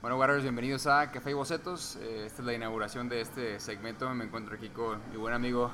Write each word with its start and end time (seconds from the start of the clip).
Bueno, 0.00 0.16
Warriors, 0.18 0.42
bienvenidos 0.42 0.86
a 0.86 1.10
Café 1.10 1.30
y 1.30 1.34
Bocetos. 1.34 1.96
Eh, 1.96 2.24
esta 2.26 2.42
es 2.42 2.46
la 2.46 2.54
inauguración 2.54 3.08
de 3.08 3.20
este 3.20 3.60
segmento. 3.60 4.08
Me 4.14 4.24
encuentro 4.24 4.54
aquí 4.54 4.68
con 4.70 5.00
mi 5.10 5.16
buen 5.16 5.34
amigo, 5.34 5.70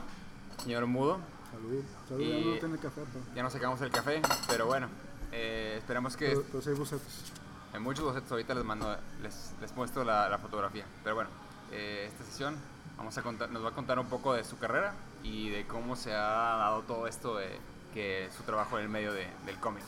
señor 0.62 0.86
Mudo. 0.86 1.20
Salud. 1.52 1.84
Salud, 2.08 2.24
ya 2.24 2.50
no 2.50 2.58
tiene 2.58 2.78
café, 2.78 3.02
pero, 3.12 3.24
Ya 3.36 3.42
nos 3.42 3.52
sacamos 3.52 3.80
el 3.82 3.90
café, 3.90 4.22
pero 4.48 4.66
bueno, 4.66 4.88
eh, 5.30 5.76
esperamos 5.78 6.16
que 6.16 6.28
pero, 6.28 6.42
pero 6.50 6.70
hay 6.72 6.78
bocetos. 6.78 7.32
en 7.74 7.82
muchos 7.82 8.04
bocetos 8.04 8.32
ahorita 8.32 8.54
les 8.54 8.64
mando, 8.64 8.96
les, 9.22 9.52
les 9.60 9.76
muestro 9.76 10.02
la, 10.04 10.28
la 10.28 10.38
fotografía. 10.38 10.86
Pero 11.04 11.14
bueno, 11.14 11.30
eh, 11.70 12.06
esta 12.08 12.24
sesión 12.24 12.56
vamos 12.96 13.16
a 13.18 13.22
contar, 13.22 13.50
nos 13.50 13.64
va 13.64 13.68
a 13.68 13.72
contar 13.72 13.98
un 13.98 14.06
poco 14.06 14.32
de 14.34 14.42
su 14.44 14.58
carrera 14.58 14.94
y 15.22 15.50
de 15.50 15.66
cómo 15.66 15.94
se 15.94 16.12
ha 16.14 16.56
dado 16.56 16.82
todo 16.82 17.06
esto 17.06 17.36
de 17.36 17.58
que 17.94 18.28
su 18.36 18.42
trabajo 18.44 18.76
en 18.78 18.84
el 18.84 18.88
medio 18.88 19.12
de- 19.12 19.30
del 19.46 19.58
cómic. 19.58 19.82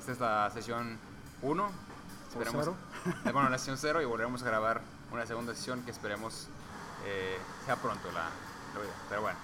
Esta 0.00 0.12
es 0.12 0.20
la 0.20 0.50
sesión 0.50 0.98
1. 1.42 1.70
Esperemos, 2.28 2.64
cero. 2.64 2.76
eh, 3.26 3.32
bueno, 3.32 3.48
la 3.50 3.58
sesión 3.58 3.76
0 3.78 4.00
y 4.02 4.04
volveremos 4.04 4.42
a 4.42 4.46
grabar 4.46 4.80
una 5.12 5.26
segunda 5.26 5.54
sesión 5.54 5.82
que 5.82 5.90
esperemos 5.90 6.48
eh, 7.04 7.36
sea 7.66 7.76
pronto 7.76 8.10
la, 8.12 8.24
la 8.74 8.80
video. 8.80 8.94
Pero 9.08 9.22
bueno. 9.22 9.38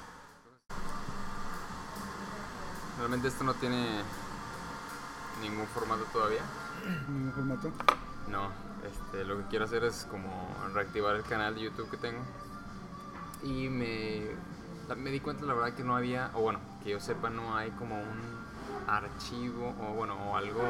Realmente 2.99 3.29
esto 3.29 3.45
no 3.45 3.55
tiene 3.55 4.01
ningún 5.41 5.67
formato 5.69 6.03
todavía. 6.13 6.41
Ningún 7.09 7.33
formato. 7.33 7.73
No, 8.29 8.51
este, 8.87 9.25
lo 9.25 9.39
que 9.39 9.45
quiero 9.49 9.65
hacer 9.67 9.85
es 9.85 10.07
como 10.11 10.49
reactivar 10.75 11.15
el 11.17 11.23
canal 11.23 11.55
de 11.55 11.63
YouTube 11.63 11.91
que 11.91 11.97
tengo. 11.97 12.21
Y 13.43 13.69
me, 13.69 14.27
la- 14.89 14.95
me 14.95 15.11
di 15.11 15.21
cuenta, 15.21 15.45
la 15.45 15.55
verdad, 15.55 15.75
que 15.75 15.85
no 15.85 15.97
había, 15.97 16.31
o 16.35 16.41
bueno, 16.41 16.61
que 16.83 16.91
yo 16.91 17.01
sepa, 17.01 17.31
no 17.31 17.57
hay 17.57 17.71
como 17.73 17.97
un 18.01 18.39
archivo 18.89 19.75
o 19.81 19.95
bueno, 19.95 20.15
o 20.31 20.37
algo 20.37 20.63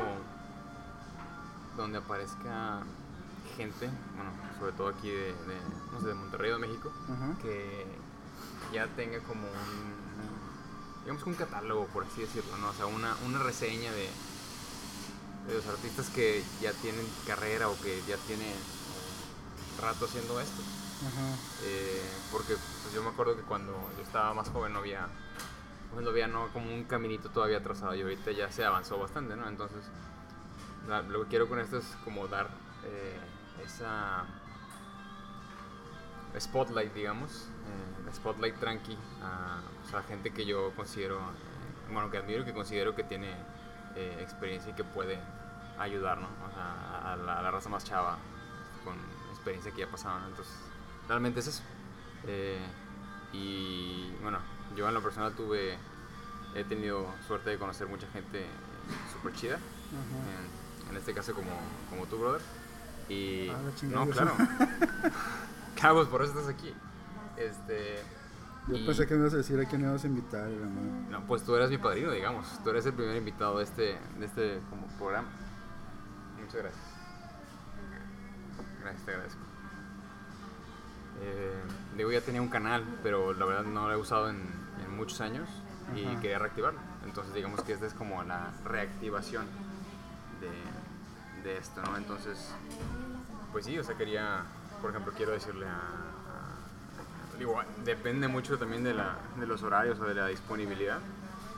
donde 1.76 1.98
aparezca 1.98 2.80
gente, 3.56 3.86
bueno, 4.16 4.30
sobre 4.58 4.72
todo 4.72 4.88
aquí 4.88 5.08
de, 5.08 5.26
de, 5.32 5.56
no 5.92 6.00
sé, 6.00 6.08
de 6.08 6.14
Monterrey 6.14 6.50
o 6.50 6.54
de 6.58 6.66
México, 6.66 6.92
que 7.40 7.86
ya 8.72 8.86
tenga 8.88 9.18
como 9.20 9.42
un, 9.42 11.02
digamos 11.02 11.22
que 11.22 11.30
un 11.30 11.36
catálogo, 11.36 11.86
por 11.86 12.04
así 12.04 12.20
decirlo, 12.22 12.56
¿no? 12.58 12.70
O 12.70 12.72
sea, 12.74 12.86
una, 12.86 13.14
una 13.26 13.38
reseña 13.38 13.90
de, 13.92 14.08
de 15.48 15.54
los 15.54 15.66
artistas 15.66 16.08
que 16.10 16.42
ya 16.60 16.72
tienen 16.72 17.06
carrera 17.26 17.68
o 17.68 17.80
que 17.80 18.02
ya 18.08 18.16
tienen 18.26 18.52
rato 19.80 20.04
haciendo 20.06 20.40
esto. 20.40 20.60
Eh, 21.62 22.02
porque 22.32 22.54
pues, 22.54 22.92
yo 22.92 23.02
me 23.02 23.10
acuerdo 23.10 23.36
que 23.36 23.42
cuando 23.42 23.72
yo 23.96 24.02
estaba 24.02 24.34
más 24.34 24.48
joven 24.48 24.72
no 24.72 24.80
había, 24.80 25.06
pues, 25.92 26.04
no 26.04 26.10
había 26.10 26.26
no, 26.26 26.48
como 26.48 26.74
un 26.74 26.84
caminito 26.84 27.30
todavía 27.30 27.62
trazado 27.62 27.94
y 27.94 28.02
ahorita 28.02 28.32
ya 28.32 28.50
se 28.50 28.64
avanzó 28.64 28.98
bastante, 28.98 29.36
¿no? 29.36 29.48
Entonces, 29.48 29.84
lo 31.08 31.22
que 31.22 31.28
quiero 31.28 31.48
con 31.48 31.58
esto 31.58 31.78
es 31.78 31.84
como 32.04 32.26
dar 32.28 32.48
eh, 32.84 33.18
esa 33.64 34.24
spotlight, 36.38 36.92
digamos, 36.94 37.48
eh, 38.08 38.12
spotlight 38.14 38.58
tranqui 38.58 38.96
a, 39.22 39.60
pues, 39.90 40.06
gente 40.06 40.32
que 40.32 40.46
yo 40.46 40.72
considero, 40.74 41.18
eh, 41.18 41.92
bueno, 41.92 42.10
que 42.10 42.18
admiro 42.18 42.44
que 42.44 42.54
considero 42.54 42.94
que 42.94 43.04
tiene 43.04 43.34
experiencia 44.20 44.70
y 44.70 44.74
que 44.74 44.84
puede 44.84 45.18
ayudar, 45.76 46.18
¿no? 46.18 46.28
O 46.48 46.54
sea, 46.54 47.14
a 47.14 47.16
la, 47.16 47.50
raza 47.50 47.68
más 47.68 47.82
chava 47.82 48.16
con 48.84 48.94
experiencia 49.30 49.72
que 49.72 49.80
ya 49.80 49.90
pasaron. 49.90 50.24
Entonces, 50.28 50.54
realmente 51.08 51.40
es 51.40 51.46
eso. 51.48 51.62
Eh, 52.26 52.58
y 53.32 54.12
bueno, 54.22 54.38
yo 54.76 54.88
en 54.88 54.94
lo 54.94 55.02
personal 55.02 55.32
tuve, 55.34 55.76
he 56.54 56.64
tenido 56.64 57.06
suerte 57.26 57.50
de 57.50 57.58
conocer 57.58 57.86
mucha 57.86 58.06
gente 58.08 58.46
súper 59.12 59.32
chida. 59.34 59.56
En, 59.56 60.90
en 60.90 60.96
este 60.96 61.12
caso 61.14 61.34
como, 61.34 61.50
como 61.90 62.06
tú, 62.06 62.18
brother. 62.18 62.42
Y... 63.08 63.48
Ah, 63.48 63.58
la 63.64 63.74
chingada, 63.74 64.04
no, 64.04 64.10
claro. 64.10 64.32
Cabos, 65.80 66.08
por 66.08 66.22
eso 66.22 66.38
estás 66.38 66.54
aquí. 66.54 66.72
Este... 67.36 68.02
Yo 68.68 68.76
y- 68.76 68.84
pensé 68.86 69.06
que 69.06 69.14
me 69.14 69.20
ibas 69.20 69.32
a 69.34 69.38
decir 69.38 69.58
a 69.58 69.64
quién 69.64 69.80
ibas 69.82 70.04
a 70.04 70.06
invitar, 70.06 70.42
madre. 70.48 70.90
No, 71.10 71.26
pues 71.26 71.42
tú 71.42 71.54
eres 71.56 71.70
mi 71.70 71.78
padrino, 71.78 72.10
digamos. 72.10 72.46
Tú 72.62 72.68
eres 72.70 72.84
el 72.84 72.92
primer 72.92 73.16
invitado 73.16 73.58
de 73.58 73.64
este, 73.64 73.98
de 74.18 74.26
este 74.26 74.60
como 74.68 74.86
programa. 74.98 75.28
Muchas 76.38 76.56
gracias. 76.62 76.84
Gracias, 78.82 79.04
te 79.04 79.10
agradezco. 79.12 79.40
Eh, 81.20 81.62
digo, 81.96 82.12
ya 82.12 82.20
tenía 82.20 82.40
un 82.42 82.48
canal, 82.48 82.84
pero 83.02 83.32
la 83.34 83.44
verdad 83.44 83.64
no 83.64 83.88
lo 83.88 83.94
he 83.94 83.96
usado 83.96 84.28
en, 84.30 84.40
en 84.84 84.96
muchos 84.96 85.20
años 85.20 85.48
y 85.96 86.04
Ajá. 86.06 86.20
quería 86.20 86.38
reactivarlo. 86.38 86.78
Entonces, 87.04 87.34
digamos 87.34 87.62
que 87.62 87.72
esta 87.72 87.86
es 87.86 87.94
como 87.94 88.22
la 88.22 88.50
reactivación 88.64 89.46
de, 90.40 91.48
de 91.48 91.56
esto, 91.58 91.82
¿no? 91.82 91.96
Entonces, 91.96 92.50
pues 93.52 93.64
sí, 93.64 93.78
o 93.78 93.84
sea, 93.84 93.96
quería, 93.96 94.42
por 94.80 94.90
ejemplo, 94.90 95.12
quiero 95.16 95.32
decirle 95.32 95.66
a. 95.66 95.72
a- 95.72 97.38
digo, 97.38 97.60
depende 97.84 98.26
mucho 98.28 98.58
también 98.58 98.84
de, 98.84 98.94
la, 98.94 99.16
de 99.38 99.46
los 99.46 99.62
horarios 99.62 99.98
o 100.00 100.04
de 100.04 100.14
la 100.14 100.26
disponibilidad, 100.26 100.98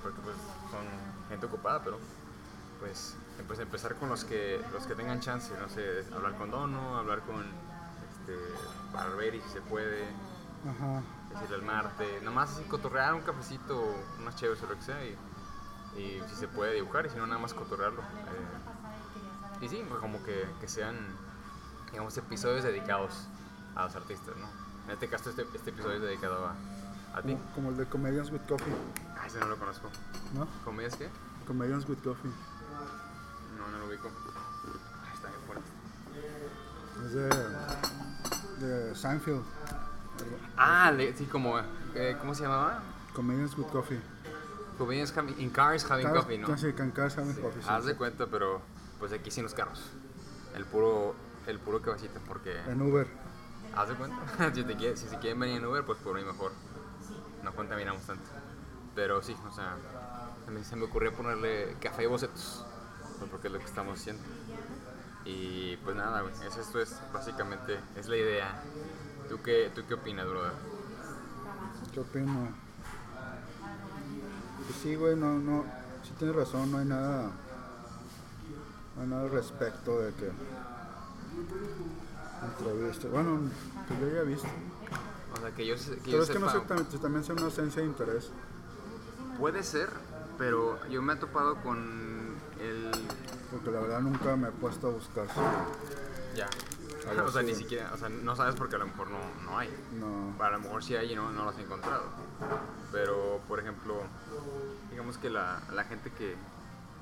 porque 0.02 0.18
pues 0.22 0.36
son 0.70 0.84
gente 1.28 1.46
ocupada, 1.46 1.82
pero 1.82 1.98
pues, 2.80 3.16
pues 3.46 3.58
empezar 3.58 3.94
con 3.96 4.08
los 4.10 4.24
que, 4.24 4.60
los 4.72 4.86
que 4.86 4.94
tengan 4.94 5.20
chance, 5.20 5.52
no 5.60 5.68
sé, 5.68 6.04
hablar 6.14 6.34
con 6.36 6.50
Dono, 6.50 6.96
hablar 6.98 7.20
con 7.20 7.44
este, 8.30 8.92
Barberi 8.92 9.40
si 9.40 9.48
se 9.50 9.60
puede, 9.62 10.04
Ajá. 10.68 11.02
decirle 11.30 11.56
al 11.56 11.62
Marte, 11.62 12.20
nomás 12.22 12.50
así 12.52 12.62
cotorrear 12.64 13.14
un 13.14 13.22
cafecito, 13.22 13.94
unas 14.18 14.36
chéves 14.36 14.62
o 14.62 14.66
lo 14.66 14.74
que 14.76 14.82
sea, 14.82 15.04
y, 15.04 15.16
y 15.96 16.22
si 16.28 16.36
se 16.36 16.48
puede 16.48 16.74
dibujar, 16.74 17.06
y 17.06 17.10
si 17.10 17.16
no, 17.16 17.26
nada 17.26 17.40
más 17.40 17.54
cotorrearlo. 17.54 18.02
Eh, 18.02 19.64
y 19.64 19.68
sí, 19.68 19.84
pues 19.88 20.00
como 20.00 20.22
que, 20.24 20.46
que 20.60 20.68
sean, 20.68 20.96
digamos, 21.90 22.16
episodios 22.16 22.64
dedicados 22.64 23.26
a 23.74 23.84
los 23.84 23.94
artistas, 23.96 24.34
¿no? 24.36 24.46
En 24.86 24.90
este 24.92 25.08
caso, 25.08 25.30
este, 25.30 25.46
este 25.54 25.70
episodio 25.70 25.96
es 25.96 26.02
dedicado 26.02 26.46
a, 26.46 26.54
a 27.16 27.22
ti. 27.22 27.34
Como, 27.34 27.52
como 27.54 27.68
el 27.70 27.76
de 27.76 27.86
Comedians 27.86 28.30
with 28.30 28.40
Coffee, 28.48 28.74
Ah, 29.18 29.26
ese 29.26 29.38
no 29.38 29.46
lo 29.48 29.56
conozco. 29.58 29.88
¿no? 30.34 30.48
¿Comedias 30.64 30.96
qué? 30.96 31.08
Comedians 31.46 31.86
with 31.88 31.98
Coffee. 31.98 32.30
No, 33.58 33.68
no 33.70 33.78
lo 33.78 33.86
ubico. 33.86 34.08
Ah, 34.34 35.12
está 35.14 35.28
bien 35.28 35.40
fuerte. 35.46 35.70
Es 37.04 37.12
de, 37.12 37.28
de 38.60 38.94
Seinfeld. 38.94 39.42
Ah, 40.56 40.92
sí, 41.16 41.24
como, 41.26 41.58
eh, 41.94 42.16
¿cómo 42.20 42.34
se 42.34 42.42
llamaba? 42.42 42.82
Comedians 43.14 43.56
with 43.56 43.66
Coffee. 43.66 44.00
Comedians 44.78 45.12
in 45.38 45.50
Cars 45.50 45.84
Having 45.90 46.06
Cars- 46.06 46.18
Coffee, 46.20 46.38
¿no? 46.38 46.56
Sí, 46.56 46.72
can 46.72 46.90
cars 46.90 47.16
having 47.18 47.34
coffee. 47.34 47.62
sí, 47.62 47.68
Haz 47.68 47.84
de 47.84 47.96
cuenta, 47.96 48.26
pero 48.26 48.62
pues 48.98 49.12
aquí 49.12 49.30
sin 49.30 49.42
los 49.42 49.54
carros. 49.54 49.82
El 50.54 50.64
puro, 50.64 51.14
el 51.46 51.58
puro 51.58 51.80
cabecita, 51.82 52.18
porque 52.26 52.58
En 52.66 52.80
Uber. 52.80 53.06
haz 53.76 53.88
de 53.88 53.94
cuenta. 53.94 54.16
si, 54.54 54.62
te 54.62 54.76
quiere- 54.76 54.96
si 54.96 55.08
se 55.08 55.18
quieren 55.18 55.38
venir 55.40 55.56
en 55.58 55.66
Uber, 55.66 55.84
pues 55.84 55.98
por 55.98 56.16
mí 56.16 56.24
mejor. 56.24 56.52
No 57.42 57.54
contaminamos 57.54 58.02
tanto. 58.02 58.24
Pero 58.94 59.22
sí, 59.22 59.34
o 59.48 59.52
sea, 59.54 59.76
a 60.46 60.50
mí 60.50 60.62
se 60.64 60.76
me 60.76 60.84
ocurrió 60.84 61.12
ponerle 61.14 61.76
café 61.80 62.04
y 62.04 62.06
bocetos, 62.06 62.64
pues, 63.18 63.30
porque 63.30 63.46
es 63.48 63.52
lo 63.52 63.58
que 63.58 63.64
estamos 63.66 63.98
haciendo. 63.98 64.22
Y 65.24 65.76
pues 65.78 65.96
nada, 65.96 66.22
güey, 66.22 66.34
es, 66.46 66.56
esto 66.56 66.80
es 66.80 66.96
básicamente, 67.12 67.78
es 67.96 68.08
la 68.08 68.16
idea. 68.16 68.62
¿Tú 69.28 69.40
qué, 69.42 69.70
tú 69.74 69.82
qué 69.86 69.94
opinas, 69.94 70.26
brother? 70.26 70.52
¿Qué 71.92 72.00
opino? 72.00 72.48
Pues 74.64 74.76
sí, 74.82 74.94
güey, 74.94 75.16
no, 75.16 75.38
no. 75.38 75.64
Sí 76.04 76.12
tienes 76.18 76.36
razón, 76.36 76.70
no 76.70 76.78
hay 76.78 76.86
nada. 76.86 77.30
No 78.96 79.02
hay 79.02 79.08
nada 79.08 79.22
al 79.22 79.30
respecto 79.30 80.00
de 80.00 80.12
que. 80.14 80.30
Entrevista. 82.44 83.08
Bueno, 83.08 83.40
que 83.88 84.00
yo 84.00 84.06
haya 84.06 84.22
visto. 84.22 84.48
O 85.34 85.40
sea, 85.40 85.50
que 85.52 85.66
yo, 85.66 85.74
que 85.74 86.00
Pero 86.04 86.16
yo 86.16 86.22
es 86.22 86.30
que 86.30 86.38
no 86.38 86.50
sé, 86.50 86.60
también, 86.60 87.00
también 87.00 87.24
sea 87.24 87.34
una 87.34 87.44
ausencia 87.44 87.82
de 87.82 87.88
interés. 87.88 88.30
Puede 89.38 89.62
ser, 89.62 89.90
pero 90.38 90.78
yo 90.88 91.02
me 91.02 91.14
he 91.14 91.16
topado 91.16 91.56
con 91.62 92.34
el... 92.60 92.90
Porque 93.50 93.70
la 93.70 93.80
verdad 93.80 94.00
nunca 94.00 94.36
me 94.36 94.48
he 94.48 94.52
puesto 94.52 94.88
a 94.88 94.90
buscar. 94.90 95.26
Ya. 96.36 96.48
Algo 97.08 97.24
O 97.28 97.32
sea, 97.32 97.40
así. 97.40 97.50
ni 97.50 97.56
siquiera, 97.56 97.90
o 97.92 97.96
sea, 97.96 98.08
no 98.08 98.36
sabes 98.36 98.54
porque 98.54 98.76
a 98.76 98.78
lo 98.78 98.86
mejor 98.86 99.10
no, 99.10 99.18
no 99.44 99.58
hay. 99.58 99.68
No. 99.98 100.42
A 100.42 100.50
lo 100.50 100.60
mejor 100.60 100.82
sí 100.84 100.94
hay 100.96 101.12
y 101.12 101.16
no, 101.16 101.30
no 101.32 101.44
lo 101.44 101.50
has 101.50 101.58
encontrado. 101.58 102.04
Pero, 102.92 103.40
por 103.48 103.58
ejemplo, 103.60 104.02
digamos 104.90 105.18
que 105.18 105.30
la, 105.30 105.60
la 105.72 105.84
gente 105.84 106.10
que, 106.12 106.36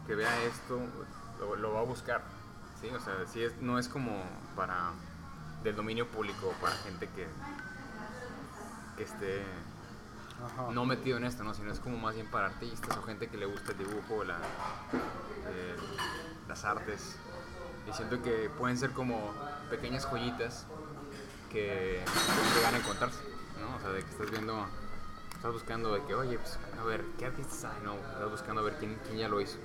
que 0.07 0.15
vea 0.15 0.43
esto 0.45 0.81
lo, 1.41 1.57
lo 1.57 1.73
va 1.73 1.81
a 1.81 1.85
buscar. 1.85 2.23
¿sí? 2.81 2.89
O 2.95 3.01
sea, 3.01 3.15
sí 3.27 3.43
es, 3.43 3.61
no 3.61 3.79
es 3.79 3.89
como 3.89 4.23
para 4.57 4.93
del 5.63 5.75
dominio 5.75 6.07
público, 6.07 6.53
para 6.61 6.75
gente 6.77 7.09
que, 7.09 7.27
que 8.97 9.03
esté 9.03 9.43
Ajá. 10.45 10.73
no 10.73 10.85
metido 10.85 11.17
en 11.17 11.25
esto, 11.25 11.43
¿no? 11.45 11.55
sino 11.55 11.73
es 11.73 11.81
como 11.81 11.99
más 11.99 12.15
bien 12.15 12.27
para 12.31 12.47
artistas 12.47 12.97
o 12.97 13.03
gente 13.03 13.29
que 13.29 13.37
le 13.37 13.47
gusta 13.47 13.73
el 13.73 13.79
dibujo, 13.79 14.25
la, 14.25 14.37
eh, 14.37 15.77
las 16.49 16.65
artes. 16.65 17.17
Y 17.89 17.93
siento 17.93 18.23
que 18.23 18.51
pueden 18.59 18.77
ser 18.77 18.91
como 18.93 19.33
pequeñas 19.71 20.07
joyitas 20.07 20.67
que 21.51 22.03
llegan 22.55 22.75
a 22.75 22.79
encontrarse, 22.79 23.21
¿no? 23.61 23.77
O 23.77 23.81
sea, 23.81 23.91
de 23.91 24.03
que 24.03 24.11
estás 24.11 24.31
viendo 24.31 24.67
estás 25.39 25.53
buscando 25.53 25.95
de 25.95 26.03
que, 26.03 26.15
oye, 26.15 26.37
pues, 26.37 26.59
a 26.81 26.85
ver, 26.85 27.05
¿qué 27.17 27.27
artistas 27.27 27.65
hay? 27.65 27.85
No, 27.85 27.95
estás 27.95 28.29
buscando 28.29 28.61
a 28.61 28.65
ver 28.65 28.75
quién, 28.79 28.99
quién 29.07 29.19
ya 29.19 29.29
lo 29.29 29.41
hizo. 29.41 29.57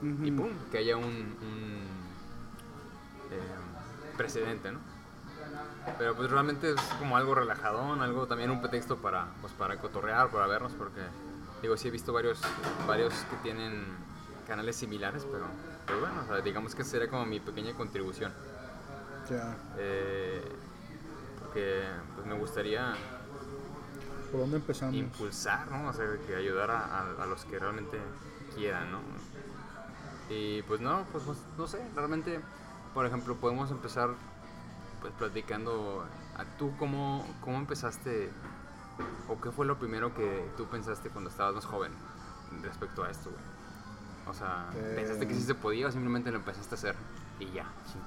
Y 0.00 0.30
pum, 0.30 0.50
que 0.70 0.78
haya 0.78 0.96
un, 0.96 1.04
un, 1.04 1.82
eh, 3.32 4.16
precedente, 4.16 4.70
¿no? 4.70 4.78
Pero 5.98 6.14
pues 6.14 6.30
realmente 6.30 6.72
es 6.72 6.80
como 6.98 7.16
algo 7.16 7.34
relajadón, 7.34 8.02
algo 8.02 8.26
también 8.26 8.50
un 8.50 8.60
pretexto 8.60 8.96
para, 8.96 9.26
pues, 9.40 9.52
para 9.54 9.76
cotorrear, 9.78 10.28
para 10.30 10.46
vernos, 10.46 10.72
porque 10.72 11.00
digo, 11.62 11.76
sí 11.76 11.88
he 11.88 11.90
visto 11.90 12.12
varios, 12.12 12.40
varios 12.86 13.14
que 13.30 13.36
tienen 13.36 13.84
canales 14.46 14.76
similares, 14.76 15.26
pero, 15.30 15.44
pero 15.86 16.00
bueno, 16.00 16.22
o 16.24 16.26
sea, 16.26 16.40
digamos 16.42 16.74
que 16.74 16.84
sería 16.84 17.08
como 17.08 17.24
mi 17.24 17.38
pequeña 17.40 17.72
contribución. 17.74 18.32
Ya. 19.30 19.56
Eh, 19.78 20.42
porque 21.40 21.84
pues, 22.14 22.26
me 22.26 22.34
gustaría 22.34 22.94
¿Por 24.30 24.40
dónde 24.40 24.56
empezamos? 24.56 24.94
impulsar, 24.96 25.70
¿no? 25.70 25.88
O 25.88 25.92
sea, 25.92 26.04
que 26.26 26.34
ayudar 26.34 26.70
a, 26.70 26.80
a- 26.84 27.22
a 27.22 27.26
los 27.26 27.44
que 27.44 27.58
realmente 27.58 27.98
quieran, 28.54 28.90
¿no? 28.90 28.98
Y 30.28 30.62
pues 30.62 30.80
no, 30.80 31.04
pues 31.12 31.22
pues, 31.24 31.38
no 31.56 31.66
sé, 31.68 31.80
realmente, 31.94 32.40
por 32.92 33.06
ejemplo, 33.06 33.36
podemos 33.36 33.70
empezar 33.70 34.10
pues 35.06 35.30
platicando, 35.30 36.04
a 36.36 36.44
tú 36.58 36.72
cómo, 36.78 37.24
cómo 37.40 37.58
empezaste 37.58 38.30
o 39.28 39.40
qué 39.40 39.50
fue 39.50 39.66
lo 39.66 39.78
primero 39.78 40.14
que 40.14 40.48
tú 40.56 40.66
pensaste 40.66 41.10
cuando 41.10 41.30
estabas 41.30 41.54
más 41.54 41.64
joven 41.64 41.92
respecto 42.62 43.04
a 43.04 43.10
esto, 43.10 43.30
güey. 43.30 43.42
O 44.28 44.34
sea, 44.34 44.70
¿pensaste 44.96 45.28
que 45.28 45.34
sí 45.34 45.42
Eh. 45.42 45.46
se 45.46 45.54
podía 45.54 45.86
o 45.86 45.92
simplemente 45.92 46.30
lo 46.30 46.38
empezaste 46.38 46.74
a 46.74 46.78
hacer 46.78 46.96
y 47.38 47.52
ya? 47.52 47.64
sí? 47.86 47.98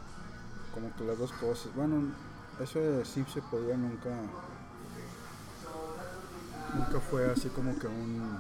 Como 0.74 0.94
que 0.96 1.06
las 1.06 1.18
dos 1.18 1.32
cosas. 1.34 1.74
Bueno, 1.74 2.12
eso 2.60 2.80
de 2.80 3.06
sí 3.06 3.26
se 3.32 3.42
podía 3.42 3.78
nunca. 3.78 4.10
Nunca 6.76 7.00
fue 7.00 7.32
así 7.32 7.50
como 7.50 7.78
que 7.80 7.88
un. 7.88 8.40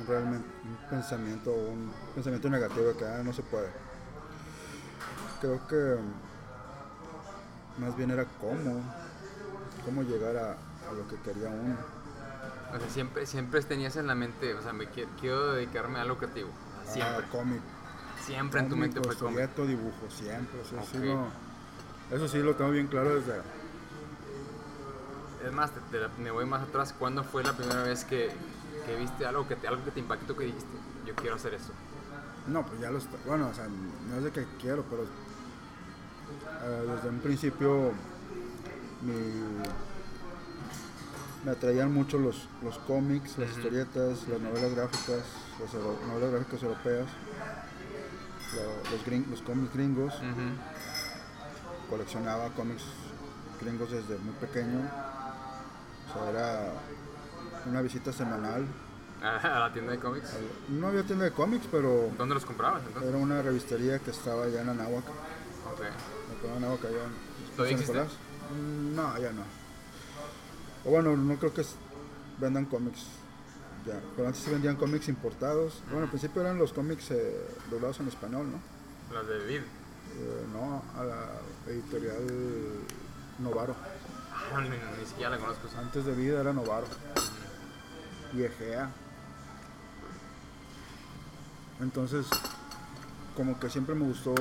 un 0.00 0.06
realmente 0.06 0.48
un 0.64 0.88
pensamiento, 0.88 1.52
un 1.52 1.92
pensamiento 2.14 2.48
negativo 2.48 2.96
que 2.96 3.04
ah, 3.04 3.22
no 3.24 3.32
se 3.32 3.42
puede. 3.42 3.68
Creo 5.40 5.66
que 5.66 5.98
más 7.80 7.96
bien 7.96 8.10
era 8.10 8.24
cómo, 8.40 8.82
cómo 9.84 10.02
llegar 10.02 10.36
a, 10.36 10.50
a 10.52 10.92
lo 10.92 11.06
que 11.08 11.16
quería 11.22 11.48
uno. 11.48 11.76
O 12.74 12.78
sea, 12.78 12.90
siempre, 12.90 13.26
siempre 13.26 13.62
tenías 13.62 13.96
en 13.96 14.06
la 14.06 14.14
mente, 14.14 14.54
o 14.54 14.62
sea, 14.62 14.72
me 14.72 14.84
qui- 14.90 15.06
quiero 15.20 15.52
dedicarme 15.54 15.98
a 15.98 16.02
algo 16.02 16.18
creativo. 16.18 16.50
Siempre. 16.86 17.24
Ah, 17.26 17.28
cómic. 17.30 17.60
siempre 18.24 18.60
en 18.60 18.68
tu 18.68 18.76
mente 18.76 19.00
fue 19.00 19.16
cómic. 19.16 19.54
dibujo, 19.56 20.10
siempre. 20.10 20.60
Eso, 20.60 20.76
sí 20.90 20.98
lo, 20.98 21.26
eso 22.16 22.28
sí 22.28 22.38
lo 22.38 22.54
tengo 22.56 22.70
bien 22.70 22.86
claro 22.88 23.14
desde. 23.14 23.40
Es 25.46 25.52
más, 25.52 25.70
te- 25.70 25.80
te- 25.98 26.08
me 26.22 26.30
voy 26.30 26.44
más 26.46 26.62
atrás. 26.62 26.94
¿Cuándo 26.98 27.22
fue 27.24 27.42
la 27.44 27.52
primera 27.54 27.82
vez 27.84 28.04
que, 28.04 28.30
que 28.86 28.96
viste 28.96 29.24
algo 29.24 29.46
que, 29.46 29.56
te, 29.56 29.68
algo 29.68 29.84
que 29.84 29.90
te 29.92 30.00
impactó 30.00 30.36
que 30.36 30.44
dijiste, 30.46 30.68
yo 31.06 31.14
quiero 31.14 31.36
hacer 31.36 31.54
esto? 31.54 31.72
No, 32.48 32.64
pues 32.66 32.80
ya 32.80 32.90
lo. 32.90 32.98
Bueno, 33.26 33.48
o 33.48 33.54
sea, 33.54 33.66
no 34.10 34.16
es 34.16 34.24
de 34.24 34.30
que 34.32 34.46
quiero, 34.60 34.82
pero 34.90 35.04
eh, 36.62 36.84
desde 36.94 37.08
un 37.08 37.18
principio 37.20 37.92
mi- 39.02 39.62
me 41.44 41.50
atraían 41.52 41.92
mucho 41.92 42.18
los, 42.18 42.48
los 42.62 42.78
cómics, 42.80 43.38
las 43.38 43.50
historietas, 43.50 44.26
las 44.28 44.40
novelas 44.40 44.74
gráficas, 44.74 45.22
las 45.62 45.72
euro- 45.74 45.98
novelas 46.08 46.30
gráficas 46.32 46.62
europeas, 46.62 47.06
la- 48.56 48.90
los, 48.90 49.04
gring- 49.06 49.26
los 49.30 49.42
cómics 49.42 49.72
gringos. 49.74 50.14
Coleccionaba 51.88 52.50
cómics 52.50 52.82
gringos 53.60 53.90
desde 53.90 54.18
muy 54.18 54.34
pequeño. 54.34 54.80
O 56.08 56.12
sea, 56.12 56.30
era 56.30 56.72
una 57.66 57.80
visita 57.82 58.12
semanal. 58.12 58.66
A 59.22 59.58
la 59.58 59.72
tienda 59.72 59.92
de 59.92 59.98
cómics. 59.98 60.28
No 60.68 60.88
había 60.88 61.02
tienda 61.02 61.24
de 61.24 61.32
cómics, 61.32 61.66
pero 61.70 62.10
¿Dónde 62.16 62.34
los 62.34 62.44
comprabas 62.44 62.82
entonces? 62.86 63.08
era 63.08 63.18
una 63.18 63.42
revistería 63.42 63.98
que 64.00 64.10
estaba 64.10 64.44
allá 64.44 64.60
en 64.62 64.68
Anáhuac. 64.68 65.04
Ok. 66.66 66.82
Me 66.82 66.84
acuerdo 66.84 66.84
en 66.84 66.84
Anáhuac, 66.84 66.84
allá 66.84 67.04
en 67.04 67.56
¿Todavía 67.56 67.76
San 67.76 67.80
existe? 67.80 67.92
Nicolás. 67.92 68.12
Mm, 68.52 68.94
No, 68.96 69.18
ya 69.18 69.32
no. 69.32 69.42
O 70.84 70.90
bueno, 70.90 71.16
no 71.16 71.36
creo 71.36 71.52
que 71.54 71.64
vendan 72.38 72.64
cómics 72.66 73.04
ya. 73.86 74.00
Pero 74.16 74.28
antes 74.28 74.42
sí 74.42 74.50
vendían 74.50 74.76
cómics 74.76 75.08
importados. 75.08 75.82
Bueno, 75.90 76.04
al 76.04 76.08
principio 76.10 76.42
eran 76.42 76.58
los 76.58 76.72
cómics 76.72 77.10
eh, 77.10 77.46
doblados 77.70 78.00
en 78.00 78.08
español, 78.08 78.46
¿no? 78.50 79.14
Las 79.14 79.26
de 79.26 79.38
Vid. 79.46 79.60
Eh, 79.60 80.46
no, 80.52 80.82
a 80.98 81.04
la 81.04 81.26
editorial 81.66 82.24
Novaro. 83.38 83.74
Ah, 84.54 84.60
ni, 84.62 84.68
ni 84.70 85.06
siquiera 85.06 85.30
la 85.30 85.38
conozco. 85.38 85.68
Antes 85.78 86.04
de 86.06 86.14
vida 86.14 86.40
era 86.40 86.52
Novaro. 86.52 86.86
Y 88.34 88.42
Egea. 88.42 88.90
Entonces, 91.80 92.26
como 93.36 93.58
que 93.60 93.70
siempre 93.70 93.94
me 93.94 94.04
gustó, 94.04 94.34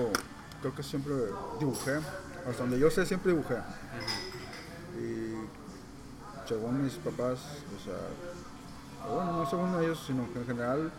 creo 0.61 0.75
que 0.75 0.83
siempre 0.83 1.13
dibujé. 1.59 1.95
Hasta 2.47 2.63
donde 2.63 2.79
yo 2.79 2.89
sé, 2.89 3.05
siempre 3.05 3.31
dibujé. 3.33 3.55
Y 4.99 5.35
según 6.47 6.83
mis 6.83 6.93
papás, 6.93 7.39
o 7.77 7.83
sea, 7.83 9.13
bueno, 9.13 9.33
no 9.33 9.49
según 9.49 9.81
ellos, 9.83 10.01
sino 10.07 10.31
que 10.33 10.39
en 10.39 10.45
general, 10.47 10.91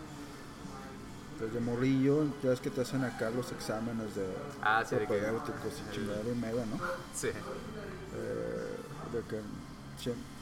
desde 1.40 1.60
morrillo, 1.60 2.24
ya 2.42 2.52
es 2.52 2.60
que 2.60 2.70
te 2.70 2.80
hacen 2.82 3.04
acá 3.04 3.30
los 3.30 3.50
exámenes 3.52 4.14
de 4.14 4.26
Ah, 4.62 4.84
sí, 4.86 4.96
propedéuticos 4.96 5.72
y 5.88 5.94
chingadera 5.94 6.28
y 6.30 6.34
media, 6.34 6.66
¿no? 6.66 6.78
Sí. 7.14 7.28
eh, 7.28 8.76
de 9.12 9.20
que 9.28 9.36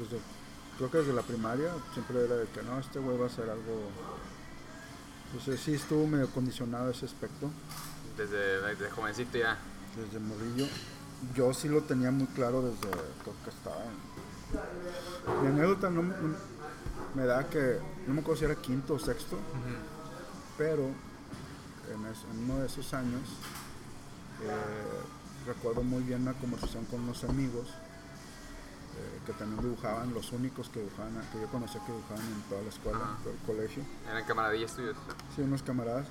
desde- 0.03 0.21
creo 0.77 0.91
que 0.91 0.99
desde 0.99 1.13
la 1.13 1.23
primaria 1.23 1.71
siempre 1.93 2.25
era 2.25 2.37
de 2.37 2.47
que 2.49 2.63
no, 2.63 2.79
este 2.79 2.99
güey 2.99 3.17
va 3.19 3.25
a 3.25 3.27
hacer 3.29 3.49
algo. 3.51 3.91
Entonces 5.27 5.61
sí 5.61 5.75
estuvo 5.75 6.07
medio 6.07 6.29
condicionado 6.31 6.91
ese 6.91 7.05
aspecto 7.07 7.51
Desde, 8.17 8.61
desde 8.63 8.91
jovencito 8.91 9.39
ya. 9.39 9.59
desde 9.97 10.19
morrillo. 10.21 10.67
Yo 11.35 11.53
sí 11.55 11.69
lo 11.69 11.83
tenía 11.83 12.11
muy 12.11 12.27
claro 12.29 12.63
desde 12.63 12.89
que 12.91 13.51
estaba 13.51 13.77
en... 13.85 15.43
Mi 15.43 15.49
anécdota 15.49 15.91
no, 15.91 16.03
no- 16.03 16.57
me 17.15 17.25
da 17.25 17.49
que, 17.49 17.79
no 18.07 18.15
me 18.15 18.21
acuerdo 18.21 18.39
si 18.39 18.45
era 18.45 18.55
quinto 18.57 18.95
o 18.95 18.99
sexto, 18.99 19.39
pero 20.59 20.83
en, 21.93 22.07
es- 22.07 22.25
en 22.33 22.45
uno 22.45 22.59
de 22.61 22.67
esos 22.67 22.93
años 22.95 23.23
eh, 24.43 25.47
recuerdo 25.47 25.83
muy 25.83 26.03
bien 26.03 26.23
una 26.23 26.35
conversación 26.35 26.85
con 26.87 27.01
unos 27.01 27.25
amigos 27.25 27.69
eh, 27.69 29.21
que 29.27 29.33
también 29.33 29.63
dibujaban, 29.63 30.13
los 30.15 30.31
únicos 30.33 30.69
que 30.69 30.81
dibujaban, 30.81 31.13
que 31.33 31.41
yo 31.41 31.47
conocía 31.49 31.85
que 31.85 31.93
dibujaban 31.93 32.23
en 32.25 32.43
toda 32.49 32.63
la 32.63 32.69
escuela, 32.69 32.99
Ajá. 32.99 33.17
todo 33.25 33.33
el 33.33 33.39
colegio. 33.41 33.83
Eran 34.11 34.25
camaradillas 34.25 34.73
tuyos. 34.75 34.97
Sí, 35.35 35.43
unos 35.43 35.63
camaradas, 35.63 36.07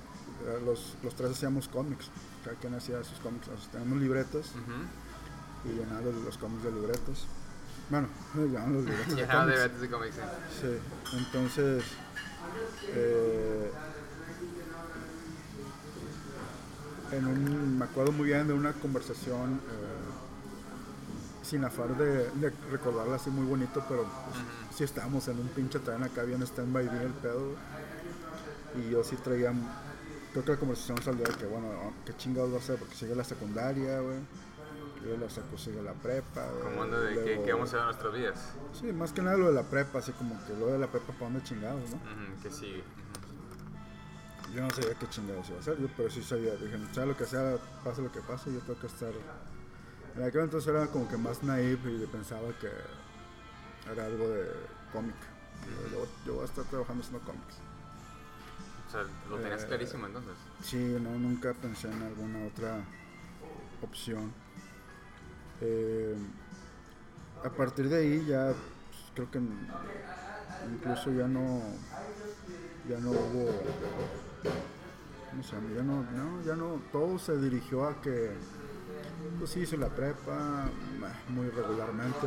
los, 0.64 0.94
los 1.02 1.14
tres 1.14 1.30
hacíamos 1.32 1.68
cómics, 1.68 2.06
cada 2.44 2.56
quien 2.56 2.74
hacía 2.74 3.02
sus 3.04 3.18
cómics, 3.20 3.48
o 3.48 3.56
sea, 3.60 3.70
teníamos 3.72 3.98
libretas 4.00 4.50
Ujú. 4.50 5.68
y 5.70 5.78
llenaban 5.78 6.04
los, 6.04 6.14
los 6.24 6.38
cómics 6.38 6.62
de 6.64 6.72
libretas. 6.72 7.24
Bueno, 7.90 8.08
llenaban 8.34 8.72
los 8.74 8.84
libretas 8.86 9.16
de 9.16 9.26
cómics. 9.26 9.80
de 9.80 9.88
cómics. 9.90 10.14
sí. 10.60 10.66
Sí, 10.66 11.16
entonces 11.18 11.84
eh, 12.88 13.70
en 17.12 17.26
un, 17.26 17.78
me 17.78 17.84
acuerdo 17.84 18.12
muy 18.12 18.26
bien 18.26 18.46
de 18.48 18.52
una 18.54 18.72
conversación 18.72 19.54
eh, 19.54 21.44
sin 21.44 21.64
afán 21.64 21.96
de, 21.96 22.28
de 22.30 22.52
recordarla 22.70 23.16
así 23.16 23.30
muy 23.30 23.46
bonito, 23.46 23.84
pero 23.88 24.02
pues, 24.02 24.44
sí 24.76 24.82
estábamos 24.84 25.28
en 25.28 25.38
un 25.38 25.46
pinche 25.48 25.78
tren 25.78 26.02
acá 26.02 26.22
bien 26.24 26.42
stand-by 26.42 26.88
bien 26.88 27.02
el 27.02 27.12
pedo 27.12 27.52
y 28.76 28.90
yo 28.90 29.04
sí 29.04 29.14
traía, 29.16 29.52
creo 30.42 30.44
que 30.44 30.52
la 30.52 30.58
conversación 30.58 31.02
salió 31.02 31.24
de 31.24 31.34
que 31.34 31.46
bueno, 31.46 31.92
qué 32.04 32.14
chingados 32.16 32.50
va 32.52 32.56
a 32.56 32.58
hacer 32.58 32.78
porque 32.78 32.94
sigue 32.94 33.14
la 33.14 33.24
secundaria, 33.24 34.00
güey. 34.00 34.18
Sigue 35.00 35.18
la, 35.18 35.26
secu- 35.26 35.58
sigue 35.58 35.82
la 35.82 35.92
prepa, 35.92 36.46
güey, 36.50 36.62
Como 36.64 36.82
anda 36.82 36.98
de 37.00 37.14
luego- 37.14 37.44
que 37.44 37.52
vamos 37.52 37.72
a 37.74 37.76
ver 37.76 37.84
nuestras 37.86 38.12
vidas. 38.14 38.52
Sí, 38.72 38.92
más 38.92 39.12
que 39.12 39.22
nada 39.22 39.36
lo 39.36 39.48
de 39.48 39.54
la 39.54 39.62
prepa, 39.62 39.98
así 40.00 40.12
como 40.12 40.34
que 40.46 40.54
lo 40.54 40.66
de 40.68 40.78
la 40.78 40.86
prepa 40.88 41.12
para 41.12 41.26
dónde 41.26 41.42
chingados, 41.44 41.90
¿no? 41.90 41.96
Ujú, 41.96 42.42
que 42.42 42.50
sí. 42.50 42.82
Yo 44.54 44.62
no 44.62 44.70
sabía 44.70 44.94
qué 44.94 45.08
chingados 45.08 45.48
iba 45.48 45.58
a 45.58 45.60
hacer, 45.60 45.78
yo, 45.78 45.88
pero 45.96 46.08
sí 46.10 46.22
sabía, 46.22 46.54
dije, 46.56 46.78
sea 46.92 47.04
lo 47.06 47.16
que 47.16 47.26
sea, 47.26 47.56
pase 47.84 48.00
lo 48.02 48.10
que 48.12 48.20
pase, 48.20 48.52
yo 48.52 48.60
tengo 48.60 48.78
que 48.80 48.86
estar... 48.86 49.12
En 50.16 50.22
aquel 50.22 50.42
entonces 50.42 50.68
era 50.72 50.86
como 50.86 51.06
que 51.08 51.16
más 51.18 51.42
naive 51.42 51.92
y 51.92 52.06
pensaba 52.06 52.48
que 52.58 52.70
era 53.92 54.06
algo 54.06 54.28
de 54.28 54.46
cómic. 54.92 55.14
Yo, 55.90 55.98
yo- 55.98 56.06
yo 56.24 56.32
voy 56.34 56.42
a 56.42 56.46
estar 56.46 56.64
trabajando 56.64 57.02
haciendo 57.04 57.24
cómics. 57.26 57.56
Sea, 58.96 59.04
lo 59.28 59.36
tenías 59.36 59.62
Eh, 59.62 59.66
clarísimo 59.66 60.06
entonces. 60.06 60.32
Sí, 60.62 60.76
no, 60.78 61.10
nunca 61.18 61.52
pensé 61.52 61.88
en 61.90 62.02
alguna 62.02 62.46
otra 62.46 62.80
opción. 63.82 64.32
Eh, 65.60 66.16
a 67.44 67.50
partir 67.50 67.88
de 67.90 67.96
ahí 67.98 68.26
ya 68.26 68.46
pues, 68.46 69.10
creo 69.14 69.30
que 69.30 69.40
incluso 70.72 71.10
ya 71.12 71.28
no 71.28 71.62
ya 72.88 72.98
no 72.98 73.10
hubo 73.10 73.62
¿cómo 75.30 75.42
se 75.42 75.56
llama? 75.56 75.68
ya 75.74 75.82
no, 75.82 76.02
no, 76.02 76.42
ya 76.44 76.56
no 76.56 76.80
todo 76.92 77.18
se 77.18 77.36
dirigió 77.38 77.86
a 77.86 78.00
que 78.00 78.32
pues 79.38 79.50
sí 79.50 79.60
hice 79.60 79.76
la 79.76 79.88
prepa 79.88 80.66
eh, 80.68 81.30
muy 81.30 81.48
regularmente 81.48 82.26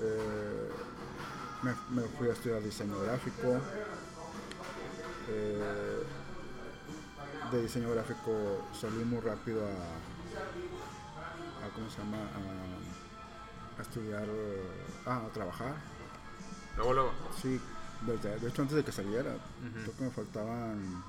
eh, 0.00 0.68
me 1.90 2.02
fui 2.16 2.28
a 2.28 2.32
estudiar 2.32 2.62
diseño 2.62 2.98
gráfico. 3.00 3.60
Eh, 5.28 6.02
de 7.52 7.62
diseño 7.62 7.90
gráfico 7.90 8.66
salí 8.78 9.04
muy 9.04 9.20
rápido 9.20 9.60
a, 9.64 9.70
a 11.66 11.68
¿cómo 11.74 11.88
se 11.90 11.98
llama? 11.98 12.18
A, 12.18 13.78
a 13.78 13.82
estudiar, 13.82 14.26
ah, 15.06 15.22
a 15.26 15.32
trabajar. 15.32 15.74
Luego, 16.76 16.92
luego. 16.94 17.12
Sí, 17.40 17.60
desde- 18.06 18.38
de 18.38 18.48
hecho 18.48 18.62
antes 18.62 18.76
de 18.76 18.84
que 18.84 18.92
saliera, 18.92 19.34
creo 19.82 19.96
que 19.96 20.04
me 20.04 20.10
faltaban, 20.10 21.02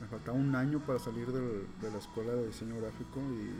me 0.00 0.06
faltaba 0.08 0.36
un 0.36 0.54
año 0.54 0.78
para 0.80 0.98
salir 0.98 1.26
del- 1.32 1.66
de 1.80 1.90
la 1.90 1.98
escuela 1.98 2.32
de 2.32 2.46
diseño 2.48 2.76
gráfico 2.80 3.20
y, 3.20 3.52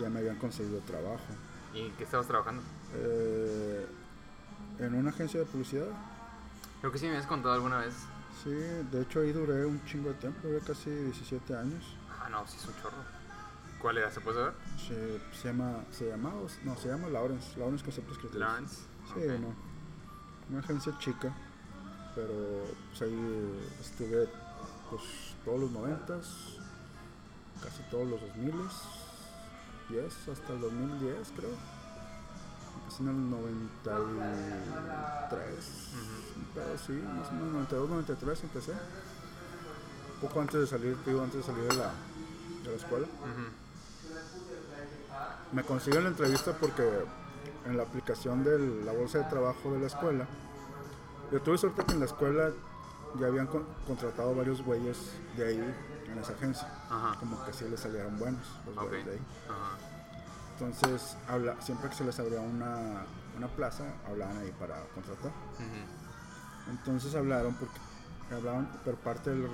ya 0.00 0.10
me 0.10 0.18
habían 0.18 0.36
conseguido 0.36 0.80
trabajo. 0.80 1.24
¿Y 1.72 1.90
qué 1.90 2.04
estabas 2.04 2.26
trabajando? 2.26 2.62
Eh, 2.94 3.86
en 4.80 4.94
una 4.94 5.10
agencia 5.10 5.40
de 5.40 5.46
publicidad. 5.46 5.86
Creo 6.80 6.92
que 6.92 6.98
sí 6.98 7.04
me 7.06 7.12
habías 7.12 7.26
contado 7.26 7.54
alguna 7.54 7.78
vez. 7.78 7.94
Sí, 8.44 8.50
de 8.50 9.00
hecho 9.02 9.20
ahí 9.20 9.32
duré 9.32 9.64
un 9.64 9.82
chingo 9.86 10.10
de 10.10 10.14
tiempo, 10.16 10.46
duré 10.46 10.60
casi 10.60 10.90
17 10.90 11.56
años. 11.56 11.82
Ah, 12.20 12.28
no, 12.28 12.46
sí 12.46 12.58
es 12.60 12.66
un 12.68 12.74
chorro. 12.82 12.96
¿Cuál 13.80 13.96
era? 13.98 14.10
¿Se 14.10 14.20
puede 14.20 14.36
saber? 14.38 14.54
Se, 14.78 15.20
se 15.36 15.48
llama, 15.48 15.84
se 15.90 16.08
llama, 16.08 16.32
no, 16.64 16.76
se 16.76 16.88
llama 16.88 17.08
Lawrence, 17.08 17.58
Lawrence 17.58 17.84
Conceptos 17.84 18.18
Creativos. 18.18 18.46
Lawrence. 18.46 18.76
Sí, 19.14 19.20
Ok. 19.20 19.40
no. 19.40 19.54
Una 20.50 20.60
agencia 20.60 20.96
chica, 20.98 21.34
pero 22.14 22.64
pues 22.90 23.02
ahí 23.02 23.68
estuve 23.80 24.28
pues 24.90 25.02
todos 25.44 25.60
los 25.60 25.70
noventas, 25.72 26.56
casi 27.62 27.82
todos 27.90 28.06
los 28.08 28.20
2000 28.20 28.54
10 29.88 30.28
hasta 30.28 30.52
el 30.52 30.60
2010 30.60 31.32
creo. 31.36 31.50
Empecé 32.82 33.02
en 33.02 33.08
el 33.08 33.30
93, 33.30 35.90
pero 36.54 36.78
sí, 36.78 36.92
más 36.92 37.28
o 37.28 37.32
menos 37.32 37.52
92, 37.52 37.88
93 37.90 38.42
empecé. 38.44 38.72
Poco 40.20 40.40
antes 40.40 40.60
de 40.60 40.66
salir, 40.66 40.96
digo, 41.04 41.22
antes 41.22 41.46
de 41.46 41.52
salir 41.52 41.68
de 41.68 41.76
la, 41.76 41.90
de 42.64 42.70
la 42.70 42.76
escuela. 42.76 43.06
Me 45.52 45.62
consiguieron 45.62 46.04
la 46.04 46.10
entrevista 46.10 46.52
porque 46.58 47.04
en 47.66 47.76
la 47.76 47.82
aplicación 47.84 48.42
de 48.44 48.58
la 48.84 48.92
bolsa 48.92 49.18
de 49.18 49.24
trabajo 49.24 49.72
de 49.72 49.80
la 49.80 49.86
escuela, 49.86 50.26
yo 51.32 51.40
tuve 51.40 51.58
suerte 51.58 51.84
que 51.84 51.92
en 51.92 52.00
la 52.00 52.06
escuela 52.06 52.50
ya 53.18 53.26
habían 53.26 53.46
con- 53.46 53.66
contratado 53.86 54.34
varios 54.34 54.62
güeyes 54.62 54.96
de 55.36 55.46
ahí 55.46 55.74
en 56.10 56.18
esa 56.18 56.32
agencia. 56.32 56.68
Ajá. 56.90 57.18
Como 57.18 57.42
que 57.44 57.52
sí 57.52 57.64
les 57.68 57.80
salieron 57.80 58.18
buenos 58.18 58.42
los 58.66 58.74
güeyes 58.88 59.06
de 59.06 59.12
ahí. 59.12 59.20
Ajá. 59.48 59.78
Entonces, 60.58 61.16
habla, 61.28 61.60
siempre 61.60 61.90
que 61.90 61.96
se 61.96 62.04
les 62.04 62.18
abría 62.18 62.40
una, 62.40 63.02
una 63.36 63.48
plaza, 63.48 63.84
hablaban 64.08 64.38
ahí 64.38 64.52
para 64.58 64.82
contratar. 64.94 65.30
Entonces 66.70 67.14
hablaron 67.14 67.54
porque 67.54 67.78
hablaban, 68.34 68.68
pero 68.84 68.96
parte 68.96 69.30
de 69.30 69.36
los 69.36 69.50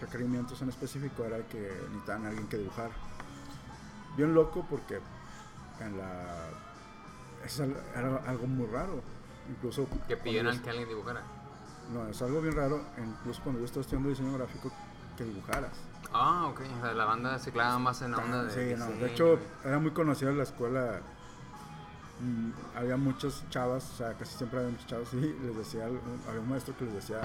requerimientos 0.00 0.60
en 0.62 0.68
específico 0.68 1.24
era 1.24 1.38
que 1.46 1.60
necesitaban 1.88 2.26
a 2.26 2.28
alguien 2.28 2.46
que 2.48 2.58
dibujara. 2.58 2.90
Bien 4.16 4.34
loco 4.34 4.66
porque 4.68 5.00
en 5.80 5.98
la 5.98 6.48
es 7.44 7.60
era 7.60 8.16
algo 8.26 8.46
muy 8.46 8.66
raro. 8.66 9.02
Incluso 9.48 9.86
Que 10.08 10.16
pidieran 10.16 10.60
que 10.60 10.70
alguien 10.70 10.88
dibujara. 10.88 11.22
no, 11.92 12.08
es 12.08 12.20
algo 12.20 12.40
bien 12.40 12.56
raro, 12.56 12.82
incluso 12.98 13.40
cuando 13.42 13.60
yo 13.60 13.66
estaba 13.66 13.82
estudiando 13.82 14.08
diseño 14.08 14.32
gráfico 14.36 14.72
que 15.16 15.24
dibujaras. 15.24 15.70
Ah, 16.12 16.46
ok. 16.50 16.60
O 16.78 16.80
sea, 16.82 16.94
la 16.94 17.04
banda 17.04 17.38
se 17.38 17.52
clava 17.52 17.78
más 17.78 18.02
en 18.02 18.12
la 18.12 18.18
onda 18.18 18.44
de. 18.44 18.50
Sí, 18.50 18.78
no, 18.78 18.86
de 18.86 19.12
hecho 19.12 19.38
era 19.64 19.78
muy 19.78 19.92
conocida 19.92 20.30
en 20.30 20.38
la 20.38 20.42
escuela. 20.44 21.00
Mm, 22.20 22.50
había 22.76 22.96
muchas 22.96 23.44
chavas, 23.50 23.90
o 23.92 23.96
sea, 23.96 24.14
casi 24.14 24.36
siempre 24.36 24.58
había 24.60 24.70
muchas 24.72 24.86
chavas 24.86 25.08
y 25.14 25.20
les 25.44 25.56
decía, 25.56 25.84
había 25.86 26.40
un 26.40 26.48
maestro 26.48 26.76
que 26.76 26.84
les 26.84 26.94
decía 26.94 27.20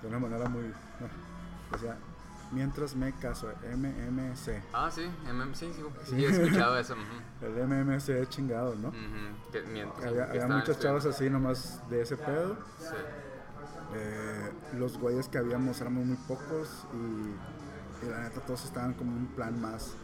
de 0.00 0.08
una 0.08 0.18
manera 0.18 0.48
muy, 0.48 0.72
decía, 1.72 1.96
mientras 2.50 2.94
me 2.96 3.12
caso, 3.12 3.48
MMC. 3.74 4.62
Ah, 4.72 4.90
sí, 4.90 5.02
MM, 5.32 5.54
sí, 5.54 5.72
sí, 6.04 6.24
he 6.24 6.28
escuchado 6.28 6.76
eso. 6.80 6.94
El 7.40 7.66
MMC 7.66 8.28
chingado, 8.28 8.74
¿no? 8.74 8.88
Ujú, 8.88 9.50
que 9.52 9.62
mientras- 9.62 10.04
Había, 10.06 10.24
había 10.24 10.46
muchas 10.48 10.78
chavas 10.80 11.06
así 11.06 11.30
nomás 11.30 11.80
de 11.88 12.02
ese 12.02 12.16
pedo. 12.16 12.56
Sí. 12.78 12.86
Eh, 13.94 14.50
los 14.78 14.96
güeyes 14.98 15.28
que 15.28 15.38
habíamos 15.38 15.80
éramos 15.80 16.04
muy 16.06 16.16
pocos 16.26 16.86
y, 16.94 18.06
y 18.06 18.10
la 18.10 18.20
neta 18.22 18.40
todos 18.40 18.64
estaban 18.64 18.94
como 18.94 19.12
un 19.14 19.26
plan 19.28 19.60
más. 19.60 19.94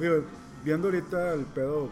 Digo, 0.00 0.24
viendo 0.64 0.88
ahorita 0.88 1.34
el 1.34 1.44
pedo, 1.44 1.90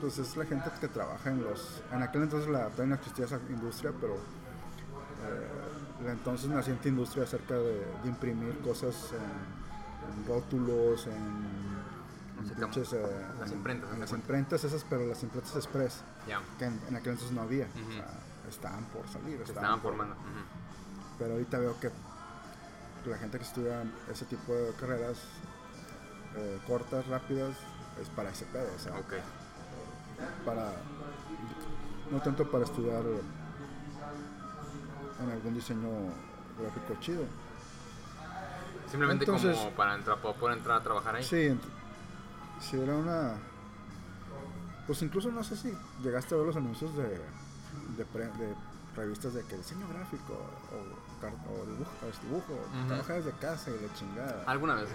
pues 0.00 0.18
es 0.18 0.36
la 0.36 0.44
gente 0.44 0.70
que 0.80 0.88
trabaja 0.88 1.30
en 1.30 1.42
los... 1.42 1.82
En 1.92 2.02
aquel 2.02 2.22
entonces 2.24 2.48
la, 2.50 2.66
todavía 2.68 2.86
no 2.86 2.94
existía 2.96 3.24
esa 3.26 3.38
industria, 3.48 3.92
pero 4.00 4.14
eh, 4.14 6.04
la 6.04 6.12
entonces 6.12 6.48
naciente 6.48 6.88
industria 6.88 7.24
acerca 7.24 7.54
de, 7.54 7.84
de 8.02 8.08
imprimir 8.08 8.58
cosas 8.60 9.10
en, 9.12 10.20
en 10.22 10.26
rótulos, 10.26 11.06
en... 11.06 12.54
pinches, 12.56 12.92
eh, 12.92 13.02
las 13.38 13.50
en- 13.50 13.56
imprentas, 13.58 13.92
en 13.92 14.00
las 14.00 14.10
imprentas 14.12 14.64
esas, 14.64 14.84
pero 14.88 15.06
las 15.06 15.22
imprentas 15.22 15.54
express, 15.56 16.02
Ya. 16.26 16.40
que 16.58 16.64
en, 16.66 16.80
en 16.88 16.96
aquel 16.96 17.12
entonces 17.12 17.34
no 17.34 17.42
había. 17.42 17.66
Ujú. 17.66 17.90
o 17.90 17.92
sea, 17.92 18.08
estaban 18.48 18.84
por 18.86 19.06
salir. 19.08 19.40
Estaban 19.40 19.48
estaban 19.56 19.80
por- 19.80 19.92
formando. 19.92 20.14
ujú. 20.16 21.16
pero 21.18 21.32
ahorita 21.34 21.58
veo 21.58 21.78
que 21.80 21.90
la 23.08 23.18
gente 23.18 23.38
que 23.38 23.44
estudia 23.44 23.82
ese 24.10 24.24
tipo 24.26 24.52
de 24.54 24.72
carreras 24.74 25.18
eh, 26.36 26.60
cortas, 26.66 27.06
rápidas, 27.08 27.56
es 28.00 28.08
para 28.10 28.30
ese 28.30 28.44
pedo, 28.46 28.66
o 28.74 28.78
sea, 28.78 28.92
Ok. 28.98 29.12
Para 30.44 30.72
no 32.10 32.20
tanto 32.20 32.50
para 32.50 32.64
estudiar 32.64 33.02
en 35.22 35.30
algún 35.30 35.54
diseño 35.54 35.88
gráfico 36.60 36.96
chido. 37.00 37.24
Simplemente 38.90 39.24
Entonces- 39.24 39.56
como 39.56 39.70
para 39.70 39.94
entrar, 39.94 40.18
poder 40.18 40.58
entrar 40.58 40.80
a 40.80 40.82
trabajar 40.82 41.16
ahí. 41.16 41.24
Sí, 41.24 41.58
si 42.60 42.78
era 42.80 42.94
una 42.96 43.34
pues 44.86 45.00
incluso 45.02 45.30
no 45.30 45.42
sé 45.44 45.56
si 45.56 45.72
llegaste 46.02 46.34
a 46.34 46.38
ver 46.38 46.46
los 46.48 46.56
anuncios 46.56 46.94
de 46.96 47.20
de, 47.96 48.04
pre- 48.12 48.26
de 48.26 48.54
revistas 48.96 49.32
de 49.32 49.42
que 49.44 49.56
diseño 49.56 49.86
gráfico 49.88 50.34
o, 50.34 51.66
dibujo, 51.66 51.90
dibujo 52.22 52.58
trabaja 52.88 53.14
desde 53.14 53.30
casa 53.32 53.70
y 53.70 53.86
la 53.86 53.94
chingada. 53.94 54.42
Alguna 54.46 54.74
vez. 54.74 54.88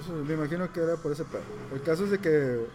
Eso, 0.00 0.12
me 0.14 0.34
imagino 0.34 0.72
que 0.72 0.80
era 0.80 0.96
por 0.96 1.12
ese 1.12 1.24
pedo. 1.24 1.42
El 1.72 1.82
caso 1.82 2.04
es 2.04 2.10
de 2.10 2.18
que 2.18 2.66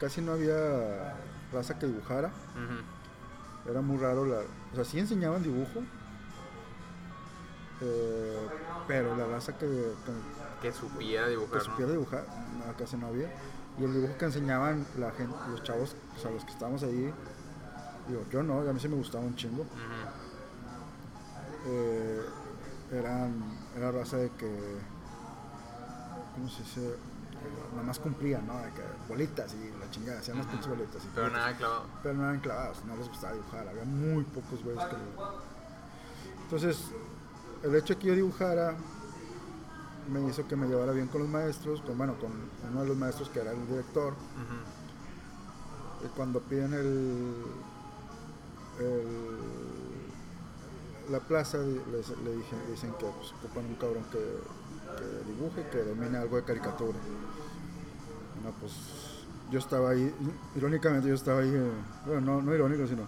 casi 0.00 0.20
no 0.20 0.32
había 0.32 1.16
raza 1.52 1.78
que 1.78 1.86
dibujara. 1.86 2.30
Era 3.68 3.80
muy 3.80 3.98
raro 3.98 4.24
la... 4.24 4.38
O 4.72 4.74
sea, 4.74 4.84
sí 4.84 4.98
enseñaban 4.98 5.42
dibujo. 5.42 5.80
eh, 7.80 8.48
pero 8.86 9.14
la 9.16 9.26
raza 9.26 9.56
que, 9.58 9.66
que, 9.66 10.68
Que 10.68 10.72
supiera 10.72 11.24
que 11.24 11.30
dibujar, 11.30 11.58
¿no? 11.58 11.64
supiera 11.64 11.92
dibujar, 11.92 12.24
no, 12.58 12.76
casi 12.76 12.96
no 12.96 13.08
había. 13.08 13.30
Y 13.78 13.84
el 13.84 13.92
dibujo 13.92 14.16
que 14.18 14.24
enseñaban 14.24 14.86
la 14.98 15.10
gente, 15.12 15.36
los 15.50 15.62
chavos, 15.62 15.94
o 16.16 16.18
sea, 16.20 16.30
los 16.30 16.44
que 16.44 16.50
estábamos 16.52 16.82
ahí, 16.82 17.12
digo, 18.08 18.24
yo 18.32 18.42
no, 18.42 18.60
a 18.60 18.72
mí 18.72 18.80
sí 18.80 18.88
me 18.88 18.96
gustaba 18.96 19.24
un 19.24 19.36
chingo. 19.36 19.64
Eh, 21.66 22.22
eran, 22.92 23.34
era 23.76 23.92
raza 23.92 24.16
de 24.16 24.30
que, 24.30 24.78
¿cómo 26.34 26.48
se 26.48 26.62
dice? 26.62 26.96
Nada 27.72 27.82
más 27.86 27.98
cumplían, 27.98 28.46
¿no? 28.46 28.56
De 28.58 28.70
que 28.72 28.82
bolitas 29.08 29.54
y 29.54 29.70
la 29.78 29.90
chingada, 29.90 30.18
hacían 30.20 30.38
las 30.38 30.46
Ujú. 30.46 30.56
pinches 30.56 30.70
bolitas. 30.70 31.04
y 31.04 31.08
Pero 31.14 31.22
bolitas. 31.26 31.44
nada 31.44 31.56
clavado. 31.56 31.84
Pero 32.02 32.14
no 32.14 32.24
eran 32.24 32.40
clavados, 32.40 32.84
no 32.84 32.96
les 32.96 33.08
gustaba 33.08 33.32
dibujar, 33.34 33.68
había 33.68 33.84
muy 33.84 34.24
pocos 34.24 34.62
güeyes 34.64 34.84
que 34.84 34.96
Entonces, 36.44 36.78
el 37.62 37.74
hecho 37.74 37.94
de 37.94 38.00
que 38.00 38.06
yo 38.08 38.14
dibujara 38.14 38.74
me 40.10 40.26
hizo 40.28 40.46
que 40.48 40.56
me 40.56 40.66
llevara 40.66 40.92
bien 40.92 41.08
con 41.08 41.20
los 41.20 41.30
maestros, 41.30 41.82
con, 41.82 41.98
bueno, 41.98 42.14
con 42.18 42.30
uno 42.70 42.82
de 42.82 42.88
los 42.88 42.96
maestros 42.96 43.28
que 43.28 43.40
era 43.40 43.52
el 43.52 43.66
director, 43.68 44.14
y 46.04 46.08
cuando 46.16 46.40
piden 46.40 46.72
el, 46.72 47.34
el- 48.80 49.58
la 51.10 51.20
plaza, 51.20 51.58
les, 51.58 52.08
le 52.20 52.36
dije, 52.36 52.56
dicen 52.70 52.92
que 52.98 53.06
pues, 53.06 53.32
ocupan 53.32 53.64
un 53.66 53.74
cabrón 53.76 54.04
que, 54.12 54.18
que 54.96 55.30
dibuje, 55.32 55.68
que 55.70 55.82
domine 55.84 56.18
algo 56.18 56.36
de 56.36 56.42
caricatura. 56.44 56.98
No, 58.44 58.50
pues 58.60 58.72
yo 59.50 59.58
estaba 59.58 59.90
ahí, 59.90 60.14
irónicamente 60.56 61.08
yo 61.08 61.14
estaba 61.14 61.40
ahí, 61.40 61.50
eh, 61.54 61.70
bueno, 62.06 62.20
no, 62.20 62.42
no 62.42 62.54
irónico, 62.54 62.86
sino 62.86 63.02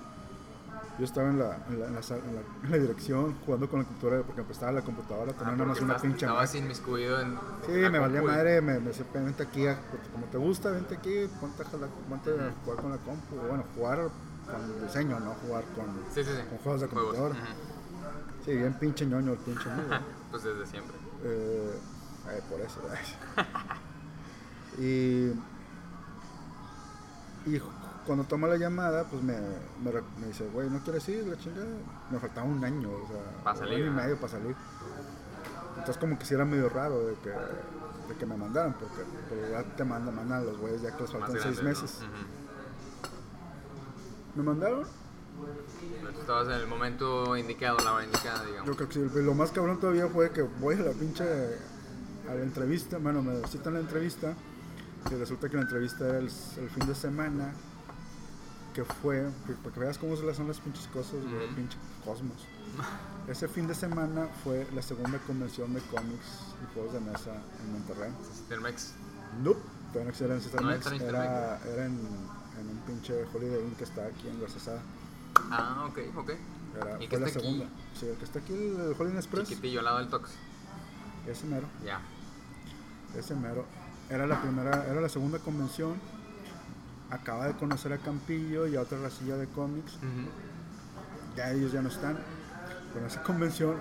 yo 0.99 1.05
estaba 1.05 1.29
en 1.31 1.39
la, 1.39 1.65
en 1.69 1.81
la, 1.81 1.87
en 1.87 1.95
la 1.95 2.03
sal- 2.03 2.21
en 2.29 2.35
la- 2.35 2.43
en 2.65 2.71
la 2.71 2.77
dirección 2.79 3.35
jugando 3.47 3.69
con 3.71 3.79
la 3.81 3.87
computadora 3.87 4.23
porque 4.23 4.41
empezaba 4.43 4.73
la 4.73 4.83
computadora, 4.83 5.33
tenía 5.33 5.53
Ah, 5.53 5.57
nada 5.57 5.65
más 5.67 5.81
una 5.81 5.97
pinche 5.99 6.27
Estabas 6.27 6.49
máquina. 6.51 6.65
inmiscuido 6.65 7.21
en. 7.21 7.39
Sí, 7.67 7.73
me 7.73 7.99
valía 7.99 8.23
madre, 8.23 8.61
me, 8.61 8.79
me 8.81 8.89
decía, 8.89 9.07
vente 9.15 9.43
aquí, 9.43 9.67
a- 9.67 9.81
como 10.13 10.27
te 10.27 10.37
gusta, 10.39 10.71
vente 10.71 10.97
aquí, 10.97 11.27
ponte 11.41 11.63
a, 11.63 11.67
ponte 12.09 12.31
a 12.31 12.53
jugar 12.65 12.81
con 12.83 12.91
la 12.91 12.99
compu, 12.99 13.37
bueno, 13.49 13.65
jugar 13.77 13.99
con 14.51 14.83
diseño, 14.87 15.21
no 15.21 15.33
jugar 15.47 15.65
con, 15.77 15.87
Sí, 16.13 16.25
sí, 16.25 16.31
sí. 16.37 16.43
con 16.49 16.59
juegos 16.59 16.81
de 16.83 16.89
computadora. 16.89 17.35
Sí, 18.45 18.57
bien 18.57 18.75
pinche 18.75 19.07
ñoño 19.07 19.33
el 19.33 19.39
pinche 19.39 19.65
mío. 19.71 19.85
Pues 20.31 20.45
desde 20.45 20.65
siempre. 20.67 20.95
Eh, 21.25 21.79
eh, 22.31 22.43
por 22.49 22.61
eso. 22.61 22.81
y, 24.79 25.33
y 27.47 27.61
cuando 28.07 28.25
toma 28.25 28.47
la 28.49 28.57
llamada, 28.57 29.05
pues 29.05 29.23
me, 29.23 29.37
me, 29.83 29.91
re- 29.93 30.03
me 30.21 30.29
dice, 30.29 30.47
güey, 30.49 30.69
¿no 30.71 30.81
quieres 30.81 31.09
ir? 31.09 31.27
La 31.27 31.37
chingada. 31.37 31.67
Me 32.11 32.19
faltaba 32.19 32.47
un 32.47 32.65
año, 32.65 32.91
o 32.91 33.07
sea, 33.09 33.43
Pa' 33.45 33.53
un 33.53 33.59
salir, 33.59 33.75
año 33.83 33.87
y 33.87 33.91
medio 33.91 34.17
para 34.17 34.29
salir. 34.33 34.57
Entonces, 35.71 35.97
como 35.99 36.19
que 36.19 36.25
sí 36.27 36.35
era 36.35 36.45
medio 36.45 36.69
raro 36.69 37.07
de 37.07 37.15
que, 37.15 37.31
de 37.31 38.17
que 38.19 38.27
me 38.27 38.37
mandaran, 38.37 38.75
porque 38.75 39.03
por 39.29 39.39
general 39.39 39.65
te 39.77 39.85
mandan, 39.85 40.15
mandan 40.15 40.41
a 40.41 40.45
los 40.45 40.59
güeyes 40.59 40.83
ya 40.83 40.95
que 40.97 41.03
les 41.03 41.11
faltan 41.13 41.33
seis 41.41 41.63
meses. 41.63 42.01
Me 44.35 44.43
mandaron, 44.43 44.85
estabas 46.21 46.47
en 46.49 46.55
el 46.55 46.67
momento 46.67 47.37
indicado, 47.37 47.79
la 47.85 47.95
hora 47.95 48.05
indicada, 48.05 48.45
digamos. 48.45 48.67
yo 48.69 48.77
creo 48.77 48.89
que 48.89 48.95
sí. 48.95 49.23
Lo 49.23 49.35
más 49.35 49.51
cabrón 49.51 49.81
todavía 49.81 50.07
fue 50.09 50.31
que 50.31 50.43
voy 50.43 50.77
a 50.77 50.81
la 50.81 50.93
pinche 50.93 51.25
a 52.29 52.35
la 52.35 52.43
entrevista, 52.43 52.99
bueno, 52.99 53.23
me 53.23 53.47
citan 53.49 53.75
la 53.75 53.81
entrevista 53.81 54.35
y 55.11 55.15
resulta 55.15 55.49
que 55.49 55.57
la 55.57 55.63
entrevista 55.63 56.07
era 56.09 56.19
el, 56.19 56.27
el 56.27 56.71
fin 56.71 56.87
de 56.87 56.95
semana 56.95 57.53
que 58.75 58.85
fue, 58.85 59.29
para 59.65 59.75
que 59.75 59.81
veas 59.81 59.99
cómo 59.99 60.15
se 60.17 60.25
las 60.25 60.37
son 60.37 60.47
las 60.47 60.61
pinches 60.61 60.87
cosas, 60.89 61.15
güey, 61.25 61.47
Ujú. 61.47 61.55
pinche 61.57 61.77
cosmos. 62.05 62.47
Ese 63.27 63.49
fin 63.49 63.67
de 63.67 63.75
semana 63.75 64.29
fue 64.45 64.67
la 64.75 64.83
segunda 64.83 65.19
convención 65.27 65.75
de 65.75 65.81
cómics 65.81 66.55
y 66.63 66.73
juegos 66.75 66.93
de 66.93 67.01
mesa 67.01 67.33
en 67.65 67.73
Monterrey. 67.73 68.13
Telmex. 68.49 68.93
Nope, 69.43 69.61
todavía 69.93 70.05
no 70.05 70.09
existía 70.11 70.35
en 70.35 70.41
César 70.41 70.63
No 70.63 70.71
era 70.71 70.91
en 70.95 71.03
era, 71.03 71.61
era 71.67 71.87
en, 71.87 71.99
en 72.61 72.69
un 72.69 72.79
pinche 72.87 73.25
Holiday 73.35 73.61
Inn 73.61 73.75
que 73.77 73.85
está 73.85 74.07
aquí 74.07 74.29
en 74.29 74.41
Garzazada. 74.41 74.81
Ah, 75.51 75.87
ok, 75.89 75.99
ok. 76.17 76.31
Era, 76.77 76.97
¿Y 77.03 77.09
que 77.09 77.17
fue 77.17 77.21
la 77.21 77.27
está 77.27 77.39
aquí? 77.41 77.49
segunda. 77.49 77.67
Sí, 77.99 78.07
el 78.07 78.17
que 78.17 78.25
está 78.25 78.39
aquí, 78.39 78.53
el, 78.53 78.81
el 78.81 78.95
Holiday 78.99 79.17
Express, 79.17 79.49
Chiquitillo 79.49 79.81
al 79.81 79.85
lado 79.87 79.99
del 79.99 80.09
Tox. 80.09 80.31
ese 81.27 81.47
mero. 81.47 81.67
Ya. 81.85 82.01
Ese 83.17 83.35
mero. 83.35 83.65
Era 84.09 84.27
la 84.27 84.41
primera, 84.41 84.87
era 84.89 85.01
la 85.01 85.09
segunda 85.09 85.39
convención. 85.39 85.95
Acaba 87.11 87.47
de 87.49 87.55
conocer 87.55 87.93
a 87.93 87.99
Campillo 87.99 88.67
y 88.69 88.77
a 88.77 88.83
otra 88.83 88.99
racilla 89.01 89.37
de 89.37 89.47
cómics. 89.49 89.95
Ya 91.37 91.51
ellos 91.53 91.73
ya 91.73 91.83
no 91.83 91.89
están. 91.89 92.19
Con 92.93 93.05
esa 93.05 93.23
convención, 93.23 93.77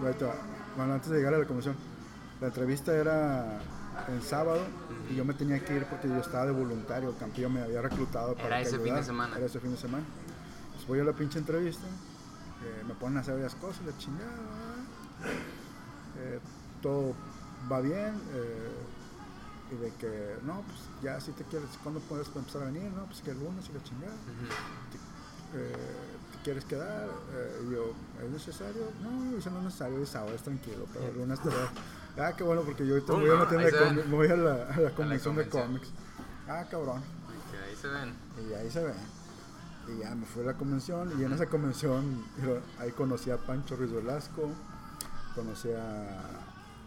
bueno, 0.75 0.93
antes 0.93 1.09
de 1.09 1.17
llegar 1.17 1.33
a 1.33 1.39
la 1.39 1.45
convención, 1.45 1.75
la 2.41 2.47
entrevista 2.47 2.93
era 2.95 3.59
en 4.07 4.21
sábado 4.21 4.61
y 5.11 5.15
yo 5.15 5.25
me 5.25 5.33
tenía 5.33 5.63
que 5.63 5.75
ir 5.75 5.85
porque 5.85 6.07
yo 6.07 6.17
estaba 6.17 6.45
de 6.45 6.51
voluntario. 6.51 7.13
Campillo 7.19 7.49
me 7.49 7.61
había 7.61 7.81
reclutado 7.81 8.33
para 8.35 8.47
Era 8.47 8.57
que 8.61 8.67
ese 8.69 8.79
fin 8.79 8.95
de 8.95 9.03
semana. 9.03 9.35
Era 9.37 9.45
ese 9.45 9.59
fin 9.59 9.71
de 9.71 9.77
semana. 9.77 10.03
Voy 10.89 10.99
a 10.99 11.03
la 11.05 11.13
pinche 11.13 11.39
entrevista, 11.39 11.85
eh, 11.87 12.83
me 12.85 12.93
ponen 12.95 13.19
a 13.19 13.21
hacer 13.21 13.35
varias 13.35 13.55
cosas, 13.55 13.85
la 13.85 13.97
chingada. 13.97 14.33
eh, 16.17 16.39
todo 16.81 17.13
va 17.71 17.79
bien. 17.79 18.19
eh, 18.33 18.71
y 19.71 19.75
de 19.75 19.91
que, 19.99 20.35
no, 20.45 20.63
pues 20.63 20.79
ya 21.03 21.21
si 21.21 21.31
te 21.31 21.43
quieres, 21.43 21.69
¿cuándo 21.83 21.99
puedes 22.01 22.27
empezar 22.35 22.63
a 22.63 22.65
venir? 22.65 22.91
No, 22.91 23.05
pues 23.05 23.21
que 23.21 23.29
el 23.31 23.39
lunes 23.39 23.69
y 23.69 23.73
la 23.73 23.83
chingada. 23.83 24.15
¿Te 25.53 26.43
quieres 26.43 26.65
quedar? 26.65 27.07
Y 27.67 27.73
yo, 27.73 27.93
¿es 28.25 28.31
necesario? 28.31 28.81
No, 29.03 29.37
eso 29.37 29.49
no 29.51 29.59
es 29.59 29.65
necesario, 29.65 30.01
es 30.01 30.09
sábado, 30.09 30.33
es 30.35 30.41
tranquilo, 30.41 30.85
pero 30.93 31.05
el 31.07 31.17
lunes 31.17 31.39
te 31.41 31.49
voy 31.49 31.57
a- 31.59 31.71
Ah, 32.29 32.33
qué 32.35 32.43
bueno, 32.43 32.63
porque 32.63 32.85
yo 32.85 32.95
ahorita 32.95 33.13
voy 33.13 33.29
a 33.29 33.33
no, 33.33 33.39
la 33.43 33.47
tienda 33.47 33.65
de 33.67 33.71
ven. 33.71 33.87
cómics, 33.89 34.07
me 34.07 34.15
voy 34.15 34.27
a 34.27 34.35
la, 34.35 34.53
a 34.73 34.79
la 34.79 34.89
convención 34.95 35.35
de 35.35 35.47
cómics. 35.47 35.87
Ah, 36.47 36.65
cabrón. 36.69 37.01
Ahí 37.67 37.75
se 37.79 37.87
ven. 37.87 38.13
Y 38.49 38.53
ahí 38.53 38.69
se 38.71 38.83
ve. 38.83 38.93
Y 39.91 39.99
ya 40.01 40.13
me 40.15 40.25
fui 40.25 40.43
a 40.43 40.47
la 40.47 40.53
convención 40.53 41.11
y 41.19 41.23
en 41.23 41.31
esa 41.33 41.47
convención 41.47 42.23
ahí 42.79 42.91
conocí 42.91 43.31
a 43.31 43.37
Pancho 43.37 43.75
Ruiz 43.75 43.91
Velasco, 43.91 44.49
conocí 45.35 45.71
a, 45.71 46.19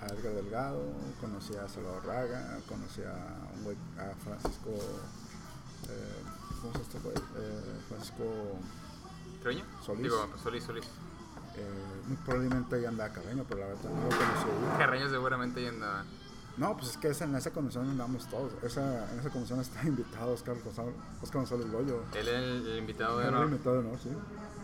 a 0.01 0.07
Edgar 0.07 0.35
Delgado, 0.35 0.83
conocí 1.21 1.55
a 1.57 1.69
Salvador 1.69 2.05
Raga, 2.07 2.59
conocí 2.69 3.03
a, 3.03 3.51
un 3.57 3.65
güey, 3.65 3.77
a 3.99 4.15
Francisco, 4.23 4.71
eh, 5.89 6.23
¿cómo 6.61 6.73
se 6.73 6.79
llama 6.79 6.85
este 6.85 6.99
güey? 7.01 7.17
Eh, 7.17 7.81
Francisco, 7.89 8.25
¿Treño? 9.43 9.65
Solís. 9.85 10.03
Digo, 10.05 10.27
pues, 10.31 10.43
Solís, 10.43 10.65
Solís. 10.65 10.85
eh, 11.57 12.03
muy 12.07 12.17
probablemente 12.19 12.77
ahí 12.77 12.85
andaba 12.85 13.13
Cabeño, 13.13 13.45
pero 13.49 13.61
la 13.61 13.67
verdad 13.67 13.83
no 13.85 14.03
lo 14.03 14.09
conocí. 14.11 14.79
Carreño 14.79 15.11
seguramente 15.11 15.61
ahí 15.61 15.67
andaba. 15.67 16.05
No, 16.59 16.77
pues 16.77 16.91
es 16.91 16.97
que 16.99 17.09
esa- 17.09 17.25
en 17.25 17.35
esa 17.35 17.51
convención 17.51 17.89
andamos 17.89 18.29
todos. 18.29 18.53
Esa, 18.63 19.11
en 19.13 19.19
esa 19.21 19.31
convención 19.31 19.61
está 19.61 19.83
invitado 19.87 20.33
Oscar 20.33 20.57
González, 20.63 20.95
Oscar 21.23 21.39
González 21.41 21.67
Loyo. 21.69 22.03
Él 22.15 22.29
era 22.29 22.39
el, 22.39 22.67
el 22.67 22.79
invitado 22.79 23.19
de 23.19 23.23
Era 23.27 23.31
el 23.31 23.37
honor. 23.37 23.51
invitado 23.53 23.81
de 23.83 23.89
honor, 23.89 23.99
sí. 24.03 24.11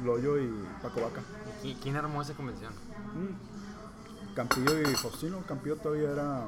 Loyo 0.04 0.38
y 0.38 0.48
Paco 0.82 1.00
Vaca. 1.00 1.22
¿Qui- 1.62 1.76
¿Quién 1.82 1.96
armó 1.96 2.20
esa 2.22 2.34
convención? 2.34 2.72
Mm. 3.14 4.34
Campillo 4.34 4.80
y 4.82 4.94
Faustino. 4.94 5.40
Campillo 5.46 5.76
todavía 5.76 6.10
era, 6.12 6.46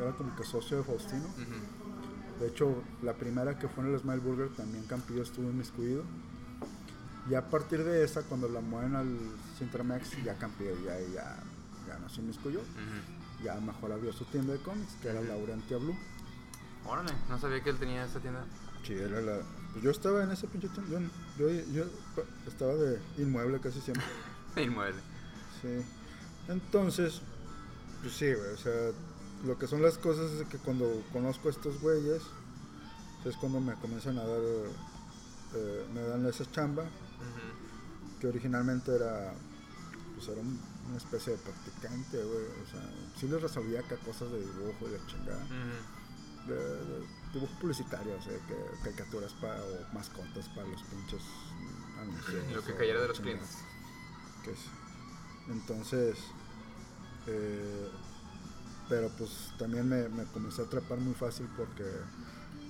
era 0.00 0.12
como 0.12 0.34
que 0.36 0.44
socio 0.44 0.78
de 0.78 0.84
Faustino. 0.84 1.26
De 2.40 2.46
hecho, 2.46 2.82
la 3.02 3.14
primera 3.14 3.58
que 3.58 3.68
fue 3.68 3.84
en 3.84 3.92
el 3.92 3.98
Smile 4.00 4.20
Burger 4.20 4.48
también 4.50 4.84
Campillo 4.84 5.22
estuvo 5.22 5.50
inmiscuido. 5.50 6.04
Y 7.28 7.34
a 7.34 7.50
partir 7.50 7.84
de 7.84 8.04
esa, 8.04 8.22
cuando 8.22 8.48
la 8.48 8.60
mueven 8.60 8.94
al 8.96 9.18
Cintramex, 9.58 10.22
ya 10.24 10.38
Campillo 10.38 10.70
ya, 10.86 10.98
ya, 11.12 11.36
ya 11.86 11.98
no 11.98 12.08
se 12.08 12.20
inmiscuyó. 12.22 12.60
Ya 13.42 13.54
mejor 13.60 13.92
abrió 13.92 14.12
su 14.12 14.24
tienda 14.26 14.52
de 14.52 14.58
cómics, 14.60 14.94
que 15.00 15.08
era 15.08 15.20
Laurentia 15.20 15.76
Blue. 15.78 15.96
Órale, 16.86 17.12
no 17.28 17.38
sabía 17.38 17.62
que 17.62 17.70
él 17.70 17.78
tenía 17.78 18.04
esa 18.04 18.18
tienda. 18.20 18.44
Sí, 18.84 18.94
era 18.94 19.20
la... 19.20 19.40
Pues 19.72 19.84
yo 19.84 19.90
estaba 19.90 20.24
en 20.24 20.30
ese 20.30 20.46
pinche 20.48 20.68
tienda. 20.68 20.98
Yo, 21.38 21.48
yo, 21.50 21.62
yo 21.74 21.84
estaba 22.46 22.74
de 22.74 23.00
inmueble 23.18 23.60
casi 23.60 23.80
siempre. 23.80 24.04
Inmueble. 24.56 25.00
Sí. 25.62 25.68
Entonces, 26.48 27.20
pues 28.02 28.14
sí, 28.14 28.32
güey, 28.32 28.52
o 28.54 28.56
sea, 28.56 28.90
lo 29.44 29.58
que 29.58 29.66
son 29.66 29.82
las 29.82 29.98
cosas 29.98 30.30
es 30.32 30.46
que 30.48 30.56
cuando 30.58 31.02
conozco 31.12 31.48
a 31.48 31.50
estos 31.50 31.80
güeyes, 31.80 32.22
es 33.24 33.36
cuando 33.36 33.60
me 33.60 33.74
comienzan 33.74 34.18
a 34.18 34.24
dar, 34.24 34.40
eh, 35.54 35.86
me 35.94 36.00
dan 36.02 36.24
esa 36.26 36.50
chamba, 36.50 36.84
que 38.20 38.26
originalmente 38.26 38.94
era, 38.96 39.32
pues 40.16 40.28
era 40.28 40.40
un- 40.40 40.58
una 40.88 40.96
especie 40.96 41.32
de 41.32 41.38
practicante, 41.38 42.16
güey, 42.24 42.44
o 42.62 42.66
sea, 42.70 42.80
sí 43.18 43.28
les 43.28 43.40
resolvía 43.42 43.80
acá 43.80 43.96
cosas 43.98 44.30
de 44.32 44.40
dibujo 44.40 44.88
y 44.88 44.90
la 44.92 45.06
chingada, 45.06 45.44
Ujú. 45.44 46.48
de, 46.48 46.54
de 46.56 47.06
dibujo 47.34 47.52
publicitario, 47.60 48.16
o 48.16 48.22
sea, 48.22 48.34
que 48.46 48.56
caricaturas 48.82 49.32
para, 49.34 49.62
o 49.62 49.92
mascotas 49.94 50.48
para 50.50 50.66
los 50.68 50.82
pinches 50.84 51.22
anuncios. 52.00 52.52
Lo 52.52 52.64
que 52.64 52.74
cayera 52.74 53.00
de 53.02 53.08
los 53.08 53.16
chingada. 53.18 53.36
clientes. 53.38 53.58
que 54.44 54.52
es. 54.52 54.58
Entonces, 55.48 56.18
eh, 57.26 57.88
pero 58.88 59.08
pues 59.18 59.52
también 59.58 59.88
me, 59.88 60.08
me 60.08 60.24
comencé 60.24 60.62
a 60.62 60.64
atrapar 60.64 60.98
muy 60.98 61.14
fácil 61.14 61.46
porque 61.56 61.84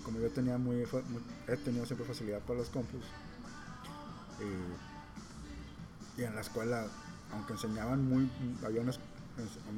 como 0.04 0.18
yo 0.20 0.30
tenía 0.30 0.58
muy, 0.58 0.76
muy- 1.08 1.22
he 1.46 1.56
tenido 1.56 1.86
siempre 1.86 2.06
facilidad 2.06 2.40
para 2.40 2.60
los 2.60 2.68
compus 2.70 3.04
y, 4.40 6.20
y 6.20 6.24
en 6.24 6.34
la 6.34 6.40
escuela 6.40 6.86
aunque 7.32 7.52
enseñaban 7.54 8.04
muy 8.08 8.30
había 8.64 8.80
unas 8.80 8.98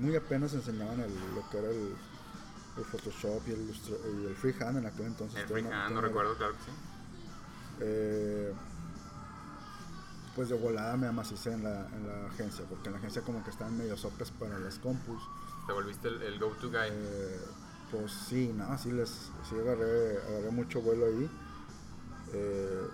muy 0.00 0.16
apenas 0.16 0.54
enseñaban 0.54 1.00
el, 1.00 1.12
lo 1.34 1.48
que 1.50 1.58
era 1.58 1.68
el, 1.70 1.94
el 2.78 2.84
Photoshop 2.84 3.42
y 3.48 3.50
el, 3.50 3.70
y 4.22 4.26
el 4.26 4.34
freehand 4.36 4.78
en 4.78 4.86
aquel 4.86 5.06
entonces 5.06 5.40
El 5.40 5.46
freehand, 5.48 5.94
no 5.94 6.00
recuerdo, 6.00 6.34
claro 6.36 6.54
que 6.54 6.58
sí. 6.64 6.70
eh, 7.80 8.52
pues 10.34 10.48
de 10.48 10.54
volada 10.56 10.96
me 10.96 11.08
amacicé 11.08 11.52
en 11.52 11.64
la, 11.64 11.86
en 11.88 12.06
la 12.06 12.26
agencia, 12.28 12.64
porque 12.68 12.86
en 12.88 12.92
la 12.92 12.98
agencia 12.98 13.20
como 13.22 13.42
que 13.44 13.50
estaban 13.50 13.76
medio 13.76 13.96
sopes 13.96 14.30
para 14.30 14.58
las 14.58 14.78
compus. 14.78 15.20
Te 15.66 15.72
volviste 15.72 16.08
el, 16.08 16.22
el 16.22 16.38
go-to 16.38 16.68
guy. 16.70 16.88
Eh, 16.90 17.40
pues 17.90 18.12
sí, 18.12 18.52
no, 18.54 18.78
sí, 18.78 18.92
les, 18.92 19.08
sí 19.10 19.56
agarré, 19.60 20.18
agarré 20.22 20.50
mucho 20.52 20.80
vuelo 20.80 21.06
ahí. 21.06 21.28
Eh, 22.32 22.86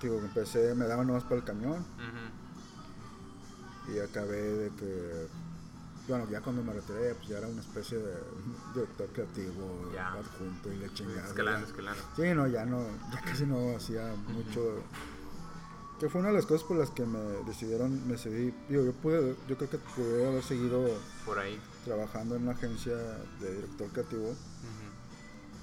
digo, 0.00 0.18
empecé, 0.20 0.74
me 0.74 0.86
daban 0.86 1.06
nomás 1.08 1.24
para 1.24 1.36
el 1.36 1.44
camión 1.44 1.72
Ujú. 1.80 2.43
Y 3.92 3.98
acabé 3.98 4.40
de 4.40 4.70
que, 4.76 5.26
bueno, 6.08 6.28
ya 6.30 6.40
cuando 6.40 6.62
me 6.62 6.72
retiré, 6.72 7.14
pues 7.14 7.28
ya 7.28 7.38
era 7.38 7.48
una 7.48 7.60
especie 7.60 7.98
de 7.98 8.14
director 8.74 9.08
creativo, 9.08 9.90
Ya. 9.94 10.12
adjunto 10.12 10.72
y 10.72 10.76
la 10.78 10.92
chingada. 10.94 11.26
Escalando, 11.26 11.66
escalando. 11.66 12.02
Sí, 12.16 12.22
no, 12.34 12.46
ya 12.46 12.64
no, 12.64 12.86
ya 13.12 13.20
casi 13.22 13.46
no 13.46 13.76
hacía 13.76 14.14
mucho. 14.28 14.82
Que 16.00 16.08
fue 16.08 16.20
una 16.20 16.30
de 16.30 16.34
las 16.36 16.46
cosas 16.46 16.66
por 16.66 16.76
las 16.76 16.90
que 16.90 17.06
me 17.06 17.18
decidieron, 17.46 18.04
me 18.06 18.14
decidí, 18.14 18.52
digo, 18.68 18.84
yo 18.84 18.92
pude, 18.94 19.36
yo 19.48 19.56
creo 19.56 19.70
que 19.70 19.78
pude 19.78 20.26
haber 20.26 20.42
seguido 20.42 20.84
Por 21.24 21.38
ahí. 21.38 21.58
trabajando 21.84 22.34
en 22.34 22.42
una 22.42 22.52
agencia 22.52 22.94
de 23.40 23.54
director 23.54 23.88
creativo, 23.90 24.34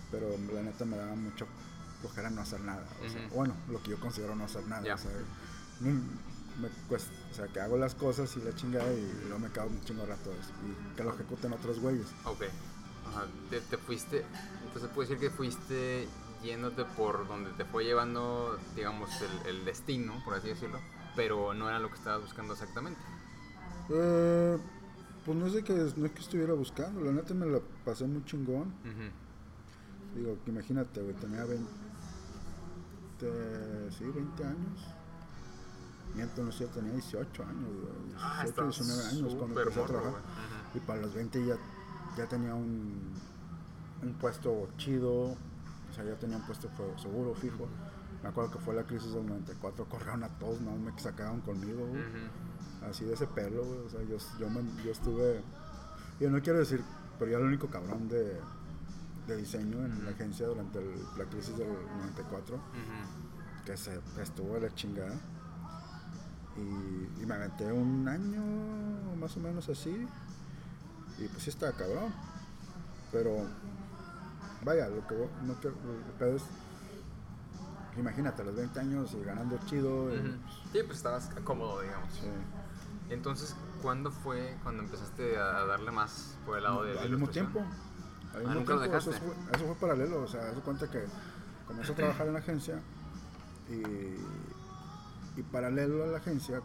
pero 0.10 0.28
la 0.54 0.62
neta 0.64 0.86
me 0.86 0.98
daba 0.98 1.16
mucho 1.16 1.46
flojera 2.00 2.30
no 2.30 2.42
hacer 2.42 2.62
nada. 2.62 2.84
O 3.06 3.10
sea, 3.10 3.26
Ujú. 3.28 3.36
bueno, 3.36 3.54
lo 3.70 3.82
que 3.84 3.92
yo 3.92 4.00
considero 4.00 4.36
no 4.36 4.46
hacer 4.46 4.66
nada. 4.68 4.84
Ya. 4.84 4.96
O, 4.96 4.98
sea, 4.98 5.12
no- 5.82 6.02
me 6.62 6.70
cuesta- 6.88 7.12
o 7.32 7.34
sea, 7.34 7.48
que 7.48 7.60
hago 7.60 7.78
las 7.78 7.96
cosas 7.96 8.36
y 8.38 8.42
la 8.42 8.54
chingada 8.56 8.92
y 8.94 9.12
luego 9.24 9.40
me 9.40 9.50
cago 9.50 9.70
un 9.70 9.82
chingo 9.82 10.02
de 10.02 10.08
rato 10.10 10.32
y 10.32 10.96
que 10.96 11.04
lo 11.04 11.14
ejecuten 11.14 11.54
otros 11.54 11.80
güeyes. 11.80 12.08
Ok. 12.26 12.44
Ajá. 13.10 13.26
Te, 13.50 13.60
te 13.62 13.78
fuiste. 13.78 14.24
Entonces 14.66 14.90
puede 14.94 15.10
decir 15.10 15.20
que 15.30 15.36
fuiste 15.36 16.08
yéndote 16.44 16.86
por 16.86 17.28
donde 17.28 17.52
te 17.52 17.66
fue 17.66 17.84
llevando, 17.84 18.58
digamos, 18.76 19.10
el, 19.22 19.48
el 19.58 19.66
destino, 19.66 20.22
por 20.24 20.36
así 20.36 20.48
decirlo. 20.50 20.80
Pero 21.16 21.54
no 21.54 21.68
era 21.68 21.80
lo 21.80 21.90
que 21.90 21.96
estabas 21.96 22.22
buscando 22.22 22.54
exactamente. 22.54 23.02
Eh, 23.90 24.58
pues 25.26 25.38
no 25.38 25.50
sé 25.50 25.64
que 25.64 25.74
no 25.74 26.06
es 26.06 26.12
que 26.14 26.20
estuviera 26.22 26.54
buscando, 26.54 27.02
la 27.02 27.12
neta 27.12 27.34
me 27.34 27.46
la 27.46 27.60
pasé 27.84 28.06
muy 28.06 28.24
chingón. 28.26 28.70
Ujú. 28.86 30.16
Digo, 30.16 30.38
que 30.44 30.52
imagínate, 30.52 31.02
güey, 31.02 31.14
tenía 31.16 31.44
20, 31.46 31.70
20, 33.22 33.92
sí, 33.98 34.04
20 34.06 34.44
años. 34.44 34.82
Miento, 36.16 36.44
no 36.44 36.52
sé, 36.52 36.68
tenía 36.68 36.92
18 36.92 37.44
años, 37.44 37.64
güey, 37.64 38.16
Ah, 38.18 38.44
18, 38.44 38.50
estabas 38.50 38.76
19 38.80 39.04
años 39.10 39.36
cuando 39.36 39.62
empecé 39.62 39.80
a 39.80 39.86
trabajar. 39.86 40.22
Y 40.74 40.80
para 40.80 41.02
los 41.02 41.14
20 41.14 41.46
ya, 41.46 41.56
ya 42.18 42.28
tenía 42.28 42.54
un, 42.54 43.14
un 44.04 44.14
puesto 44.16 44.70
chido, 44.78 45.12
o 45.32 45.94
sea, 45.96 46.04
ya 46.04 46.16
tenía 46.16 46.38
un 46.38 46.46
puesto 46.46 46.70
seguro, 46.98 47.34
fijo. 47.36 47.68
Me 48.24 48.30
acuerdo 48.30 48.52
que 48.52 48.60
fue 48.60 48.76
la 48.76 48.84
crisis 48.84 49.14
del 49.14 49.26
94, 49.26 49.86
corrieron 49.86 50.24
a 50.24 50.30
todos, 50.38 50.62
no 50.62 50.72
me 50.76 50.98
sacaron 51.00 51.42
conmigo, 51.42 51.86
güey. 51.88 52.04
Así 52.90 53.06
de 53.06 53.14
ese 53.14 53.28
pelo, 53.28 53.64
güey. 53.64 53.80
O 53.80 53.90
sea, 53.90 54.02
yo, 54.04 54.18
yo, 54.40 54.50
me- 54.50 54.84
yo 54.84 54.92
estuve. 54.92 55.42
Yo 56.20 56.30
no 56.30 56.42
quiero 56.42 56.60
decir, 56.60 56.84
pero 57.18 57.32
yo 57.32 57.38
era 57.38 57.46
el 57.46 57.50
único 57.54 57.68
cabrón 57.68 58.08
de, 58.10 58.38
de 59.28 59.38
diseño 59.38 59.78
en 59.86 60.04
la 60.06 60.12
agencia 60.12 60.46
durante 60.48 60.80
el- 60.80 61.04
la 61.18 61.26
crisis 61.26 61.58
del 61.58 61.68
94, 61.70 62.56
Ujú. 62.56 63.66
que 63.66 63.78
se 63.78 64.00
estuvo 64.22 64.54
de 64.56 64.62
la 64.62 64.76
chingada. 64.76 65.16
Y, 66.62 67.22
y 67.22 67.26
me 67.26 67.34
aventé 67.36 67.72
un 67.72 68.08
año 68.08 68.42
más 69.20 69.36
o 69.38 69.40
menos 69.40 69.68
así. 69.70 70.08
Y 71.18 71.28
pues 71.28 71.44
sí 71.44 71.50
estaba 71.50 71.72
cabrón. 71.74 72.14
Pero, 73.12 73.46
vaya, 74.64 74.88
lo 74.90 75.06
que 75.08 75.16
no 75.44 75.54
quiero. 75.56 75.76
Pedo 76.20 76.36
es. 76.38 76.44
Imagínate, 77.98 78.42
a 78.42 78.46
los 78.46 78.56
20 78.56 78.80
años 78.80 79.14
y 79.20 79.24
ganando 79.24 79.58
chido. 79.66 80.14
y, 80.16 80.20
Ujú. 80.20 80.30
Sí, 80.72 80.80
pues 80.86 80.98
estabas 80.98 81.30
cómodo, 81.44 81.82
digamos. 81.82 82.14
sí. 82.14 82.28
Entonces, 83.10 83.54
¿cuándo 83.82 84.10
fue 84.10 84.56
cuando 84.64 84.84
empezaste 84.84 85.38
a 85.38 85.66
darle 85.66 85.92
más 85.92 86.38
por 86.46 86.58
el 86.58 86.64
lado 86.64 86.84
de 86.84 86.94
la 86.96 87.02
al 87.02 87.10
mismo 87.10 87.28
tiempo. 87.28 87.60
Al 87.60 87.66
Ah, 87.66 88.38
mismo 88.40 88.54
¿nunca 88.54 88.74
lo 88.76 88.80
tiempo, 88.80 88.98
eso, 88.98 89.10
dejaste? 89.12 89.28
fue, 89.28 89.36
eso 89.54 89.66
fue 89.66 89.76
paralelo, 89.76 90.22
o 90.22 90.28
sea, 90.30 90.46
de 90.46 90.62
cuenta 90.62 90.90
que 90.90 91.04
comencé 91.68 91.92
a 91.92 91.96
trabajar 91.96 92.28
en 92.28 92.34
la 92.34 92.40
agencia 92.40 92.80
y, 93.70 93.74
y 95.42 95.44
paralelo 95.44 96.04
a 96.04 96.08
la 96.08 96.18
agencia, 96.18 96.62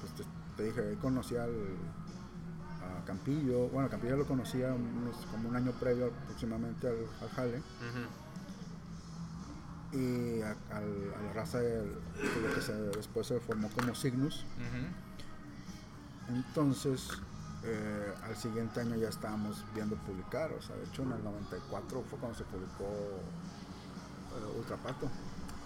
pues 0.00 0.12
te, 0.14 0.22
te 0.56 0.62
dije, 0.64 0.96
conocí 1.00 1.36
al, 1.36 1.50
a 1.50 3.04
Campillo, 3.04 3.68
bueno, 3.68 3.88
Campillo 3.88 4.16
lo 4.16 4.26
conocía 4.26 4.72
unos, 4.72 5.26
como 5.26 5.48
un 5.48 5.56
año 5.56 5.72
previo 5.72 6.06
aproximadamente 6.06 6.88
al, 6.88 7.06
al 7.20 7.28
Jale 7.30 7.62
y 9.92 10.42
a, 10.42 10.54
la 10.80 11.32
raza 11.34 11.60
que 11.60 11.82
lo 12.42 12.54
que 12.54 12.60
se, 12.60 12.72
después 12.72 13.26
se 13.26 13.40
formó 13.40 13.70
como 13.70 13.94
Signus. 13.94 14.44
Ujú. 14.56 16.34
Entonces, 16.36 17.08
eh, 17.64 18.14
al 18.24 18.36
siguiente 18.36 18.80
año 18.80 18.96
ya 18.96 19.08
estábamos 19.08 19.64
viendo 19.74 19.96
publicar, 19.96 20.52
o 20.52 20.60
sea, 20.60 20.76
de 20.76 20.84
hecho 20.84 21.02
en 21.02 21.12
el 21.12 21.24
94 21.24 22.02
fue 22.02 22.18
cuando 22.18 22.36
se 22.36 22.44
publicó 22.44 22.84
eh, 24.34 24.58
Ultrapato, 24.58 25.08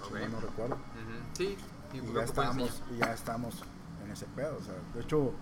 si 0.07 0.31
no 0.31 0.40
recuerdo. 0.40 0.76
Sí, 1.33 1.57
Y 1.92 1.96
ya, 2.12 2.22
diseño. 2.22 2.66
y 2.94 2.98
ya 2.98 3.12
estábamos 3.12 3.55
en 4.05 4.11
ese 4.12 4.26
pedo, 4.37 4.57
o 4.59 4.62
sea, 4.62 4.74
de 4.94 5.00
hecho, 5.03 5.33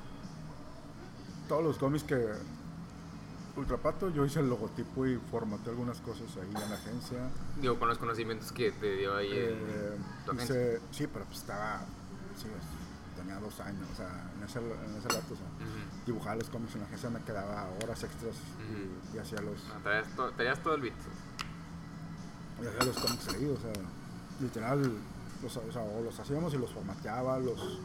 todos 1.48 1.62
los 1.64 1.78
cómics 1.78 2.04
que 2.04 2.32
Ultrapato, 3.56 4.08
yo 4.10 4.24
hice 4.24 4.38
el 4.38 4.48
logotipo 4.48 5.04
y 5.04 5.16
formateé 5.32 5.70
algunas 5.70 5.98
cosas 6.00 6.28
ahí 6.36 6.46
en 6.62 6.70
la 6.70 6.76
agencia. 6.76 7.18
Digo, 7.60 7.76
con 7.76 7.88
los 7.88 7.98
conocimientos 7.98 8.52
que 8.52 8.70
te 8.70 8.96
dio 8.98 9.16
ahí 9.16 9.32
en 9.32 9.36
Eh, 9.68 9.96
tu 10.24 10.30
agencia. 10.30 10.54
hice, 10.76 10.80
sí, 10.92 11.06
pero 11.12 11.24
pues 11.24 11.38
estaba, 11.38 11.80
sí, 12.40 12.46
tenía 13.16 13.34
dos 13.40 13.58
años, 13.58 13.82
o 13.92 13.96
sea, 13.96 14.30
en 14.36 14.44
ese, 14.44 14.60
en 14.60 14.94
ese 14.96 15.08
rato, 15.08 15.34
o 15.34 15.36
sea, 15.36 15.46
dibujaba 16.06 16.36
los 16.36 16.48
cómics 16.50 16.74
en 16.74 16.82
la 16.82 16.86
agencia, 16.86 17.10
me 17.10 17.20
quedaba 17.22 17.68
horas 17.82 18.00
extras 18.04 18.36
y, 18.70 19.16
y 19.16 19.18
hacía 19.18 19.40
los, 19.40 19.56
No, 19.74 19.80
traías, 19.82 20.14
to- 20.14 20.62
todo 20.62 20.74
el 20.76 20.82
beat. 20.82 20.94
y 22.62 22.66
hacía 22.66 22.84
los 22.84 22.96
cómics 22.96 23.28
ahí, 23.34 23.44
o 23.46 23.56
sea, 23.60 23.72
literal, 24.40 24.92
los, 25.42 25.56
o 25.56 25.72
sea, 25.72 25.82
o 25.82 26.02
los 26.02 26.18
hacíamos 26.18 26.52
y 26.54 26.58
los 26.58 26.72
formateaba, 26.72 27.38
los, 27.38 27.80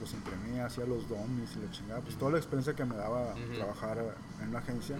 los 0.00 0.12
imprimía, 0.12 0.66
hacía 0.66 0.84
los 0.86 1.08
dummies 1.08 1.56
y 1.56 1.60
la 1.64 1.70
chingada, 1.70 2.00
pues 2.00 2.16
toda 2.16 2.32
la 2.32 2.38
experiencia 2.38 2.74
que 2.74 2.84
me 2.84 2.96
daba 2.96 3.34
trabajar 3.54 4.16
en 4.42 4.52
la 4.52 4.58
agencia 4.60 4.96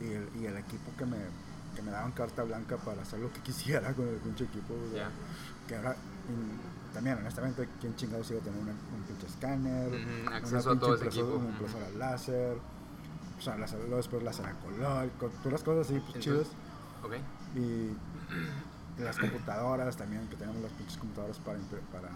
y, 0.00 0.04
el, 0.06 0.28
y 0.40 0.46
el 0.46 0.56
equipo 0.56 0.90
que 0.98 1.06
me, 1.06 1.18
que 1.76 1.82
me 1.82 1.90
daban 1.90 2.12
carta 2.12 2.42
blanca 2.42 2.76
para 2.78 3.02
hacer 3.02 3.20
lo 3.20 3.32
que 3.32 3.40
quisiera 3.48 3.92
con 3.94 4.08
el 4.08 4.16
pinche 4.16 4.44
equipo, 4.44 4.74
o 4.74 4.90
sea, 4.92 5.08
Ya. 5.08 5.10
que 5.68 5.76
ahora, 5.76 5.96
también 6.92 7.18
honestamente, 7.18 7.68
¿quién 7.80 7.94
chingados 7.96 8.30
iba 8.30 8.40
a 8.40 8.42
tener 8.42 8.60
una- 8.60 8.72
un 8.72 9.02
pinche 9.06 9.26
escáner? 9.26 9.88
Ujú, 9.88 10.26
una 10.26 10.36
acceso 10.36 10.70
a 10.70 10.72
pinche 10.72 10.86
todo 10.86 10.94
ese 10.96 11.06
equipo. 11.06 11.36
Una 11.36 11.48
impresora 11.50 11.88
láser, 11.96 12.56
o 13.38 13.40
sea, 13.40 13.56
láser, 13.56 13.78
después 13.88 14.22
láser 14.22 14.46
a 14.46 14.52
color, 14.60 15.08
con 15.18 15.30
puras 15.30 15.62
cosas 15.62 15.86
así, 15.90 16.00
pues, 16.00 16.18
chidas. 16.22 16.48
Entonces, 16.48 16.56
Ok. 17.04 17.14
Y 17.56 17.96
las 18.98 19.18
computadoras 19.18 19.96
también, 19.96 20.28
que 20.28 20.36
tenemos 20.36 20.62
las 20.62 20.72
pinches 20.72 20.96
computadoras 20.98 21.38
para, 21.38 21.58
para, 21.92 22.10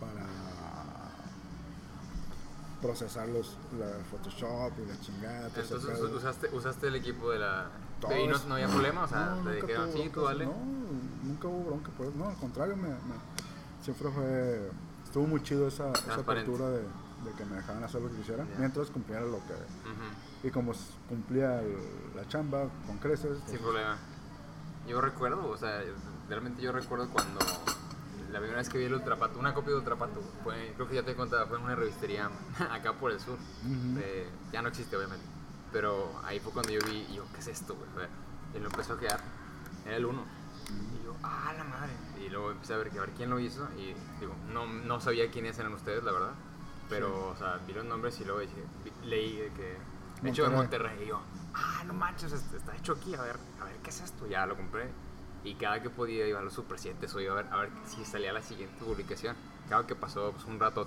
para 0.00 0.26
procesar 2.80 3.28
los, 3.28 3.56
la 3.78 3.86
Photoshop 4.10 4.72
y 4.82 4.86
la 4.88 5.00
chingada. 5.00 5.46
Entonces 5.48 6.00
usaste, 6.00 6.48
usaste 6.54 6.88
el 6.88 6.96
equipo 6.96 7.30
de 7.30 7.38
la... 7.38 7.68
¿Y 8.18 8.26
no, 8.26 8.54
había 8.54 8.68
problema? 8.68 9.04
O 9.04 9.08
sea, 9.08 9.36
no, 9.36 9.50
te 9.50 9.56
dijeron, 9.56 9.92
sí, 9.92 10.10
tú 10.12 10.22
dale. 10.22 10.46
No, 10.46 10.54
nunca 11.24 11.48
hubo 11.48 11.64
bronca 11.66 11.90
por 11.90 12.06
eso. 12.06 12.16
No, 12.16 12.28
al 12.30 12.36
contrario, 12.36 12.74
me, 12.76 12.88
me- 12.88 13.20
siempre 13.82 14.08
fue. 14.10 14.70
Estuvo 15.04 15.26
muy 15.26 15.42
chido 15.42 15.68
esa, 15.68 15.92
esa 15.92 16.14
apertura 16.14 16.66
de, 16.70 16.78
de 16.78 17.32
que 17.36 17.44
me 17.44 17.56
dejaban 17.56 17.84
hacer 17.84 18.00
lo 18.00 18.08
que 18.08 18.16
quisiera, 18.16 18.44
Ya. 18.46 18.58
mientras 18.58 18.88
cumpliera 18.88 19.22
lo 19.26 19.36
que. 19.46 20.48
Y 20.48 20.50
como 20.50 20.72
cumplía 21.10 21.60
el- 21.60 21.76
la 22.16 22.26
chamba 22.26 22.68
con 22.86 22.96
creces, 22.96 23.36
Sin 23.40 23.48
pues, 23.48 23.60
problema. 23.60 23.98
Yo 24.88 25.00
recuerdo, 25.00 25.48
o 25.48 25.56
sea, 25.56 25.82
realmente 26.28 26.62
yo 26.62 26.72
recuerdo 26.72 27.08
cuando 27.10 27.38
la 28.32 28.38
primera 28.38 28.58
vez 28.58 28.68
que 28.68 28.78
vi 28.78 28.84
el 28.84 28.94
Ultrapato, 28.94 29.38
una 29.38 29.54
copia 29.54 29.70
de 29.72 29.78
Ultrapato, 29.78 30.20
fue, 30.42 30.72
creo 30.76 30.88
que 30.88 30.94
ya 30.96 31.02
te 31.02 31.14
contaba, 31.14 31.46
fue 31.46 31.58
en 31.58 31.64
una 31.64 31.74
revistería 31.74 32.30
acá 32.70 32.92
por 32.94 33.10
el 33.12 33.20
sur. 33.20 33.38
De- 33.62 34.28
ya 34.52 34.62
no 34.62 34.68
existe, 34.68 34.96
obviamente. 34.96 35.24
Pero 35.72 36.10
ahí 36.24 36.40
fue 36.40 36.52
cuando 36.52 36.72
yo 36.72 36.80
vi, 36.86 37.06
y 37.10 37.14
yo, 37.14 37.24
¿qué 37.34 37.40
es 37.40 37.48
esto, 37.48 37.74
güey? 37.76 38.06
Y 38.54 38.58
lo 38.58 38.66
empezó 38.66 38.94
a 38.94 38.98
quedar, 38.98 39.20
era 39.86 39.96
el 39.96 40.04
uno. 40.04 40.24
Y 40.68 41.04
yo, 41.04 41.14
ah, 41.22 41.52
la 41.56 41.64
madre. 41.64 41.92
Y 42.24 42.28
luego 42.28 42.50
empecé 42.50 42.74
a 42.74 42.76
ver, 42.78 42.90
a 42.96 43.00
ver 43.00 43.10
quién 43.10 43.30
lo 43.30 43.38
hizo. 43.38 43.68
Y 43.78 43.94
digo, 44.20 44.34
no, 44.52 44.66
no 44.66 45.00
sabía 45.00 45.30
quiénes 45.30 45.58
eran 45.58 45.72
ustedes, 45.72 46.02
la 46.02 46.10
verdad. 46.12 46.32
Pero, 46.88 47.28
o 47.28 47.36
sea, 47.36 47.60
vi 47.66 47.72
los 47.72 47.84
nombres 47.84 48.18
y 48.20 48.24
luego 48.24 48.40
dije, 48.40 48.64
leí 49.04 49.36
de 49.36 49.52
que. 49.52 49.76
Hecho 50.28 50.46
en 50.46 50.54
Monterrey. 50.54 50.88
Monterrey. 50.90 51.04
Y 51.04 51.08
yo, 51.08 51.20
ah, 51.54 51.82
no 51.86 51.92
manches, 51.94 52.32
est- 52.32 52.54
está 52.54 52.76
hecho 52.76 52.92
aquí. 52.92 53.14
A 53.14 53.22
ver, 53.22 53.36
a 53.60 53.64
ver, 53.64 53.76
¿qué 53.82 53.90
es 53.90 54.00
esto? 54.00 54.26
Ya 54.26 54.46
lo 54.46 54.56
compré. 54.56 54.90
Y 55.44 55.54
cada 55.54 55.82
que 55.82 55.88
podía 55.90 56.26
iba 56.28 56.38
a 56.38 56.42
los 56.42 56.52
Super 56.52 56.78
7 56.78 57.06
o 57.14 57.20
iba 57.20 57.32
a 57.32 57.36
ver, 57.36 57.46
a 57.52 57.56
ver 57.60 57.70
si 57.86 58.04
salía 58.04 58.32
la 58.32 58.42
siguiente 58.42 58.84
publicación. 58.84 59.36
Cada 59.68 59.86
que 59.86 59.94
pasó 59.94 60.32
pues, 60.32 60.44
un 60.44 60.58
rato 60.60 60.86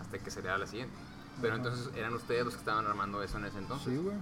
hasta 0.00 0.18
que 0.18 0.30
salía 0.30 0.56
la 0.58 0.66
siguiente. 0.66 0.94
Pero 1.40 1.54
Ajá. 1.54 1.62
entonces 1.62 1.90
eran 1.96 2.12
ustedes 2.14 2.44
los 2.44 2.54
que 2.54 2.60
estaban 2.60 2.86
armando 2.86 3.22
eso 3.22 3.38
en 3.38 3.44
ese 3.46 3.58
entonces. 3.58 3.92
Sí, 3.92 3.96
güey. 3.98 4.16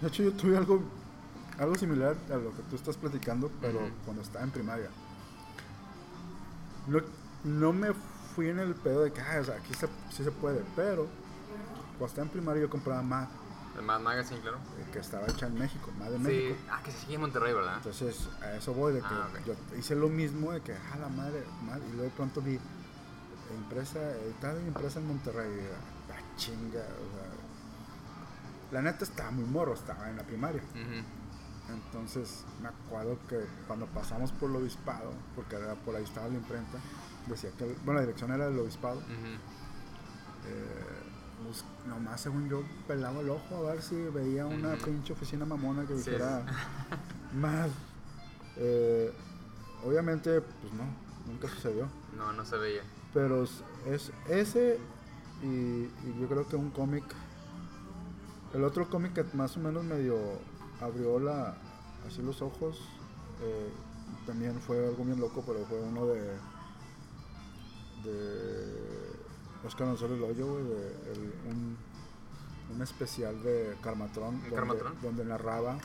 De 0.00 0.08
hecho, 0.08 0.22
yo 0.22 0.32
tuve 0.32 0.56
algo, 0.56 0.82
algo 1.58 1.74
similar 1.74 2.16
a 2.32 2.36
lo 2.36 2.54
que 2.54 2.62
tú 2.70 2.76
estás 2.76 2.96
platicando, 2.96 3.50
pero 3.60 3.80
cuando 4.04 4.22
estaba 4.22 4.44
en 4.44 4.50
primaria. 4.50 4.88
No, 6.86 7.00
no 7.44 7.72
me 7.72 7.92
fui 8.34 8.48
en 8.48 8.58
el 8.60 8.74
pedo 8.74 9.02
de 9.02 9.12
que, 9.12 9.20
ah, 9.20 9.38
o 9.40 9.44
sea, 9.44 9.56
aquí 9.56 9.74
se, 9.74 9.88
sí 10.10 10.24
se 10.24 10.30
puede, 10.32 10.64
pero 10.74 11.06
cuando 11.98 12.06
estaba 12.06 12.24
en 12.26 12.32
primaria 12.32 12.62
yo 12.62 12.70
compraba 12.70 13.02
MAD, 13.02 13.28
El 13.78 13.82
Mad 13.84 14.00
Magazine, 14.00 14.40
claro. 14.40 14.58
eh, 14.78 14.86
que 14.92 14.98
estaba 14.98 15.26
hecha 15.28 15.46
en 15.46 15.54
México, 15.54 15.90
MAD 15.98 16.10
de 16.10 16.16
Sí. 16.18 16.22
México. 16.24 16.56
Ah, 16.70 16.80
que 16.84 16.90
se 16.90 16.98
sigue 16.98 17.14
en 17.14 17.20
Monterrey, 17.20 17.52
¿verdad? 17.54 17.76
Entonces, 17.76 18.28
a 18.42 18.52
eso 18.54 18.74
voy, 18.74 18.92
de 18.94 19.00
que 19.00 19.06
Ah, 19.08 19.28
yo 19.46 19.54
hice 19.78 19.94
lo 19.94 20.08
mismo, 20.08 20.52
de 20.52 20.60
que, 20.60 20.72
ah, 20.74 20.96
la 21.00 21.08
madre, 21.08 21.44
madre, 21.62 21.82
y 21.88 21.92
luego 21.92 22.04
de 22.04 22.10
pronto 22.10 22.42
vi 22.42 22.58
impresa, 23.56 23.98
editada 23.98 24.60
y 24.62 24.66
impresa 24.66 24.98
en 25.00 25.08
Monterrey, 25.08 25.50
la 26.08 26.36
chinga, 26.36 26.80
o 26.80 27.16
sea, 27.16 27.30
la 28.72 28.82
neta 28.82 29.04
estaba 29.04 29.30
muy 29.30 29.44
morro, 29.44 29.74
estaba 29.74 30.08
en 30.10 30.16
la 30.16 30.22
primaria. 30.24 30.62
Entonces 31.68 32.44
me 32.60 32.68
acuerdo 32.68 33.16
que 33.28 33.44
cuando 33.68 33.86
pasamos 33.86 34.32
por 34.32 34.50
el 34.50 34.56
obispado, 34.56 35.12
porque 35.36 35.54
era 35.56 35.74
por 35.74 35.94
ahí 35.94 36.02
estaba 36.04 36.26
la 36.28 36.34
imprenta, 36.34 36.78
decía 37.26 37.50
que, 37.56 37.64
bueno, 37.84 37.94
la 38.00 38.06
dirección 38.06 38.32
era 38.32 38.46
del 38.48 38.58
obispado, 38.58 39.00
eh, 40.46 40.99
bus- 41.46 41.64
nomás 41.88 42.20
según 42.20 42.48
yo 42.48 42.62
pelaba 42.86 43.20
el 43.20 43.30
ojo 43.30 43.56
a 43.56 43.72
ver 43.72 43.82
si 43.82 43.94
veía 43.96 44.46
una 44.46 44.74
pinche 44.76 45.12
oficina 45.12 45.44
mamona 45.44 45.82
que 45.86 45.96
Sí. 45.98 46.10
dijera 46.10 46.44
más. 47.34 47.70
Eh, 48.56 49.12
obviamente, 49.84 50.40
pues 50.40 50.72
no, 50.74 50.84
nunca 51.26 51.48
sucedió. 51.48 51.88
No, 52.16 52.32
no 52.32 52.44
se 52.44 52.56
veía. 52.56 52.82
Pero 53.14 53.44
es, 53.44 53.62
es 53.86 54.12
ese 54.28 54.78
y, 55.42 55.46
y 55.46 56.16
yo 56.20 56.28
creo 56.28 56.46
que 56.48 56.56
un 56.56 56.70
cómic. 56.70 57.04
El 58.52 58.64
otro 58.64 58.88
cómic 58.90 59.12
que 59.14 59.24
más 59.36 59.56
o 59.56 59.60
menos 59.60 59.84
medio 59.84 60.16
abrió 60.80 61.18
la, 61.20 61.54
así 62.06 62.20
los 62.22 62.42
ojos. 62.42 62.78
eh, 63.42 63.70
también 64.26 64.60
fue 64.60 64.86
algo 64.86 65.02
bien 65.04 65.18
loco, 65.18 65.42
pero 65.46 65.64
fue 65.66 65.80
uno 65.80 66.06
de. 66.06 66.20
de. 68.04 69.09
Oscar 69.64 69.86
González 69.88 70.18
Loyo, 70.18 70.46
güey, 70.52 70.64
de 70.64 70.86
el- 71.12 71.34
un, 71.48 71.76
un 72.74 72.82
especial 72.82 73.42
de 73.42 73.76
Carmatrón. 73.82 74.36
¿De 74.42 74.50
donde, 74.50 74.56
Carmatrón? 74.56 74.94
donde 75.02 75.24
narraba 75.24 75.78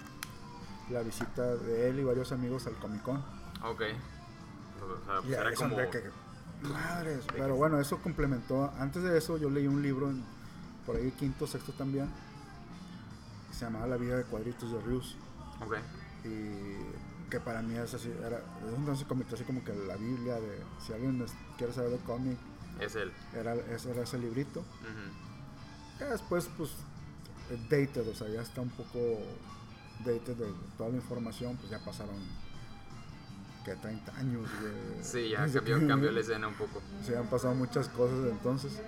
la 0.89 1.01
visita 1.01 1.55
de 1.55 1.89
él 1.89 1.99
y 1.99 2.03
varios 2.03 2.31
amigos 2.31 2.67
al 2.67 2.75
Comic 2.75 3.01
Con. 3.01 3.17
Ok. 3.17 3.81
O 4.81 5.05
sea, 5.05 5.21
pues 5.21 5.25
Y 5.29 5.33
era 5.33 5.53
como... 5.55 5.75
de 5.75 5.89
que, 5.89 6.03
madres. 6.69 7.25
de 7.27 7.33
Pero 7.33 7.45
que- 7.47 7.51
bueno, 7.53 7.79
eso 7.79 7.97
complementó. 8.01 8.71
Antes 8.79 9.03
de 9.03 9.17
eso, 9.17 9.37
yo 9.37 9.49
leí 9.49 9.67
un 9.67 9.81
libro, 9.81 10.09
en- 10.09 10.23
por 10.85 10.95
ahí 10.95 11.11
quinto, 11.11 11.47
sexto 11.47 11.71
también, 11.73 12.07
que 13.49 13.55
se 13.55 13.65
llamaba 13.65 13.87
La 13.87 13.97
vida 13.97 14.15
de 14.17 14.23
cuadritos 14.23 14.71
de 14.71 14.79
Rius. 14.81 15.17
Ok. 15.65 15.75
Y 16.23 17.29
que 17.29 17.39
para 17.39 17.61
mí 17.63 17.75
es 17.75 17.93
así, 17.93 18.11
era, 18.23 18.39
entonces 18.77 19.05
convirtió 19.07 19.35
así 19.35 19.43
como 19.43 19.63
que 19.63 19.73
la 19.73 19.95
Biblia 19.95 20.35
de, 20.35 20.59
si 20.85 20.93
alguien 20.93 21.25
quiere 21.57 21.73
saber 21.73 21.89
de 21.91 21.97
cómic, 21.99 22.37
Es 22.79 22.95
él. 22.95 23.11
era, 23.33 23.55
ese 23.55 23.91
era 23.91 24.03
ese 24.03 24.17
librito. 24.17 24.63
Ya 25.99 26.09
después, 26.09 26.49
pues, 26.57 26.71
dated, 27.69 28.07
o 28.07 28.15
sea, 28.15 28.27
ya 28.27 28.41
está 28.41 28.61
un 28.61 28.69
poco 28.69 28.99
dated 29.99 30.35
de 30.35 30.53
toda 30.77 30.89
la 30.89 30.97
información, 30.97 31.55
pues 31.57 31.69
ya 31.69 31.83
pasaron, 31.83 32.15
que 33.63 33.75
30 33.75 34.15
años, 34.17 34.49
güey. 34.61 34.73
Sí, 35.01 35.29
ya 35.29 35.47
cambió, 35.53 35.87
cambió 35.87 36.11
la 36.11 36.19
escena 36.19 36.47
un 36.47 36.55
poco. 36.55 36.81
Se 37.03 37.17
han 37.17 37.27
pasado 37.27 37.55
muchas 37.55 37.89
cosas 37.89 38.17
desde 38.17 38.31
entonces, 38.31 38.79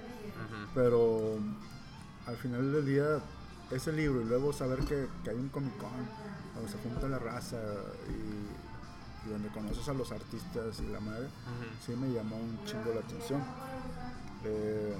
pero 0.73 1.37
al 2.27 2.37
final 2.37 2.71
del 2.73 2.85
día, 2.85 3.21
ese 3.71 3.91
libro 3.93 4.21
y 4.21 4.25
luego 4.25 4.53
saber 4.53 4.79
que, 4.79 5.07
que 5.23 5.29
hay 5.29 5.35
un 5.35 5.49
Comic 5.49 5.75
Con 5.77 5.89
donde 6.55 6.71
se 6.71 6.77
junta 6.79 7.07
la 7.07 7.19
raza 7.19 7.57
y 8.09 8.56
donde 9.27 9.49
conoces 9.49 9.87
a 9.89 9.93
los 9.93 10.11
artistas 10.11 10.79
y 10.79 10.87
la 10.91 10.99
madre, 10.99 11.27
sí 11.85 11.93
me 11.95 12.09
llamó 12.13 12.35
un 12.37 12.59
chingo 12.65 12.93
la 12.93 13.01
atención. 13.01 13.43
Eh, 14.45 14.95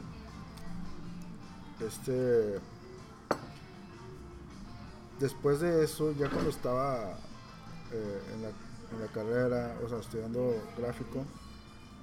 este. 1.79 2.59
Después 5.19 5.59
de 5.59 5.83
eso, 5.83 6.11
ya 6.13 6.29
cuando 6.29 6.49
estaba 6.51 7.17
eh, 7.91 8.21
en, 8.35 8.41
la, 8.43 8.49
en 8.49 9.01
la 9.01 9.07
carrera, 9.11 9.75
o 9.83 9.89
sea, 9.89 9.97
estudiando 9.99 10.61
gráfico 10.77 11.25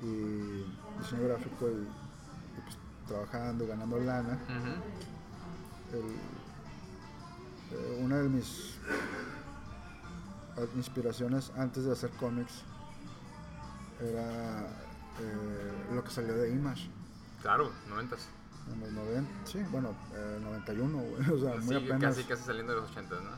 y 0.02 0.64
diseño 1.00 1.28
gráfico 1.28 1.68
y, 1.70 1.74
y, 1.74 2.60
pues, 2.64 2.76
trabajando, 3.06 3.66
ganando 3.68 3.98
lana, 4.00 4.38
el- 5.92 6.16
eh, 7.78 8.00
una 8.02 8.16
de 8.18 8.28
mis 8.28 8.74
inspiraciones 10.76 11.50
antes 11.56 11.84
de 11.84 11.92
hacer 11.92 12.10
cómics 12.12 12.62
era 14.00 14.60
eh, 15.20 15.72
lo 15.94 16.02
que 16.04 16.10
salió 16.10 16.34
de 16.34 16.50
Image 16.50 16.88
Claro, 17.42 17.70
noventas. 17.88 18.26
en 18.72 18.80
los 18.80 18.90
90, 18.92 19.30
sí, 19.46 19.58
bueno, 19.70 19.94
eh, 20.14 20.38
91, 20.42 20.98
güey, 20.98 21.30
o 21.30 21.38
sea, 21.38 21.56
muy 21.60 21.68
Sí, 21.68 21.74
apenas. 21.76 22.00
casi, 22.16 22.24
casi 22.24 22.42
saliendo 22.44 22.74
de 22.74 22.80
los 22.80 22.90
ochentas, 22.90 23.18
¿no? 23.22 23.30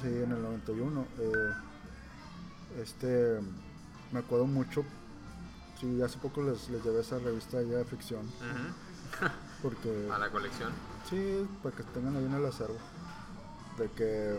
Sí, 0.00 0.08
en 0.08 0.32
el 0.32 0.42
91. 0.42 1.06
eh, 1.18 1.32
este, 2.82 3.40
me 4.12 4.20
acuerdo 4.20 4.46
mucho, 4.46 4.84
sí, 5.80 6.00
hace 6.02 6.18
poco 6.18 6.42
les, 6.42 6.68
les 6.70 6.82
llevé 6.84 7.00
esa 7.00 7.18
revista 7.18 7.60
ya 7.62 7.78
de 7.78 7.84
ficción, 7.84 8.26
porque, 9.62 10.08
A 10.12 10.18
la 10.18 10.30
colección. 10.30 10.72
sí, 11.10 11.46
para 11.62 11.74
que 11.74 11.82
tengan 11.84 12.16
ahí 12.16 12.24
en 12.24 12.34
el 12.34 12.46
acervo, 12.46 12.76
de 13.78 13.90
que 13.90 14.38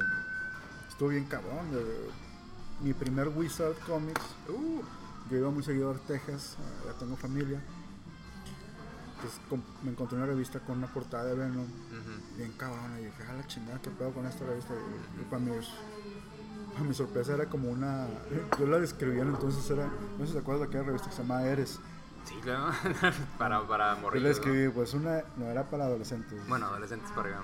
estuvo 0.98 1.10
bien 1.10 1.26
cabrón, 1.26 1.72
de, 1.72 2.10
mi 2.82 2.92
primer 2.94 3.28
Wizard 3.30 3.76
Comics, 3.86 4.22
Uh, 4.50 4.82
yo 5.30 5.38
iba 5.38 5.52
muy 5.52 5.62
seguido 5.62 5.92
a 5.92 5.94
Texas, 5.96 6.56
eh, 6.60 6.88
ya 6.88 6.94
tengo 6.94 7.16
familia, 7.18 7.62
entonces 9.16 9.40
com- 9.50 9.62
me 9.84 9.92
encontré 9.92 10.18
una 10.18 10.26
revista 10.26 10.60
con 10.60 10.78
una 10.80 10.88
portada 10.88 11.26
de 11.26 11.36
Venom, 11.36 11.68
bien 12.38 12.52
cabrón, 12.54 12.98
y 13.00 13.06
dije, 13.06 13.24
ah, 13.30 13.34
la 13.34 13.46
chingada, 13.48 13.80
qué 13.82 13.90
pedo 13.92 14.12
con 14.12 14.26
esta 14.26 14.46
revista. 14.46 14.74
Y, 14.74 15.22
y 15.22 15.26
para, 15.26 15.40
mi, 15.42 15.52
para 16.74 16.84
mi 16.86 16.94
sorpresa 16.94 17.34
era 17.34 17.46
como 17.48 17.70
una. 17.70 18.08
Yo 18.60 18.66
la 18.68 18.80
describía 18.80 19.24
entonces, 19.24 19.70
era. 19.70 19.88
No 20.18 20.20
sé 20.20 20.28
si 20.28 20.34
te 20.34 20.40
acuerdas 20.40 20.62
de 20.62 20.68
aquella 20.68 20.84
revista 20.84 21.10
que 21.10 21.16
se 21.16 21.22
llama 21.24 21.44
Eres. 21.44 21.80
Sí, 22.26 22.36
claro. 22.42 22.72
para, 23.38 23.68
para 23.68 23.96
Yo 23.96 24.02
morir. 24.02 24.22
la 24.22 24.30
escribí, 24.30 24.70
pues 24.70 24.94
una. 24.94 25.24
No 25.38 25.46
era 25.46 25.64
para 25.70 25.86
adolescentes. 25.86 26.40
Bueno, 26.48 26.68
adolescentes 26.68 27.12
para 27.12 27.42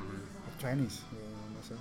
Chinese, 0.60 1.02
o 1.12 1.54
no 1.58 1.64
sé. 1.64 1.74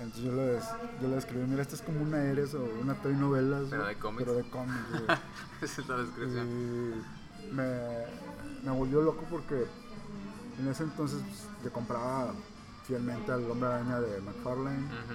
Entonces 0.00 0.24
yo 0.24 0.36
des- 0.36 0.64
yo 1.00 1.08
la 1.08 1.16
escribí, 1.18 1.46
mira, 1.46 1.62
esta 1.62 1.74
es 1.76 1.82
como 1.82 2.02
una 2.02 2.22
Eres 2.24 2.52
o 2.54 2.64
una 2.82 2.94
Toy 2.94 3.14
Novelas. 3.14 3.64
Pero 3.70 3.86
de 3.86 3.94
cómics. 3.96 4.24
Pero 4.24 4.36
de 4.36 4.50
cómics, 4.50 4.90
güey. 4.90 5.18
Esa 5.62 5.80
es 5.82 5.88
la 5.88 5.96
descripción. 5.98 6.46
Y 6.48 7.54
me, 7.54 8.04
me 8.64 8.70
volvió 8.72 9.00
loco 9.02 9.24
porque 9.30 9.66
en 10.58 10.68
ese 10.68 10.82
entonces 10.84 11.20
pues, 11.22 11.48
yo 11.64 11.72
compraba 11.72 12.32
fielmente 12.86 13.30
al 13.32 13.50
Hombre 13.50 13.68
Araña 13.68 14.00
de 14.00 14.20
McFarlane, 14.20 14.84
Ujú. 14.84 15.14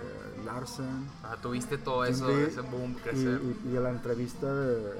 eh, 0.00 0.42
Larsen. 0.44 1.06
Sea, 1.22 1.36
tuviste 1.36 1.78
todo 1.78 2.04
eso, 2.04 2.28
Lee, 2.28 2.44
ese 2.48 2.60
boom 2.62 2.94
crecer. 2.94 3.40
y, 3.64 3.68
y 3.68 3.72
la 3.74 3.90
entrevista 3.90 4.52
de, 4.52 4.94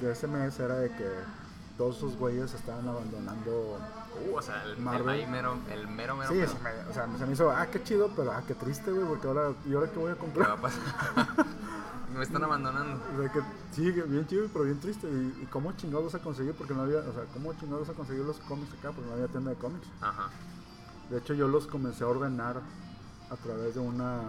de 0.00 0.12
ese 0.12 0.26
mes 0.26 0.58
era 0.60 0.74
de 0.76 0.90
que 0.90 1.08
todos 1.78 1.96
esos 1.98 2.16
güeyes 2.16 2.52
estaban 2.52 2.86
abandonando. 2.88 3.78
Uh, 4.14 4.36
o 4.36 4.42
sea, 4.42 4.62
el, 4.64 4.70
el, 4.72 4.78
Marvel. 4.78 5.08
ahí 5.08 5.26
mero, 5.26 5.56
el 5.70 5.88
mero, 5.88 6.16
mero, 6.16 6.30
Sí, 6.30 6.36
mero. 6.36 6.50
se 6.52 6.58
me, 6.60 6.70
o 6.90 6.92
sea, 6.94 7.08
se 7.18 7.26
me 7.26 7.32
hizo, 7.32 7.50
ah, 7.50 7.66
qué 7.66 7.82
chido, 7.82 8.10
pero 8.14 8.32
ah, 8.32 8.42
qué 8.46 8.54
triste, 8.54 8.90
güey, 8.90 9.06
porque 9.06 9.26
ahora, 9.26 9.52
¿y 9.66 9.74
ahora 9.74 9.90
qué 9.90 9.98
voy 9.98 10.12
a 10.12 10.14
¿Qué 10.14 10.20
va 10.20 10.24
comprar? 10.24 10.50
a 10.52 10.56
pasar? 10.56 10.82
Me 12.14 12.22
están 12.22 12.44
abandonando. 12.44 13.02
O 13.16 13.20
sea, 13.20 13.32
que 13.32 13.40
sí, 13.72 13.90
bien 13.90 14.24
chido, 14.28 14.46
pero 14.52 14.64
bien 14.66 14.78
triste. 14.78 15.08
¿Y, 15.08 15.42
y 15.42 15.46
cómo 15.50 15.72
chingados 15.72 16.12
vas 16.12 16.14
a 16.14 16.22
conseguir? 16.22 16.54
Porque 16.54 16.72
no 16.72 16.82
había, 16.82 16.98
o 16.98 17.12
sea, 17.12 17.24
¿cómo 17.32 17.52
chingados 17.54 17.88
vas 17.88 17.90
a 17.90 17.98
conseguir 17.98 18.24
los 18.24 18.38
cómics 18.38 18.72
acá? 18.78 18.92
Porque 18.92 19.08
no 19.08 19.14
había 19.14 19.26
tienda 19.26 19.50
de 19.50 19.56
cómics. 19.56 19.88
Ajá. 20.00 20.28
De 21.10 21.18
hecho, 21.18 21.34
yo 21.34 21.48
los 21.48 21.66
comencé 21.66 22.04
a 22.04 22.06
ordenar 22.06 22.60
a 23.30 23.36
través 23.36 23.74
de 23.74 23.80
una 23.80 24.20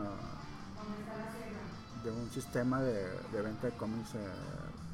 de 2.04 2.12
un 2.12 2.30
sistema 2.32 2.82
de, 2.82 3.04
de 3.32 3.42
venta 3.44 3.68
de 3.68 3.74
cómics 3.78 4.16
eh, 4.16 4.28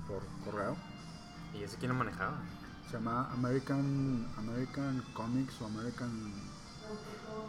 por 0.08 0.22
correo. 0.54 0.76
¿Y 1.54 1.64
ese 1.64 1.78
quién 1.78 1.92
lo 1.94 1.98
manejaba? 1.98 2.34
Se 2.92 2.98
llama 2.98 3.30
American 3.32 4.28
American 4.38 5.02
Comics 5.14 5.62
o 5.62 5.66
American 5.68 6.12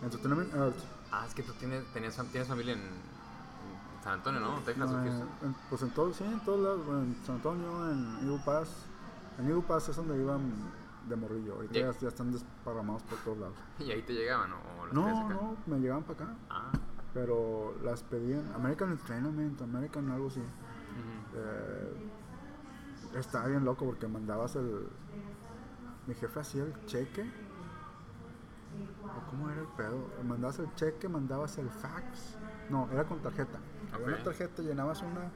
Entertainment 0.02 0.55
Earth. 0.55 0.76
Ah, 1.11 1.24
es 1.26 1.35
que 1.35 1.42
tú 1.42 1.52
tienes, 1.55 1.85
tenías, 1.92 2.16
tienes 2.31 2.48
familia 2.48 2.74
en, 2.74 2.81
en 2.81 4.02
San 4.05 4.14
Antonio, 4.14 4.40
¿no? 4.40 4.61
Texas 4.61 4.90
o 4.90 4.94
Houston. 4.94 5.28
en- 5.42 5.55
pues 5.68 5.83
en 5.83 5.90
todo, 5.90 6.12
sí, 6.14 6.24
en 6.24 6.40
todos 6.40 6.61
lados, 6.61 6.87
bueno, 6.87 7.02
en 7.02 7.16
San 7.26 7.35
Antonio, 7.37 7.90
en 7.90 8.18
Eagle 8.22 8.40
Pass. 8.44 8.68
En 9.38 9.46
Eagle 9.48 9.62
Pass 9.62 9.88
es 9.88 9.96
donde 9.96 10.16
iban 10.16 10.42
de 11.09 11.16
morrillo. 11.16 11.55
Ahorita 11.57 11.74
Ya. 11.74 11.90
ya, 11.92 11.98
ya 11.98 12.09
están 12.09 12.31
desparramados 12.33 13.02
por 13.02 13.18
todos 13.18 13.38
lados. 13.38 13.57
Y 13.81 13.90
ahí 13.90 14.02
te 14.02 14.12
llegaban. 14.12 14.50
¿O 14.52 14.87
las 14.87 14.94
No, 14.94 15.28
no, 15.28 15.57
me 15.66 15.78
llegaban 15.81 16.05
para 16.05 16.24
acá. 16.24 16.35
Ah. 16.50 16.70
Pero 17.12 17.74
las 17.83 18.02
pedían 18.05 18.50
American 18.55 18.92
Entertainment, 18.92 19.61
American 19.61 20.09
algo 20.11 20.28
así. 20.28 20.40
Eh, 21.35 21.92
estaba 23.14 23.46
bien 23.46 23.64
loco 23.64 23.85
porque 23.85 24.07
mandabas 24.07 24.57
el. 24.57 24.88
Mi 26.07 26.14
jefe 26.14 26.40
hacía 26.40 26.64
el 26.64 26.87
cheque. 26.87 27.31
¿O 29.05 29.31
¿Cómo 29.31 29.51
era 29.51 29.61
el 29.61 29.68
pedo? 29.68 30.09
Mandabas 30.25 30.59
el 30.59 30.75
cheque, 30.75 31.09
mandabas 31.09 31.59
el 31.59 31.68
fax. 31.68 32.37
No, 32.70 32.88
era 32.92 33.05
con 33.05 33.20
tarjeta. 33.20 33.59
Había. 33.92 34.07
Una 34.07 34.22
tarjeta, 34.22 34.62
llenabas 34.62 35.03
una, 35.03 35.31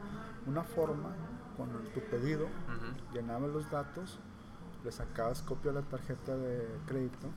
una 0.46 0.64
forma 0.64 1.10
con 1.56 1.68
tu 1.92 2.00
pedido, 2.00 2.48
llenabas 3.12 3.50
los 3.50 3.70
datos, 3.70 4.18
le 4.84 4.92
sacabas 4.92 5.42
copia 5.42 5.72
de 5.72 5.80
la 5.80 5.86
tarjeta 5.86 6.36
de 6.36 6.66
crédito 6.86 7.28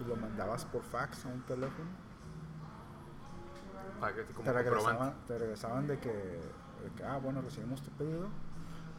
y 0.00 0.08
lo 0.08 0.16
mandabas 0.16 0.64
por 0.64 0.82
fax 0.82 1.26
a 1.26 1.28
un 1.28 1.42
teléfono. 1.42 1.88
Te 4.44 4.52
regresaban, 4.52 5.14
te 5.26 5.38
regresaban 5.38 5.86
de 5.86 5.98
que, 5.98 6.12
de 6.12 6.90
que, 6.96 7.04
ah, 7.04 7.18
bueno, 7.18 7.40
recibimos 7.40 7.82
tu 7.82 7.90
pedido 7.92 8.28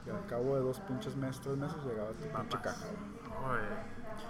y 0.07 0.09
al 0.09 0.25
cabo 0.27 0.55
de 0.55 0.61
dos 0.61 0.79
pinches 0.81 1.15
meses, 1.15 1.41
tres 1.41 1.57
meses 1.57 1.77
llegaba 1.85 2.09
tu 2.11 2.23
pinche 2.23 2.57
caja. 2.61 2.85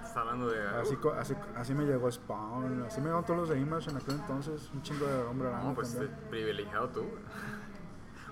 Está 0.04 0.22
hablando 0.22 0.50
de. 0.50 0.68
Así, 0.68 0.98
así, 1.20 1.36
así 1.56 1.74
me 1.74 1.86
llegó 1.86 2.12
Spawn, 2.12 2.84
así 2.84 3.00
me 3.00 3.06
llegaron 3.06 3.26
todos 3.26 3.40
los 3.42 3.50
de 3.50 3.60
Image 3.60 3.90
en 3.92 3.98
aquel 3.98 4.16
entonces, 4.16 4.70
un 4.74 4.82
chingo 4.82 5.06
de 5.06 5.24
hombre 5.24 5.50
No, 5.52 5.74
pues 5.76 5.94
eh, 5.96 6.10
privilegiado 6.30 6.90
tú. 6.90 7.04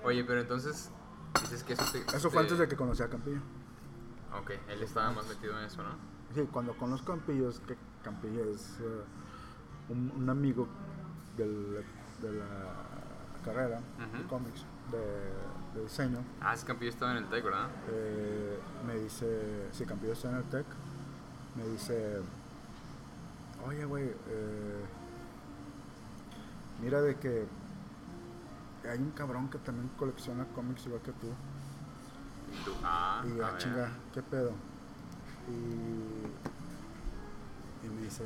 Oye, 0.02 0.24
pero 0.24 0.40
entonces 0.40 0.90
dices 1.40 1.62
que 1.64 1.72
eso 1.74 1.84
te. 1.92 2.00
Eso 2.16 2.30
fue 2.30 2.42
antes 2.42 2.58
de 2.58 2.68
que 2.68 2.76
conocí 2.76 3.02
a 3.02 3.08
Campillo. 3.08 3.40
Ok, 4.40 4.50
él 4.68 4.82
estaba 4.82 5.10
más 5.12 5.26
metido 5.28 5.58
en 5.58 5.64
eso, 5.64 5.82
¿no? 5.82 5.90
Sí, 6.34 6.46
cuando 6.52 6.76
conozco 6.76 7.12
a 7.12 7.16
Campillo, 7.16 7.48
es 7.48 7.60
que 7.60 7.76
Campillo 8.02 8.44
es 8.50 8.78
eh, 8.80 9.02
un, 9.88 10.12
un 10.16 10.28
amigo 10.28 10.66
del- 11.36 11.84
de 12.20 12.32
la 12.32 12.44
carrera 13.44 13.80
de 14.18 14.26
cómics, 14.26 14.64
de, 14.90 15.32
de 15.76 15.82
diseño. 15.82 16.18
Ah, 16.40 16.54
ese 16.54 16.66
Campillo 16.66 16.90
estaba 16.90 17.12
en 17.12 17.18
el 17.18 17.26
TEC, 17.26 17.44
¿verdad? 17.44 17.68
Eh, 17.90 18.58
me 18.86 18.96
dice, 18.96 19.68
si 19.72 19.84
Campillo 19.84 20.12
está 20.12 20.30
en 20.30 20.36
el 20.36 20.44
TEC, 20.44 20.66
me 21.56 21.66
dice, 21.68 22.20
oye, 23.66 23.84
güey, 23.84 24.04
eh, 24.04 24.84
mira 26.82 27.00
de 27.00 27.16
que 27.16 27.46
hay 28.88 28.98
un 28.98 29.10
cabrón 29.10 29.48
que 29.48 29.58
también 29.58 29.90
colecciona 29.98 30.44
cómics 30.54 30.86
igual 30.86 31.02
que 31.02 31.12
tú. 31.12 31.28
Y 32.52 32.64
tú, 32.64 32.72
ah, 32.84 33.24
y 33.24 33.40
ah, 33.40 33.54
chinga, 33.58 33.90
¿qué 34.14 34.22
pedo? 34.22 34.52
Y, 35.48 35.52
y 37.86 37.88
me 37.88 38.02
dice, 38.02 38.24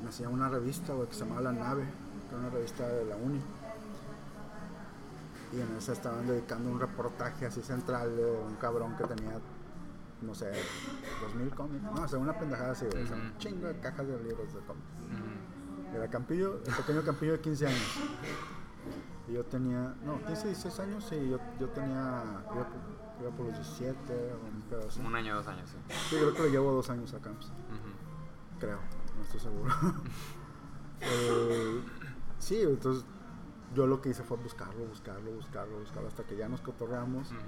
me 0.00 0.06
enseñó 0.06 0.30
una 0.30 0.48
revista, 0.48 0.92
güey, 0.92 1.08
que 1.08 1.14
se 1.14 1.20
llamaba 1.20 1.40
La 1.40 1.52
Nave. 1.52 1.84
que 2.28 2.34
era 2.34 2.38
una 2.38 2.50
revista 2.50 2.86
de 2.86 3.04
la 3.06 3.16
uni. 3.16 3.40
Y 5.52 5.60
en 5.60 5.76
esa 5.76 5.92
estaban 5.92 6.26
dedicando 6.26 6.70
un 6.70 6.78
reportaje 6.78 7.46
así 7.46 7.62
central 7.62 8.14
de 8.16 8.24
un 8.46 8.54
cabrón 8.56 8.94
que 8.96 9.04
tenía, 9.04 9.38
no 10.20 10.34
sé, 10.34 10.52
dos 11.22 11.34
mil 11.34 11.50
cómics. 11.54 11.82
No, 11.82 12.02
o 12.02 12.08
sea, 12.08 12.18
una 12.18 12.38
pendejada 12.38 12.72
así, 12.72 12.84
o 12.86 12.90
sea, 13.06 13.16
un 13.16 13.36
chingo 13.38 13.66
de 13.66 13.78
cajas 13.80 14.06
de 14.06 14.22
libros 14.22 14.52
de 14.52 14.60
cómics. 14.60 14.86
Era 15.94 16.08
Campillo, 16.08 16.60
el 16.66 16.74
pequeño 16.74 17.02
Campillo 17.02 17.32
de 17.32 17.40
15 17.40 17.66
años. 17.66 17.98
Y 19.26 19.32
yo 19.32 19.44
tenía, 19.44 19.94
no, 20.04 20.22
15, 20.26 20.48
16 20.48 20.80
años, 20.80 21.04
sí, 21.08 21.28
yo, 21.30 21.38
yo 21.58 21.68
tenía, 21.68 22.22
por, 22.48 22.66
iba 23.22 23.30
por 23.34 23.46
los 23.46 23.54
17, 23.56 24.12
o 24.32 24.76
un 24.76 24.86
así. 24.86 25.00
Un 25.00 25.14
año, 25.14 25.34
dos 25.34 25.46
años, 25.46 25.68
sí. 25.70 25.76
Sí, 26.10 26.16
creo 26.16 26.34
que 26.34 26.42
le 26.42 26.50
llevo 26.50 26.72
dos 26.72 26.88
años 26.90 27.12
a 27.14 27.18
Camps, 27.20 27.46
Ujú. 27.46 28.58
creo, 28.60 28.78
no 29.16 29.22
estoy 29.22 29.40
seguro. 29.40 29.74
Eh, 31.00 31.80
sí, 32.40 32.60
entonces 32.60 33.04
yo 33.74 33.86
lo 33.86 34.00
que 34.00 34.08
hice 34.10 34.22
fue 34.22 34.36
buscarlo, 34.38 34.84
buscarlo, 34.86 35.30
buscarlo, 35.32 35.78
buscarlo, 35.80 36.08
hasta 36.08 36.24
que 36.24 36.36
ya 36.36 36.48
nos 36.48 36.60
cotorreamos. 36.60 37.28
Ujú. 37.30 37.38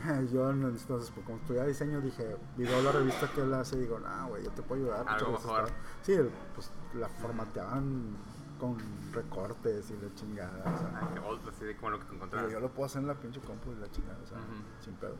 Yo 0.32 0.50
entonces, 0.50 0.86
pues, 1.14 1.26
como 1.26 1.36
estudiaba 1.38 1.66
diseño, 1.68 2.00
dije, 2.00 2.34
video 2.56 2.80
la 2.82 2.90
revista 2.92 3.30
que 3.34 3.42
él 3.42 3.52
hace, 3.52 3.76
digo, 3.78 4.00
ah, 4.06 4.24
güey, 4.30 4.42
yo 4.44 4.50
te 4.50 4.62
puedo 4.62 4.80
ayudar. 4.82 5.06
Algo 5.06 5.32
mejor. 5.32 5.64
está- 5.64 5.76
Sí, 6.02 6.16
pues 6.54 6.70
la 6.94 7.06
formateaban 7.10 8.16
con 8.58 8.78
recortes 9.12 9.90
y 9.90 10.02
la 10.02 10.14
chingada. 10.14 10.74
o 10.74 10.78
sea, 10.78 11.00
Ah, 11.02 11.26
old, 11.28 11.46
así 11.50 11.66
de 11.66 11.76
como 11.76 11.90
lo 11.90 11.98
que 12.00 12.06
te 12.06 12.14
encontraste. 12.14 12.50
yo 12.50 12.60
lo 12.60 12.70
puedo 12.70 12.86
hacer 12.86 13.02
en 13.02 13.08
la 13.08 13.14
pinche 13.14 13.40
compu 13.40 13.72
y 13.72 13.74
la 13.76 13.90
chingada, 13.90 14.18
o 14.22 14.26
sea, 14.26 14.38
sin 14.82 14.94
pedo. 14.94 15.16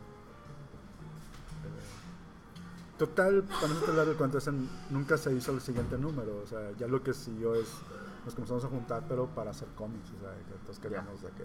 Total, 2.98 3.42
para 3.44 3.68
no 3.68 3.74
hacerte 3.74 3.92
largo 3.94 4.12
el 4.12 4.16
cuento, 4.18 4.38
nunca 4.90 5.16
se 5.16 5.32
hizo 5.34 5.52
el 5.52 5.60
siguiente 5.62 5.96
número, 5.96 6.38
o 6.42 6.46
sea, 6.46 6.70
ya 6.78 6.86
lo 6.86 7.02
que 7.02 7.14
siguió 7.14 7.54
es, 7.54 7.68
nos 8.24 8.34
comenzamos 8.34 8.64
a 8.64 8.68
juntar, 8.68 9.04
pero 9.08 9.26
para 9.28 9.50
hacer 9.50 9.68
cómics, 9.76 10.10
o 10.16 10.20
sea, 10.20 10.32
que 10.36 10.54
todos 10.64 10.78
queríamos 10.78 11.22
de 11.22 11.30
que 11.30 11.44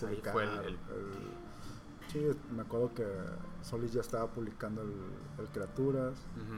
publicar 0.00 0.32
fue 0.32 0.44
el- 0.44 0.50
el- 0.60 0.66
el- 0.66 0.78
Sí, 2.08 2.26
me 2.54 2.62
acuerdo 2.62 2.94
que 2.94 3.04
Solís 3.60 3.92
ya 3.92 4.00
estaba 4.00 4.26
publicando 4.28 4.80
el, 4.80 5.48
Criaturas. 5.52 6.14
Ujú. 6.36 6.54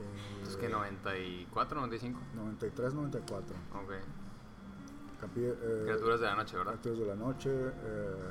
eh, 0.00 0.42
Es 0.42 0.56
que 0.56 0.68
94, 0.68 1.76
95. 1.80 2.20
93, 2.34 2.92
94. 2.94 3.56
Ok. 3.82 3.92
Campi, 5.20 5.40
eh, 5.44 5.80
Criaturas 5.84 6.20
de 6.20 6.26
la 6.26 6.34
noche, 6.34 6.56
¿verdad? 6.58 6.72
Criaturas 6.72 6.98
de 6.98 7.06
la 7.06 7.14
Noche. 7.16 7.50
Eh, 7.50 8.30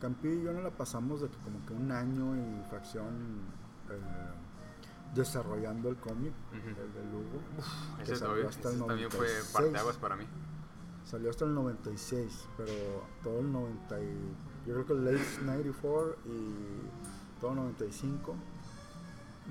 Campi 0.00 0.28
y 0.28 0.42
yo 0.42 0.52
no 0.52 0.62
la 0.62 0.70
pasamos 0.70 1.20
de 1.20 1.28
que 1.28 1.36
como 1.38 1.64
que 1.66 1.74
un 1.74 1.92
año 1.92 2.36
y 2.36 2.62
fracción 2.68 3.40
eh, 3.90 4.00
desarrollando 5.14 5.88
el 5.88 5.96
cómic, 5.96 6.32
Ujú. 6.50 6.68
el 6.68 6.92
de 6.94 7.04
Lugo. 7.12 7.40
que 7.96 8.02
Ese, 8.02 8.16
salió 8.16 8.26
todavía- 8.34 8.48
hasta 8.48 8.68
el 8.68 8.74
ese 8.76 8.84
también 8.86 9.10
fue 9.10 9.18
96. 9.26 9.52
parteaguas 9.52 9.96
para 9.96 10.16
mí. 10.16 10.24
Salió 11.04 11.30
hasta 11.30 11.44
el 11.46 11.54
96, 11.54 12.46
pero 12.56 12.72
todo 13.22 13.40
el 13.40 13.50
90 13.52 14.00
y, 14.00 14.34
yo 14.66 14.74
creo 14.74 14.86
que 14.86 14.92
el 14.92 15.04
late 15.06 15.24
94 15.42 16.16
y 16.26 17.40
todo 17.40 17.50
el 17.52 17.56
95 17.56 18.34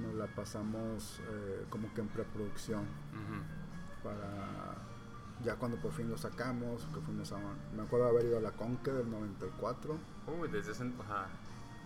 nos 0.01 0.13
la 0.13 0.27
pasamos 0.27 1.19
eh, 1.27 1.65
como 1.71 1.91
que 1.95 2.01
en 2.01 2.07
preproducción 2.09 2.81
Ujú. 2.81 4.03
para 4.03 4.75
ya 5.43 5.55
cuando 5.55 5.77
por 5.77 5.91
fin 5.91 6.09
lo 6.09 6.17
sacamos, 6.17 6.87
que 6.93 6.99
fuimos 7.01 7.31
a, 7.31 7.37
me 7.75 7.83
acuerdo 7.83 8.05
de 8.05 8.11
haber 8.11 8.25
ido 8.25 8.37
a 8.37 8.41
la 8.41 8.51
Conque 8.51 8.91
del 8.91 9.09
94. 9.09 9.97
Uy, 10.39 10.47
desde 10.49 10.71
ese. 10.71 10.83
Ajá. 10.99 11.25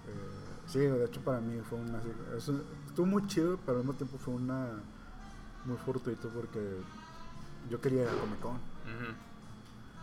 eh, 0.07 0.12
sí, 0.67 0.79
de 0.79 1.05
hecho 1.05 1.21
para 1.21 1.39
mí 1.41 1.60
fue 1.62 1.77
una, 1.79 2.01
es 2.38 2.49
estuvo 2.91 3.06
muy 3.08 3.25
chido, 3.27 3.58
pero 3.65 3.77
al 3.80 3.84
mismo 3.84 3.93
tiempo 3.97 4.17
fue 4.17 4.34
una 4.34 4.67
muy 5.65 5.77
fortuito 5.77 6.30
porque 6.30 6.60
yo 7.69 7.80
quería 7.82 8.04
ir 8.04 8.10
a 8.10 8.19
Comic 8.19 8.39
Con. 8.39 8.58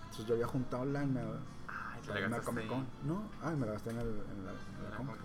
Entonces 0.05 0.27
yo 0.27 0.35
había 0.35 0.47
juntado 0.47 0.85
lana 0.85 1.21
Ay, 1.69 2.01
te 2.01 2.09
para 2.09 2.21
la 2.21 2.27
irme 2.27 2.37
a 2.37 2.41
Comic 2.41 2.69
Con. 2.69 2.87
No, 3.07 3.23
ay, 3.43 3.57
me 3.57 3.67
la 3.67 3.73
gasté 3.73 3.91
en, 3.91 3.99
el, 3.99 4.07
en 4.09 4.45
la, 4.45 4.51
en 4.53 4.83
la 4.85 4.91
Ah, 4.93 4.97
Conque. 4.97 5.13
ok. 5.13 5.25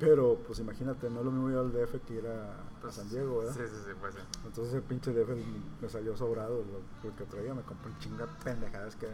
Pero 0.00 0.36
pues 0.46 0.58
imagínate, 0.58 1.08
no 1.10 1.20
es 1.20 1.24
lo 1.26 1.30
mismo 1.30 1.50
ir 1.50 1.56
al 1.58 1.72
DF 1.72 2.00
que 2.06 2.14
ir 2.14 2.26
a, 2.26 2.54
a 2.54 2.80
Pues, 2.80 2.94
San 2.94 3.08
Diego, 3.08 3.38
¿verdad? 3.38 3.54
Sí, 3.54 3.60
sí, 3.68 3.76
sí, 3.86 3.92
pues 4.00 4.14
sí. 4.14 4.20
Entonces 4.44 4.74
el 4.74 4.82
pinche 4.82 5.12
DF 5.12 5.30
me 5.80 5.88
salió 5.88 6.16
sobrado 6.16 6.64
lo, 6.64 7.08
lo 7.08 7.16
que 7.16 7.24
traía, 7.24 7.54
me 7.54 7.62
compré 7.62 7.90
un 7.90 7.98
chingo 7.98 8.18
de 8.18 8.26
pendejadas 8.42 8.96
que 8.96 9.06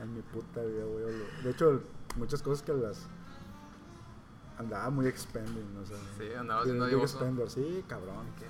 en 0.00 0.14
mi 0.14 0.22
puta 0.22 0.62
vida 0.62 0.84
lo- 0.84 1.42
De 1.44 1.50
hecho, 1.50 1.82
muchas 2.16 2.40
cosas 2.42 2.62
que 2.64 2.72
las 2.72 3.06
andaba 4.62 4.90
muy 4.90 5.06
expending, 5.06 5.76
o 5.82 5.86
sea. 5.86 5.96
Sí, 6.18 6.34
andabas 6.34 6.64
de- 6.64 6.70
siendo 6.70 6.86
big 6.86 6.96
dioso. 6.96 7.18
spender, 7.18 7.50
sí, 7.50 7.84
cabrón. 7.88 8.26
¿Qué? 8.38 8.46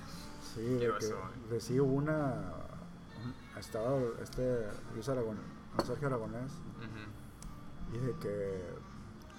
Sí, 0.55 0.61
de 0.61 0.77
Quiero 0.77 0.97
que 0.97 1.05
eso, 1.05 1.17
de 1.49 1.59
sí 1.61 1.79
una 1.79 2.35
un- 3.23 3.59
estaba 3.59 3.97
este 4.21 4.67
Luis 4.93 5.07
Aragón, 5.09 5.37
Sergio 5.85 6.07
Aragonés 6.07 6.51
Ujú. 6.51 7.95
y 7.95 7.99
de 7.99 8.13
que 8.19 8.63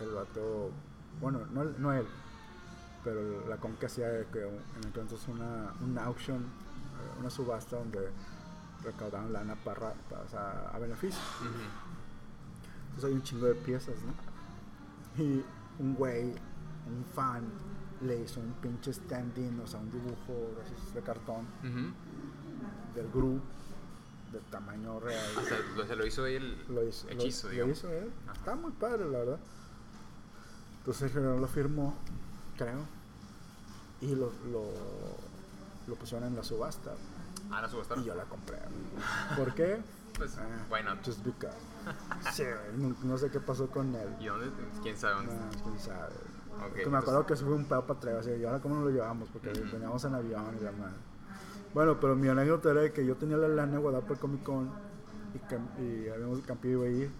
el 0.00 0.10
vato, 0.10 0.70
bueno, 1.20 1.40
no, 1.52 1.62
él- 1.62 1.74
no 1.78 1.92
él, 1.92 2.06
pero 3.04 3.46
la 3.48 3.56
conca 3.58 3.86
hacía 3.86 4.08
de 4.08 4.26
que 4.26 4.42
en 4.42 4.60
entonces 4.84 5.20
una, 5.28 5.72
una 5.86 6.04
auction, 6.06 6.38
eh, 6.42 7.18
una 7.20 7.30
subasta 7.30 7.76
donde 7.76 8.08
recaudaban 8.82 9.32
lana 9.32 9.54
para, 9.64 9.92
para 10.10 10.22
o 10.22 10.28
sea, 10.28 10.70
a 10.74 10.78
beneficio. 10.78 11.20
Ujú. 11.40 11.48
Entonces 12.86 13.04
hay 13.04 13.12
un 13.12 13.22
chingo 13.22 13.46
de 13.46 13.54
piezas, 13.54 13.94
¿no? 14.04 15.22
Y 15.22 15.44
un 15.78 15.94
güey, 15.94 16.34
un 16.86 17.04
fan, 17.14 17.44
le 18.02 18.20
hizo 18.22 18.40
un 18.40 18.52
pinche 18.54 18.92
stand-in, 18.92 19.58
o 19.60 19.66
sea, 19.66 19.80
un 19.80 19.90
dibujo 19.90 20.50
de, 20.94 21.00
cartón 21.02 21.46
Ujú. 21.60 21.92
del 22.94 23.08
grupo 23.12 23.42
de 24.32 24.40
tamaño 24.50 24.98
real. 25.00 25.24
Hasta 25.38 25.58
lo, 25.76 25.86
se 25.86 25.96
lo 25.96 26.06
hizo 26.06 26.26
él 26.26 26.64
lo 26.68 26.82
hizo, 26.86 27.08
hechizo, 27.08 27.46
lo, 27.48 27.52
digamos. 27.52 27.78
hizo 27.78 27.90
él. 27.92 28.12
Ajá. 28.24 28.32
Está 28.34 28.54
muy 28.56 28.72
padre, 28.72 29.04
la 29.10 29.18
verdad. 29.18 29.38
Entonces 30.78 31.12
Gerardo 31.12 31.38
lo 31.38 31.48
firmó, 31.48 31.94
creo, 32.58 32.80
y 34.00 34.14
lo, 34.14 34.32
lo, 34.50 34.64
lo 35.86 35.94
pusieron 35.94 36.28
en 36.28 36.36
la 36.36 36.42
subasta. 36.42 36.92
Ah, 37.50 37.62
la 37.62 37.68
subastaron. 37.68 38.02
Y 38.04 38.06
yo 38.06 38.14
la 38.14 38.24
compré. 38.24 38.58
¿Por 39.36 39.54
qué? 39.54 39.80
Pues, 40.16 40.36
Ah, 40.38 40.46
why 40.70 40.82
not? 40.82 41.04
Just 41.04 41.24
because. 41.24 41.56
Sí, 42.32 42.44
no, 42.76 42.94
no 43.02 43.18
sé 43.18 43.30
qué 43.30 43.40
pasó 43.40 43.68
con 43.68 43.94
él. 43.94 44.08
¿Y 44.20 44.26
dónde? 44.26 44.50
¿Quién 44.82 44.96
sabe 44.96 45.14
dónde? 45.14 45.34
No, 45.34 45.62
quién 45.62 45.78
sabe. 45.78 46.12
Que 46.74 46.86
me 46.90 46.96
acuerdo 46.98 47.20
entonces- 47.20 47.26
que 47.26 47.32
eso 47.34 47.44
fue 47.46 47.54
un 47.54 47.64
pedo 47.66 47.82
para 47.86 47.98
atrás. 47.98 48.14
Así, 48.26 48.30
¿y 48.40 48.44
ahora 48.44 48.60
cómo 48.60 48.76
nos 48.76 48.84
lo 48.84 48.90
llevamos? 48.90 49.28
Porque 49.32 49.50
Ujú. 49.50 49.72
veníamos 49.72 50.04
en 50.04 50.14
avión 50.14 50.56
y 50.60 50.64
la 50.64 50.72
madre. 50.72 50.96
Bueno, 51.74 51.98
pero 52.00 52.14
mi 52.14 52.28
anécdota 52.28 52.70
era 52.70 52.92
que 52.92 53.04
yo 53.04 53.16
tenía 53.16 53.36
la 53.36 53.48
lana 53.48 53.78
guardada 53.78 54.04
el 54.08 54.18
Comic 54.18 54.42
Con 54.44 54.70
y, 55.34 55.82
y 55.82 56.08
habíamos 56.08 56.40
Campillo 56.42 56.84
iba 56.84 56.86
a 56.86 57.04
ir. 57.04 57.10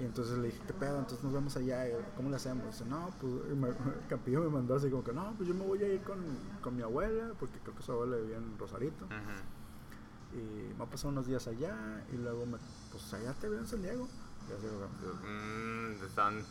Y 0.00 0.04
entonces 0.04 0.36
le 0.38 0.46
dije, 0.48 0.60
¿qué 0.66 0.72
pedo? 0.72 0.98
Entonces 0.98 1.22
nos 1.22 1.32
vemos 1.32 1.56
allá. 1.56 1.84
¿Cómo 2.16 2.28
le 2.30 2.36
hacemos? 2.36 2.66
Dice, 2.66 2.84
no, 2.84 3.10
pues 3.20 3.32
y 3.52 3.54
me- 3.54 3.68
Campillo 4.08 4.40
me 4.42 4.48
mandó 4.48 4.74
así 4.76 4.90
como 4.90 5.04
que, 5.04 5.12
no, 5.12 5.32
pues 5.36 5.48
yo 5.48 5.54
me 5.54 5.64
voy 5.64 5.82
a 5.82 5.88
ir 5.88 6.02
con, 6.02 6.18
con 6.62 6.74
mi 6.76 6.82
abuela, 6.82 7.32
porque 7.38 7.58
creo 7.60 7.74
que 7.76 7.82
su 7.82 7.92
abuela 7.92 8.16
vivía 8.16 8.36
en 8.38 8.58
Rosarito. 8.58 9.06
Y 10.32 10.68
me 10.72 10.74
voy 10.78 10.86
a 10.86 10.90
pasar 10.90 11.10
unos 11.10 11.26
días 11.26 11.46
allá 11.46 12.04
y 12.12 12.16
luego, 12.16 12.44
me, 12.46 12.56
pues 12.90 13.14
allá 13.14 13.32
te 13.34 13.48
veo 13.48 13.60
en 13.60 13.66
San 13.66 13.82
Diego. 13.82 14.08
Y 14.48 14.52
así, 14.52 14.66
como 14.68 15.20
que, 15.20 15.26
Mm, 15.26 16.04
están. 16.04 16.42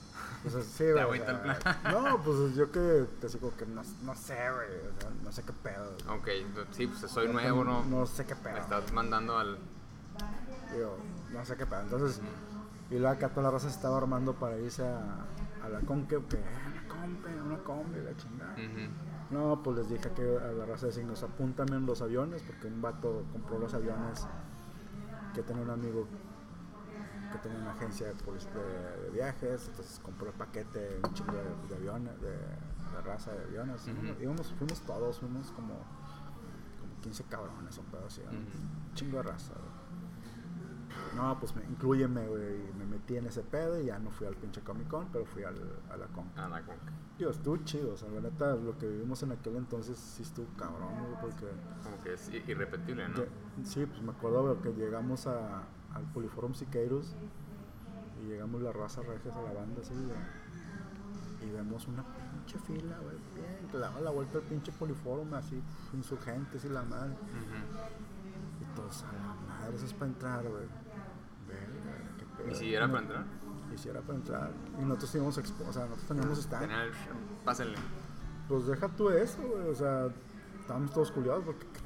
Pues 0.42 0.56
así, 0.56 0.84
güey. 0.92 1.20
el 1.20 1.26
sea, 1.26 1.82
No, 1.92 2.22
pues 2.24 2.56
yo 2.56 2.72
que 2.72 3.06
te 3.22 3.28
digo 3.28 3.54
que 3.58 3.66
no, 3.66 3.82
no 4.04 4.16
sé, 4.16 4.36
güey. 4.36 4.70
O 4.98 5.02
sea, 5.02 5.10
no 5.24 5.32
sé 5.32 5.44
qué 5.44 5.54
pedo. 5.54 5.92
Ok, 6.10 6.28
sí, 6.72 6.88
pues 6.88 7.00
soy 7.12 7.28
nuevo, 7.32 7.64
¿no? 7.64 7.84
No 7.86 8.06
sé 8.06 8.26
qué 8.26 8.36
pedo. 8.36 8.54
Me 8.54 8.60
estás 8.60 8.92
mandando 8.92 9.38
al. 9.38 9.58
Digo, 10.74 10.98
no 11.32 11.46
sé 11.46 11.56
qué 11.56 11.66
pedo. 11.66 11.82
Entonces, 11.82 12.22
y 12.90 12.96
luego 13.00 13.10
acá 13.16 13.30
toda 13.30 13.44
la 13.44 13.52
raza 13.52 13.70
se 13.70 13.76
estaba 13.76 13.98
armando 13.98 14.34
para 14.34 14.58
irse 14.58 14.86
a, 14.86 15.26
a 15.64 15.70
la 15.70 15.80
conque, 15.82 16.20
que, 16.30 16.36
eh, 16.36 16.44
una 16.68 16.88
compe, 16.88 17.42
una 17.42 17.58
compe, 17.60 18.02
la 18.04 18.16
chingada. 18.18 18.56
No, 19.32 19.62
pues 19.64 19.78
les 19.78 19.90
dije 19.90 20.12
que 20.16 20.38
a 20.38 20.52
la 20.52 20.66
raza 20.66 20.88
de 20.88 20.92
signos 20.92 21.24
apúntame 21.24 21.76
en 21.78 21.86
los 21.86 22.02
aviones, 22.02 22.44
porque 22.44 22.68
un 22.68 22.82
vato 22.82 23.24
compró 23.32 23.58
los 23.60 23.74
aviones 23.74 24.28
que 25.34 25.42
tenía 25.42 25.64
un 25.64 25.72
amigo 25.72 26.08
que 27.34 27.40
tenía 27.40 27.60
una 27.60 27.72
agencia 27.72 28.08
de, 28.08 28.14
public- 28.16 28.52
de- 28.54 29.02
de 29.04 29.10
viajes, 29.10 29.68
entonces 29.68 30.00
compró 30.02 30.28
el 30.28 30.34
paquete, 30.34 31.00
un 31.06 31.14
chingo 31.14 31.34
de, 31.34 31.68
de 31.70 31.76
aviones, 31.76 32.22
de, 32.22 32.38
raza 33.04 33.32
de 33.34 33.44
aviones. 33.46 33.82
Ujú. 33.88 34.22
Íbamos, 34.24 34.54
fuimos 34.54 34.80
todos, 34.82 35.20
fuimos 35.20 35.52
como, 35.52 35.74
como 35.74 37.02
15 37.02 37.24
cabrones, 37.26 37.78
un 37.78 37.86
pedo 37.86 38.06
así, 38.06 38.22
un 38.22 38.28
Ujú. 38.38 38.94
chingo 38.96 39.18
de 39.18 39.24
raza. 39.24 39.54
güey. 39.54 39.74
No, 41.16 41.40
pues 41.40 41.56
me, 41.56 41.64
incluyeme, 41.64 42.28
güey, 42.28 42.70
y 42.70 42.74
me 42.78 42.86
metí 42.86 43.18
en 43.18 43.26
ese 43.28 43.42
pedo 43.42 43.80
y 43.80 43.86
ya 43.86 44.00
no 44.00 44.10
fui 44.12 44.26
al 44.28 44.36
pinche 44.36 44.62
Comic 44.62 44.88
Con, 44.88 45.08
pero 45.12 45.26
fui 45.26 45.44
al, 45.44 45.56
a 45.92 45.98
la 45.98 46.08
con. 46.08 46.26
Ah, 46.36 46.48
la 46.48 46.62
conca. 46.62 46.92
Digo, 47.18 47.30
estuvo 47.32 47.58
chido, 47.58 47.94
o 47.94 47.98
sea, 47.98 48.10
la 48.10 48.22
neta, 48.22 48.56
lo 48.56 48.78
que 48.78 48.88
vivimos 48.88 49.22
en 49.24 49.32
aquel 49.32 49.56
entonces 49.56 49.98
sí 49.98 50.24
estuvo 50.24 50.48
cabrón, 50.58 50.94
güey, 51.04 51.22
porque... 51.22 51.46
Como 51.84 52.02
que 52.04 52.14
es 52.14 52.30
irrepetible, 52.34 53.08
¿no? 53.10 53.16
lle- 53.16 53.28
sí, 53.64 53.86
pues 53.86 54.02
me 54.02 54.12
acuerdo 54.12 54.56
güey, 54.56 54.62
que 54.62 54.80
llegamos 54.80 55.28
a, 55.28 55.64
al 55.94 56.04
Poliforum 56.14 56.54
Siqueiros 56.54 57.16
y 58.22 58.28
llegamos 58.28 58.62
la 58.62 58.72
raza 58.72 59.02
regias 59.02 59.36
a 59.36 59.41
la 59.41 59.54
banda, 59.54 59.82
así, 59.82 59.94
y 61.46 61.50
vemos 61.52 61.88
una 61.88 62.04
pinche 62.04 62.58
fila, 62.60 62.98
güey, 63.00 63.18
bien, 63.36 63.68
que 63.70 63.74
le 63.78 63.80
daba 63.84 64.00
la 64.00 64.12
vuelta 64.12 64.38
al 64.38 64.44
pinche 64.46 64.72
Poliforum, 64.72 65.34
así, 65.34 65.62
insurgentes 65.94 66.64
y 66.66 66.70
la 66.70 66.84
madre, 66.84 67.12
Ujú. 67.14 68.62
y 68.62 68.76
todos, 68.76 69.04
a 69.04 69.12
la 69.14 69.36
madre, 69.60 69.76
eso 69.76 69.86
es 69.86 69.94
para 69.94 70.08
entrar, 70.12 70.44
güey. 70.48 70.66
¿Y 72.50 72.56
si 72.56 72.74
era 72.74 72.88
para 72.88 73.00
entrar? 73.02 73.26
Y 73.74 73.78
si 73.78 73.89
era 73.89 74.02
para 74.02 74.16
entrar. 74.18 74.52
Y 74.80 74.84
nosotros 74.86 75.12
teníamos, 75.12 75.38
expo- 75.38 75.68
o 75.68 75.74
sea, 75.74 75.84
nosotros 75.86 76.08
teníamos 76.08 76.38
stand. 76.39 76.72
Pásenle. 77.46 77.78
Pues 78.48 78.68
deja 78.68 78.88
tú 78.89 79.10
eso, 79.10 79.38
güey. 79.41 79.70
O 79.70 79.76
sea, 79.76 80.08
estábamos 80.60 80.91
todos 80.94 81.12
culiados 81.12 81.44
porque, 81.46 81.66
¿qué, 81.68 81.74
qué- 81.74 81.80
qué 81.82 81.83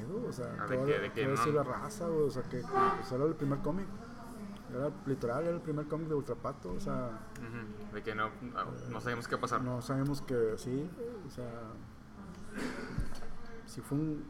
pedo? 0.00 0.26
O 0.28 0.32
sea, 0.32 0.56
Ah, 0.60 0.66
¿qué 0.68 0.76
¿de 0.76 0.96
a 0.96 1.00
de 1.00 1.26
decir 1.30 1.52
no? 1.54 1.54
la 1.54 1.62
raza, 1.64 2.06
güey? 2.08 2.26
O 2.26 2.30
sea, 2.30 2.42
que 2.44 2.60
pues, 2.60 3.12
era 3.12 3.24
el 3.24 3.34
primer 3.34 3.58
cómic. 3.60 3.86
Era 4.74 4.90
literal, 5.06 5.44
era 5.44 5.54
el 5.54 5.60
primer 5.62 5.86
cómic 5.86 6.08
de 6.08 6.14
Ultrapato. 6.14 6.72
O 6.72 6.80
sea, 6.80 7.10
Ujú, 7.36 7.94
De 7.94 8.02
que 8.02 8.14
no, 8.14 8.30
no 8.90 9.00
sabíamos 9.00 9.28
qué 9.28 9.38
pasar. 9.38 9.62
no 9.62 9.80
sabemos 9.80 10.22
que 10.22 10.54
sí, 10.58 10.90
o 11.26 11.30
sea, 11.30 11.48
sí 13.66 13.80
fue 13.80 13.98
un, 13.98 14.24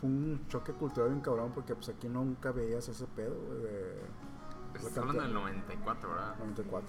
fue 0.00 0.08
un 0.10 0.40
choque 0.48 0.72
cultural 0.72 1.10
bien 1.10 1.20
cabrón 1.22 1.52
porque 1.54 1.74
pues 1.74 1.88
aquí 1.88 2.08
nunca 2.08 2.52
veías 2.52 2.88
ese 2.88 3.06
pedo, 3.06 3.34
güey, 3.46 3.62
de 3.62 4.02
Estás 4.74 4.96
la 4.96 5.02
hablando 5.02 5.22
del 5.22 5.32
cantidad- 5.32 5.40
94, 5.40 6.08
¿verdad? 6.10 6.36
94. 6.38 6.88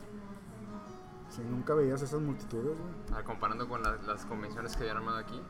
Sí, 1.29 1.41
nunca 1.49 1.73
veías 1.73 2.01
esas 2.01 2.21
multitudes, 2.21 2.77
güey. 2.77 2.93
Ah, 3.19 3.23
comparando 3.23 3.67
con 3.67 3.81
las, 3.81 4.03
las 4.05 4.25
convenciones 4.25 4.75
que 4.75 4.83
habían 4.83 4.97
armado 4.97 5.17
aquí. 5.17 5.41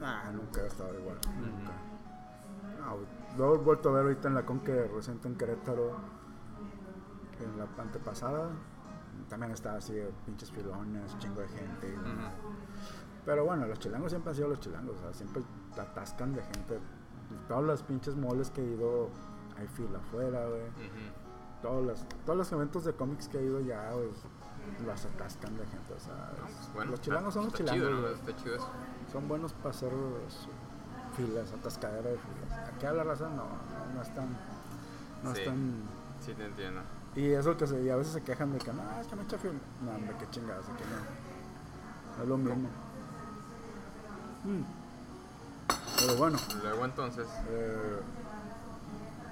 Nah, 0.00 0.30
nunca 0.32 0.60
ha 0.62 0.66
estado 0.66 0.94
igual, 0.98 1.18
nunca. 1.40 1.72
No, 2.80 2.94
güey, 2.94 3.06
lo 3.36 3.54
he 3.54 3.58
vuelto 3.58 3.88
a 3.88 3.92
ver 3.92 4.02
ahorita 4.04 4.28
en 4.28 4.34
la 4.34 4.46
con 4.46 4.60
que 4.60 4.86
reciente 4.88 5.28
en 5.28 5.36
Querétaro, 5.36 5.96
en 7.40 7.58
la 7.58 7.66
antepasada. 7.82 8.50
También 9.28 9.52
estaba 9.52 9.76
así, 9.78 9.94
pinches 10.24 10.50
filones, 10.52 11.16
chingo 11.18 11.40
de 11.40 11.48
gente. 11.48 11.94
Pero 13.26 13.44
bueno, 13.44 13.66
los 13.66 13.78
chilangos 13.78 14.10
siempre 14.12 14.30
han 14.30 14.36
sido 14.36 14.48
los 14.48 14.60
chilangos, 14.60 14.96
o 14.96 15.00
sea, 15.00 15.12
siempre 15.12 15.42
te 15.74 15.80
atascan 15.80 16.32
de 16.34 16.42
gente. 16.42 16.78
Todas 17.46 17.64
las 17.64 17.82
pinches 17.82 18.16
moles 18.16 18.50
que 18.50 18.62
he 18.62 18.70
ido, 18.72 19.10
hay 19.58 19.66
fila 19.68 19.98
afuera, 19.98 20.46
güey. 20.46 20.62
Todos 21.60 21.84
los, 21.84 22.04
todos 22.24 22.38
los 22.38 22.52
eventos 22.52 22.84
de 22.84 22.92
cómics 22.94 23.28
que 23.28 23.38
he 23.38 23.42
ido 23.44 23.60
ya, 23.60 23.90
pues, 23.92 24.22
los 24.86 25.04
atascan 25.04 25.56
de 25.58 25.66
gente, 25.66 25.92
o 25.92 25.98
sea, 26.00 26.32
No, 26.40 26.46
es- 26.48 26.72
bueno, 26.72 26.90
los 26.92 27.00
chilangos 27.00 27.34
son 27.34 27.44
los 27.46 27.52
está 27.52 27.64
chilangos, 27.74 27.88
Chido, 27.88 28.00
¿no? 28.00 28.00
güey. 28.06 28.14
Está 28.14 28.36
chido 28.36 28.54
eso. 28.54 28.68
Son 29.12 29.28
buenos 29.28 29.52
para 29.54 29.70
hacer 29.70 29.90
filas, 31.16 31.52
atascadera 31.52 32.10
de 32.10 32.18
filas. 32.18 32.68
Aquí 32.74 32.86
a 32.86 32.92
la 32.92 33.04
raza 33.04 33.28
no, 33.28 33.36
no, 33.36 33.94
no 33.94 34.02
están, 34.02 34.28
no 35.22 35.34
Sí. 35.34 35.40
están, 35.40 35.72
Sí, 36.24 36.34
te 36.34 36.44
entiendo. 36.46 36.80
y 37.16 37.26
eso 37.30 37.56
que 37.56 37.66
se, 37.66 37.82
y 37.82 37.88
a 37.90 37.96
veces 37.96 38.12
se 38.12 38.22
quejan 38.22 38.52
de 38.52 38.58
que 38.58 38.72
no, 38.72 38.82
es 39.00 39.06
que 39.06 39.16
me 39.16 39.22
echa 39.22 39.38
fila, 39.38 39.54
no, 39.84 39.90
hombre, 39.92 40.14
qué 40.18 40.28
chingadas, 40.30 40.64
aquí 40.68 40.84
no, 40.90 42.16
no 42.16 42.22
es 42.22 42.28
lo 42.28 42.36
mismo. 42.38 42.68
Mm. 44.44 44.62
Pero 46.00 46.16
bueno, 46.16 46.38
Luego 46.62 46.84
entonces, 46.84 47.26
Eh, 47.48 48.00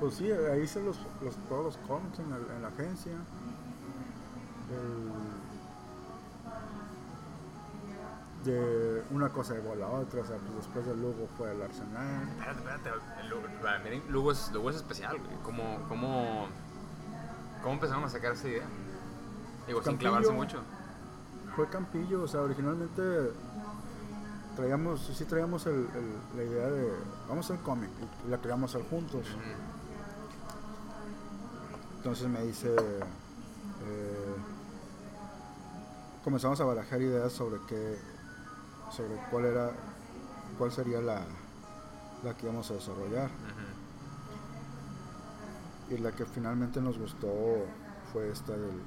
pues 0.00 0.14
sí, 0.14 0.30
ahí 0.30 0.62
hice 0.62 0.82
los, 0.82 0.98
los- 1.22 1.36
todos 1.48 1.64
los 1.64 1.76
cómics 1.88 2.18
en, 2.18 2.32
el- 2.32 2.50
en 2.56 2.62
la 2.62 2.68
agencia. 2.68 3.12
El- 4.70 5.45
de 8.46 9.02
una 9.10 9.28
cosa 9.28 9.54
llevó 9.54 9.72
a 9.72 9.76
la 9.76 9.88
otra, 9.88 10.22
o 10.22 10.24
sea, 10.24 10.36
pues 10.38 10.54
después 10.56 10.86
del 10.86 11.00
Lugo 11.00 11.28
fue 11.36 11.52
el 11.52 11.60
Arsenal. 11.62 12.28
espérate, 12.38 12.58
espérate. 12.58 12.90
el 13.20 14.12
Lugo- 14.12 14.32
es, 14.32 14.50
Lugo 14.52 14.70
es 14.70 14.76
especial, 14.76 15.18
güey. 15.18 15.36
¿Cómo, 15.42 15.78
cómo, 15.88 16.46
¿Cómo 17.62 17.74
empezaron 17.74 18.04
a 18.04 18.08
sacar 18.08 18.32
esa 18.32 18.48
idea? 18.48 18.66
Digo, 19.66 19.82
sin 19.82 19.96
clavarse 19.96 20.30
mucho. 20.30 20.60
Fue 21.56 21.68
Campillo, 21.68 22.22
o 22.22 22.28
sea, 22.28 22.42
originalmente 22.42 23.02
traíamos, 24.54 25.00
sí 25.14 25.24
traíamos 25.24 25.66
el- 25.66 25.88
el- 25.94 26.36
la 26.36 26.42
idea 26.44 26.66
de, 26.68 26.92
vamos 27.28 27.50
a 27.50 27.54
hacer 27.54 27.64
cómic, 27.64 27.90
y 28.26 28.30
la 28.30 28.38
queríamos 28.38 28.74
hacer 28.74 28.88
juntos. 28.88 29.26
Entonces 31.98 32.28
me 32.28 32.42
dice, 32.42 32.74
eh, 32.76 34.34
comenzamos 36.22 36.60
a 36.60 36.64
barajar 36.64 37.00
ideas 37.02 37.32
sobre 37.32 37.58
qué, 37.66 37.98
sobre 38.90 39.16
cuál 39.30 39.44
era, 39.46 39.70
cuál 40.58 40.72
sería 40.72 41.00
la, 41.00 41.22
la 42.24 42.36
que 42.36 42.46
íbamos 42.46 42.70
a 42.70 42.74
desarrollar. 42.74 43.30
Y 45.88 45.98
la 45.98 46.10
que 46.12 46.24
finalmente 46.26 46.80
nos 46.80 46.98
gustó 46.98 47.28
fue 48.12 48.30
esta 48.30 48.52
del, 48.52 48.80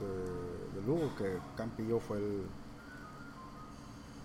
de, 0.00 0.80
de 0.80 0.86
Lugo, 0.86 1.14
que 1.16 1.38
Campillo 1.56 2.00
fue 2.00 2.16
el, 2.18 2.42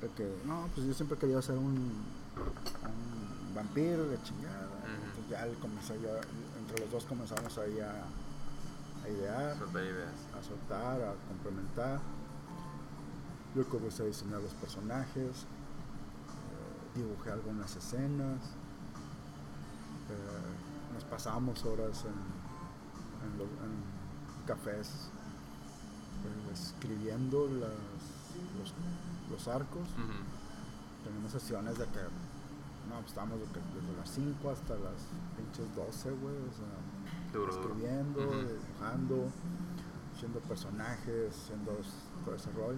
el 0.02 0.10
que, 0.12 0.34
no, 0.46 0.68
pues 0.74 0.88
yo 0.88 0.94
siempre 0.94 1.18
quería 1.18 1.42
ser 1.42 1.58
un, 1.58 1.76
un 1.76 3.56
vampiro 3.56 4.08
de 4.08 4.22
chingada. 4.24 4.70
Entonces 4.86 5.30
ya 5.30 5.46
él 5.46 5.58
comenzó 5.62 5.94
ya, 5.96 6.22
entre 6.60 6.80
los 6.86 6.92
dos 6.92 7.04
comenzamos 7.06 7.58
ahí 7.58 7.80
a, 7.82 8.06
a 9.04 9.10
idear. 9.10 9.58
Soltar 9.58 9.84
ideas. 9.84 10.14
a 10.40 10.44
soltar, 10.44 11.02
a 11.02 11.14
complementar. 11.28 12.00
Yo 13.56 13.68
comencé 13.68 14.04
a 14.04 14.06
diseñar 14.06 14.42
los 14.42 14.54
personajes, 14.54 15.44
eh, 15.44 16.96
dibujé 16.96 17.32
algunas 17.32 17.76
escenas, 17.76 18.40
eh, 20.10 20.94
nos 20.94 21.04
pasábamos 21.06 21.64
horas 21.66 22.06
en, 22.06 23.32
en 23.32 23.38
lo- 23.38 23.44
en 23.66 24.46
cafés 24.48 25.10
eh, 26.24 26.54
escribiendo 26.54 27.48
las- 27.48 28.60
los, 28.60 28.74
los 29.32 29.48
arcos. 29.48 29.88
Tenemos 31.04 31.32
sesiones 31.32 31.78
de 31.78 31.86
que 31.86 32.00
no, 32.88 32.96
pues, 33.00 33.08
estábamos 33.08 33.40
desde 33.40 33.98
las 33.98 34.10
5 34.10 34.50
hasta 34.50 34.76
las 34.76 35.02
pinches 35.36 35.76
12, 35.76 36.12
güey, 36.12 36.36
o 36.36 36.54
sea, 36.56 37.32
Duro, 37.34 37.52
escribiendo, 37.52 38.20
dibujando, 38.20 39.30
haciendo 40.16 40.40
personajes, 40.42 41.34
haciendo 41.36 41.72
s- 41.80 41.90
todo 42.26 42.36
ese 42.36 42.52
rol. 42.52 42.78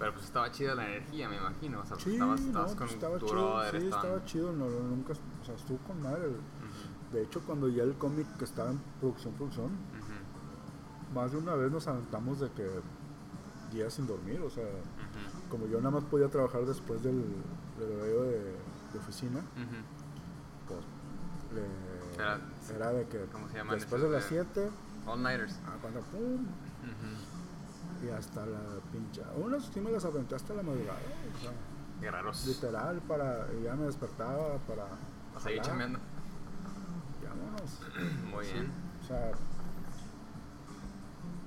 Pero 0.00 0.12
pues 0.14 0.24
estaba 0.24 0.50
chida 0.50 0.74
la 0.74 0.86
energía, 0.88 1.28
me 1.28 1.36
imagino. 1.36 1.78
O 1.80 1.84
sea, 1.84 1.92
pues 1.92 2.04
Sí, 2.04 2.12
estabas, 2.14 2.40
pues, 2.40 2.74
con 2.74 2.88
estaba 2.88 3.18
tu 3.18 3.26
chido, 3.26 3.38
brother, 3.38 3.70
sí, 3.70 3.84
estaban- 3.86 4.06
estaba 4.06 4.24
chido, 4.24 4.52
no, 4.52 4.68
nunca, 4.68 5.12
o 5.12 5.44
sea, 5.44 5.54
estuvo 5.54 5.78
con 5.86 6.02
madre. 6.02 6.30
De 7.12 7.22
hecho, 7.22 7.40
cuando 7.44 7.68
ya 7.68 7.82
el 7.84 7.94
cómic 7.94 8.26
que 8.38 8.44
estaba 8.44 8.70
en 8.70 8.78
producción, 8.98 9.34
producción, 9.34 9.70
más 11.14 11.32
de 11.32 11.38
una 11.38 11.54
vez 11.54 11.70
nos 11.70 11.86
aventamos 11.86 12.40
de 12.40 12.50
que 12.52 12.66
días 13.72 13.92
sin 13.94 14.06
dormir, 14.06 14.40
o 14.40 14.48
sea, 14.50 14.64
como 15.50 15.66
yo 15.66 15.78
nada 15.78 15.90
más 15.90 16.04
podía 16.04 16.28
trabajar 16.28 16.64
después 16.64 17.02
del, 17.02 17.22
del 17.78 17.92
horario 17.98 18.22
de, 18.22 18.38
de 18.92 18.98
oficina, 18.98 19.40
pues 20.66 20.80
le- 21.54 22.14
Era- 22.14 22.40
era 22.74 22.90
de 22.92 23.06
que 23.06 23.26
¿cómo 23.32 23.48
se 23.48 23.56
llaman 23.56 23.74
después 23.78 24.00
de 24.02 24.08
las 24.10 24.22
de- 24.30 24.44
7, 24.44 24.70
All-nighters. 25.06 25.58
ah, 25.66 25.76
cuando 25.80 26.00
pum. 26.00 26.46
Y 28.04 28.08
hasta 28.08 28.46
la 28.46 28.58
pincha. 28.92 29.22
Unas 29.36 29.64
sí 29.64 29.80
me 29.80 29.90
las 29.90 30.04
aventé 30.04 30.34
hasta 30.34 30.54
la 30.54 30.62
madrugada, 30.62 30.98
o 31.36 31.40
sea, 31.42 31.50
Guerreros. 32.00 32.46
literal, 32.46 33.00
para, 33.02 33.46
ya 33.62 33.74
me 33.74 33.84
despertaba 33.86 34.56
para 34.66 34.84
A 35.36 35.40
seguir 35.40 35.58
jalar, 35.60 35.66
chambeando. 35.66 35.98
y 37.22 37.26
vámonos. 37.26 37.80
Muy 38.30 38.44
Sí, 38.46 38.52
bien. 38.54 38.72
o 39.02 39.06
sea, 39.06 39.32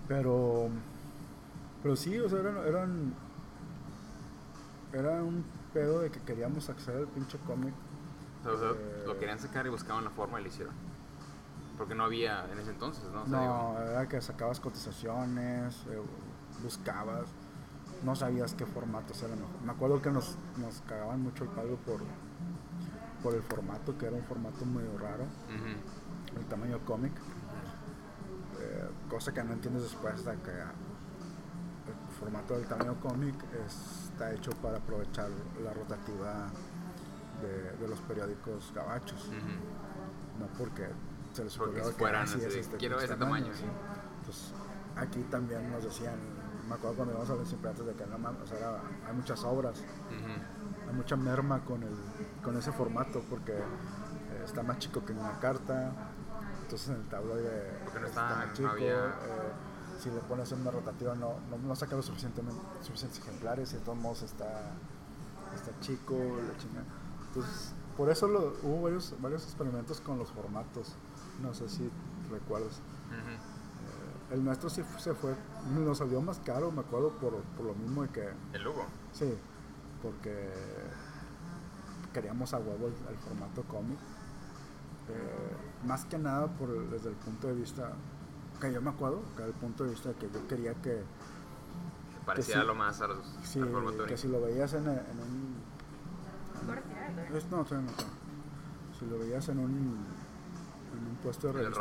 pero, 0.08 0.70
pero 1.82 1.95
sí, 1.95 2.18
o 2.20 2.30
sea, 2.30 2.39
eran, 2.39 2.58
eran, 2.68 3.14
era 4.91 5.24
un 5.24 5.43
pedo 5.74 6.01
de 6.01 6.12
que 6.12 6.20
queríamos 6.20 6.70
acceder 6.70 6.99
al 6.99 7.08
pinche 7.08 7.38
cómic. 7.47 7.74
O 8.41 8.43
sea, 8.43 8.51
o 8.54 8.60
sea, 8.60 8.70
Eh, 8.72 9.04
lo 9.08 9.18
querían 9.18 9.39
sacar 9.39 9.66
y 9.66 9.70
buscaban 9.70 10.04
la 10.04 10.10
forma 10.12 10.39
y 10.39 10.43
lo 10.43 10.49
hicieron. 10.49 10.74
Porque 11.78 11.95
no 11.95 12.04
había 12.04 12.45
en 12.51 12.60
ese 12.60 12.72
entonces, 12.72 13.06
¿no? 13.12 13.24
O 13.24 13.26
sea, 13.26 13.39
No, 13.39 13.80
era 13.82 14.08
que 14.08 14.22
sacabas 14.22 14.60
cotizaciones, 14.60 15.76
eh, 15.89 16.01
buscabas, 16.64 17.26
no 18.03 18.16
sabías 18.16 18.53
qué 18.55 18.66
formato 18.66 19.14
era 19.20 19.36
mejor. 19.36 19.61
Me 19.64 19.72
acuerdo 19.72 20.01
que 20.01 20.09
nos, 20.11 20.38
nos 20.57 20.82
cagaban 20.88 21.22
mucho 21.22 21.43
el 21.43 21.49
palo 21.51 21.76
por, 21.78 22.01
por 23.22 23.34
el 23.34 23.43
formato, 23.43 23.97
que 23.97 24.07
era 24.07 24.16
un 24.16 24.24
formato 24.24 24.66
medio 24.66 24.97
raro, 24.97 25.24
ujú, 25.24 26.39
el 26.39 26.45
tamaño 26.45 26.80
cómic. 26.86 27.14
Eh, 28.59 28.89
cosa 29.09 29.34
que 29.34 29.43
no 29.43 29.53
entiendes 29.53 29.84
después 29.84 30.24
de 30.26 30.36
que 30.38 30.51
el 30.51 32.18
formato 32.20 32.53
del 32.53 32.66
tamaño 32.68 32.95
cómic 33.01 33.36
está 33.66 34.32
hecho 34.34 34.51
para 34.61 34.78
aprovechar 34.78 35.30
la 35.64 35.74
rotativa 35.74 36.47
de, 37.41 37.72
de 37.78 37.88
los 37.88 37.99
periódicos 38.01 38.72
gabachos, 38.74 39.30
no 40.39 40.45
porque 40.57 40.88
se 41.34 41.43
les 41.43 41.57
ocurrió 41.57 41.84
que 41.84 41.91
fueran 41.91 42.24
así 42.24 42.39
es 42.41 42.55
este 42.55 42.78
quiero 42.78 42.99
ese 42.99 43.16
tamaño, 43.16 43.53
sí. 43.53 43.66
Entonces, 44.20 44.53
aquí 44.95 45.22
también 45.24 45.70
nos 45.72 45.84
decían, 45.84 46.16
me 46.68 46.76
acuerdo 46.76 46.95
cuando 46.97 47.14
íbamos 47.14 47.30
a 47.30 47.36
los 47.36 47.53
antes 47.53 47.86
de 47.86 47.93
que 47.93 48.05
no 48.05 48.16
o 48.16 48.47
sea, 48.47 48.57
era- 48.57 48.82
hay 49.07 49.14
muchas 49.16 49.43
obras, 49.43 49.82
hay 50.88 50.93
mucha 50.95 51.16
merma 51.16 51.64
con, 51.66 51.84
el, 51.84 51.95
con 52.43 52.57
ese 52.57 52.72
formato 52.72 53.22
porque 53.30 53.53
eh, 53.53 54.41
está 54.45 54.64
más 54.64 54.80
chico 54.80 55.03
que 55.05 55.14
en 55.14 55.20
una 55.20 55.39
carta, 55.39 55.91
entonces 56.64 56.89
en 56.89 56.95
el 56.95 57.07
tabloide 57.09 57.80
no 57.84 58.07
está 58.07 58.07
está- 58.07 58.22
más 58.36 58.47
no 58.47 58.53
chico, 58.53 58.70
había- 58.70 59.05
eh, 59.07 59.51
si 59.99 60.09
le 60.09 60.20
pones 60.22 60.51
en 60.51 60.61
una 60.61 60.72
rotativa 60.72 61.16
no, 61.16 61.36
no, 61.49 61.57
no 61.57 61.76
saca 61.76 61.95
los 61.95 62.05
suficientemente, 62.05 62.59
suficientes 62.82 63.20
ejemplares 63.20 63.72
y 63.74 63.76
de 63.78 63.82
todos 63.84 63.97
modos 63.97 64.24
está, 64.24 64.72
está 65.55 65.72
chico, 65.82 66.16
la 66.16 66.57
chingada. 66.57 66.86
Entonces 67.28 67.74
por 67.95 68.09
eso 68.09 68.28
lo, 68.28 68.53
hubo 68.64 68.82
varios, 68.84 69.14
varios 69.22 69.43
experimentos 69.43 70.01
con 70.01 70.18
los 70.18 70.30
formatos. 70.32 70.95
No 71.41 71.53
sé 71.53 71.70
si 71.70 71.89
recuerdas. 72.32 72.80
El 74.34 74.43
nuestro 74.43 74.67
sí 74.69 74.81
se 74.97 75.13
fue, 75.13 75.36
nos 75.75 75.99
salió 75.99 76.19
más 76.21 76.39
caro, 76.39 76.71
me 76.71 76.81
acuerdo, 76.81 77.11
por, 77.11 77.36
por 77.55 77.65
lo 77.67 77.75
mismo 77.75 78.01
de 78.01 78.09
que, 78.09 78.29
El 78.53 78.63
Lugo. 78.63 78.84
sí, 79.11 79.31
porque 80.01 80.49
queríamos 82.13 82.53
a 82.53 82.57
huevo 82.57 82.88
el, 82.88 82.93
el 83.09 83.17
formato 83.19 83.63
cómic. 83.63 83.97
Eh, 85.09 85.86
más 85.86 86.05
que 86.05 86.17
nada 86.17 86.47
por 86.47 86.89
desde 86.89 87.09
el 87.09 87.15
punto 87.15 87.47
de 87.47 87.53
vista, 87.53 87.91
que 88.59 88.73
yo 88.73 88.81
me 88.81 88.89
acuerdo, 88.89 89.21
que 89.38 89.43
el 89.43 89.51
punto 89.53 89.84
de 89.84 89.91
vista 89.91 90.09
de 90.09 90.15
que 90.15 90.29
yo 90.31 90.47
quería 90.47 90.73
que, 90.75 91.03
Se 92.13 92.25
parecía 92.25 92.61
sí. 92.61 92.67
lo 92.67 92.73
más 92.75 93.01
a 93.01 93.07
los 93.07 93.17
al 93.57 93.69
formato 93.69 94.05
que 94.05 94.17
si 94.17 94.27
lo 94.29 94.41
veías 94.41 94.73
en, 94.73 94.88
en 94.88 95.19
un... 95.19 95.55
¿Puedo 96.65 96.73
retirar, 96.75 97.11
no? 97.11 97.38
es- 97.38 97.49
no. 97.51 97.65
Si 98.97 99.05
lo 99.05 99.19
veías 99.19 99.47
en 99.49 99.59
un, 99.59 99.71
en 99.71 101.07
un 101.07 101.15
puesto 101.21 101.51
de 101.51 101.59
En 101.59 101.67
el 101.67 101.73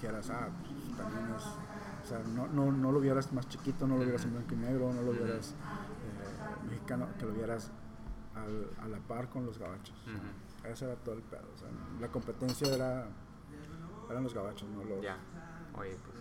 dijeras, 0.00 0.30
ah, 0.30 0.48
pues 0.60 0.96
también 0.96 1.34
es... 1.36 1.44
O 1.44 2.06
sea, 2.08 2.18
no, 2.34 2.48
no, 2.48 2.72
no 2.72 2.92
lo 2.92 3.00
vieras 3.00 3.32
más 3.32 3.46
chiquito, 3.48 3.86
no 3.86 3.96
lo 3.98 4.04
vieras 4.04 4.24
en 4.24 4.32
blanco 4.32 4.54
y 4.54 4.56
negro, 4.56 4.92
no 4.92 5.02
lo 5.02 5.12
vieras 5.12 5.50
eh, 5.52 6.66
mexicano, 6.68 7.06
que 7.18 7.26
lo 7.26 7.32
vieras 7.32 7.70
al- 8.34 8.70
a 8.82 8.88
la 8.88 8.98
par 8.98 9.28
con 9.28 9.44
los 9.46 9.58
gabachos. 9.58 9.94
Ujú. 10.06 10.68
Ese 10.72 10.86
era 10.86 10.96
todo 10.96 11.14
el 11.14 11.22
pedo. 11.22 11.46
O 11.54 11.58
sea, 11.58 11.68
la 12.00 12.08
competencia 12.08 12.74
era 12.74 13.06
eran 14.10 14.24
los 14.24 14.34
gabachos, 14.34 14.68
no 14.70 14.82
los... 14.82 15.02
Ya. 15.02 15.16
Oye, 15.78 15.96
pues. 16.04 16.16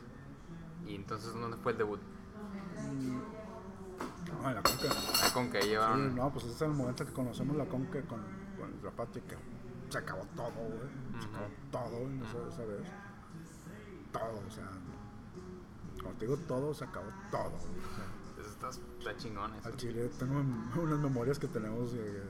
¿Y 0.92 0.96
entonces 0.96 1.34
dónde 1.34 1.58
fue 1.58 1.72
el 1.72 1.78
debut? 1.80 2.00
No, 4.42 4.50
en 4.50 4.56
la 4.56 4.62
conca. 4.62 4.88
Ah, 5.24 5.30
con 5.34 5.50
que 5.50 5.62
Sí, 5.62 5.70
llevaron. 5.70 6.16
no, 6.16 6.30
pues 6.32 6.46
ese 6.46 6.54
es 6.56 6.62
el 6.62 6.70
momento 6.70 7.06
que 7.06 7.14
conocemos 7.14 7.56
la 7.56 7.66
conca 7.66 8.00
con, 8.04 8.20
con 8.60 8.72
el 8.74 8.80
zapato 8.82 9.18
y 9.20 9.22
que 9.24 9.36
se 9.90 9.98
acabó 9.98 10.24
todo, 10.36 10.52
güey. 10.52 11.20
Se 11.20 11.28
Ujú. 11.28 11.36
acabó 11.36 11.50
todo 11.72 11.98
en 12.02 12.22
esa, 12.24 12.38
esa 12.48 12.66
vez. 12.66 12.88
Todo, 14.12 14.42
o 14.48 14.52
sea. 14.52 14.70
Cuando 16.02 16.18
te 16.20 16.26
digo 16.26 16.38
todo, 16.48 16.74
se 16.74 16.84
acabó 16.86 17.08
todo. 17.32 17.56
O 17.56 17.60
sea, 18.60 18.70
Eso 18.72 18.82
está, 19.00 19.18
chingón. 19.18 19.52
Al 19.64 19.76
chile 19.78 20.10
tengo 20.18 20.40
unas 20.82 21.00
memorias 21.00 21.38
que 21.40 21.48
tenemos. 21.48 21.94
eh, 21.94 22.24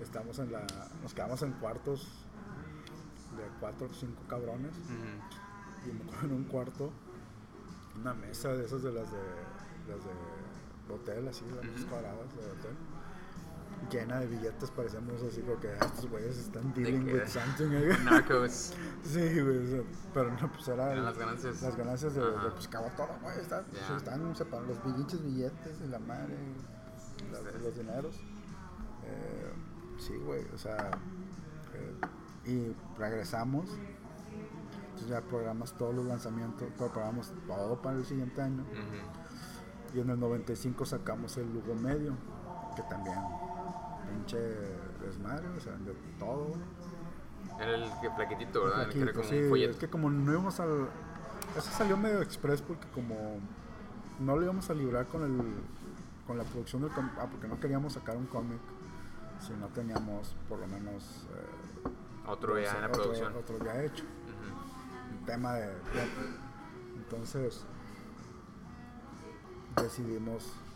estamos 0.00 0.38
en 0.38 0.52
la. 0.52 0.66
Nos 1.02 1.14
quedamos 1.14 1.42
en 1.42 1.52
cuartos 1.52 2.06
de 3.36 3.44
cuatro 3.60 3.86
o 3.90 3.94
cinco 3.94 4.22
cabrones. 4.28 4.72
Y 5.86 5.92
me 5.92 6.02
acuerdo 6.04 6.26
en 6.26 6.32
un 6.34 6.44
cuarto, 6.44 6.90
una 8.00 8.12
mesa 8.14 8.48
de 8.50 8.64
esas 8.66 8.82
de 8.82 8.92
las 8.92 9.10
de, 9.10 9.18
las 9.88 9.98
de 10.04 10.94
hotel, 10.94 11.28
así, 11.28 11.44
las 11.46 11.64
Ujú. 11.80 11.88
cuadradas 11.90 12.34
de 12.36 12.42
hotel, 12.50 12.76
llena 13.90 14.20
de 14.20 14.26
billetes, 14.26 14.70
parecíamos 14.70 15.22
así 15.22 15.40
como 15.42 15.58
que 15.60 15.68
"Ah, 15.68 15.84
estos 15.86 16.08
güeyes 16.10 16.36
están 16.38 16.72
dealing 16.74 17.04
with 17.06 17.26
something. 17.26 17.70
eh". 17.72 17.96
Narcos. 18.04 18.74
sí, 19.04 19.40
güey, 19.40 19.58
o 19.58 19.66
sea, 19.66 19.82
pero 20.14 20.30
no, 20.32 20.52
pues 20.52 20.68
era 20.68 20.92
Eran 20.92 21.04
las 21.04 21.18
ganancias. 21.18 21.62
las 21.62 21.76
ganancias 21.76 22.14
de, 22.14 22.22
pues 22.54 22.66
acabó 22.66 22.88
todo, 22.96 23.08
güey, 23.22 23.38
están, 23.40 23.64
se 23.86 23.96
están 23.96 24.36
separando 24.36 24.74
los 24.74 24.84
billetes, 24.84 25.22
billetes 25.24 25.80
y 25.84 25.88
la 25.88 25.98
madre, 25.98 26.36
Sí. 27.16 27.24
los 27.62 27.76
dineros. 27.76 28.16
Eh, 29.04 29.52
sí, 29.98 30.14
güey, 30.24 30.44
o 30.54 30.58
sea, 30.58 30.90
eh, 31.74 32.00
y 32.50 32.76
regresamos. 32.98 33.70
Entonces 34.84 35.08
ya 35.08 35.20
programas 35.22 35.72
todos 35.78 35.94
los 35.94 36.04
lanzamientos, 36.06 36.68
todo, 36.76 36.88
programamos 36.92 37.32
todo 37.46 37.80
para 37.80 37.96
el 37.98 38.04
siguiente 38.04 38.40
año. 38.42 38.64
Y 39.94 40.00
en 40.00 40.10
el 40.10 40.18
95 40.20 40.84
sacamos 40.84 41.36
el 41.38 41.52
Lugo 41.52 41.74
Medio, 41.74 42.14
que 42.76 42.82
también, 42.82 43.16
pinche 44.08 44.38
desmadre, 45.04 45.48
o 45.48 45.60
sea, 45.60 45.72
de 45.74 45.92
todo. 46.18 46.52
Era 47.60 47.74
el 47.74 47.84
que 48.00 48.10
plaquetito, 48.10 48.64
¿verdad? 48.64 48.82
El 48.84 48.92
que 48.92 49.00
era 49.00 49.12
como 49.12 49.28
sí, 49.28 49.36
un 49.38 49.48
folleto. 49.50 49.70
es 49.72 49.76
que 49.78 49.88
como 49.88 50.10
no 50.10 50.32
íbamos 50.32 50.60
al... 50.60 50.88
Ese 51.56 51.70
salió 51.70 51.96
medio 51.96 52.20
express 52.22 52.62
porque 52.62 52.86
como 52.88 53.38
no 54.20 54.36
lo 54.36 54.42
íbamos 54.42 54.68
a 54.70 54.74
librar 54.74 55.06
con 55.06 55.22
el 55.24 55.54
con 56.26 56.36
la 56.36 56.44
producción 56.44 56.82
del 56.82 56.90
cómic, 56.90 57.12
ah, 57.18 57.26
porque 57.30 57.48
no 57.48 57.58
queríamos 57.58 57.94
sacar 57.94 58.14
un 58.18 58.26
cómic 58.26 58.58
si 59.40 59.54
no 59.54 59.68
teníamos 59.68 60.34
por 60.46 60.58
lo 60.58 60.66
menos 60.66 61.26
eh, 61.34 61.88
Otro 62.26 62.58
ya 62.60 62.74
en 62.74 62.80
la 62.82 62.88
otro- 62.88 63.02
producción. 63.04 63.34
otro 63.34 63.64
ya 63.64 63.82
hecho 63.82 64.04
un 65.18 65.24
tema 65.24 65.54
de. 65.54 65.72
Entonces 66.98 67.64
decidimos, 69.76 70.52
"Ah, 70.52 70.67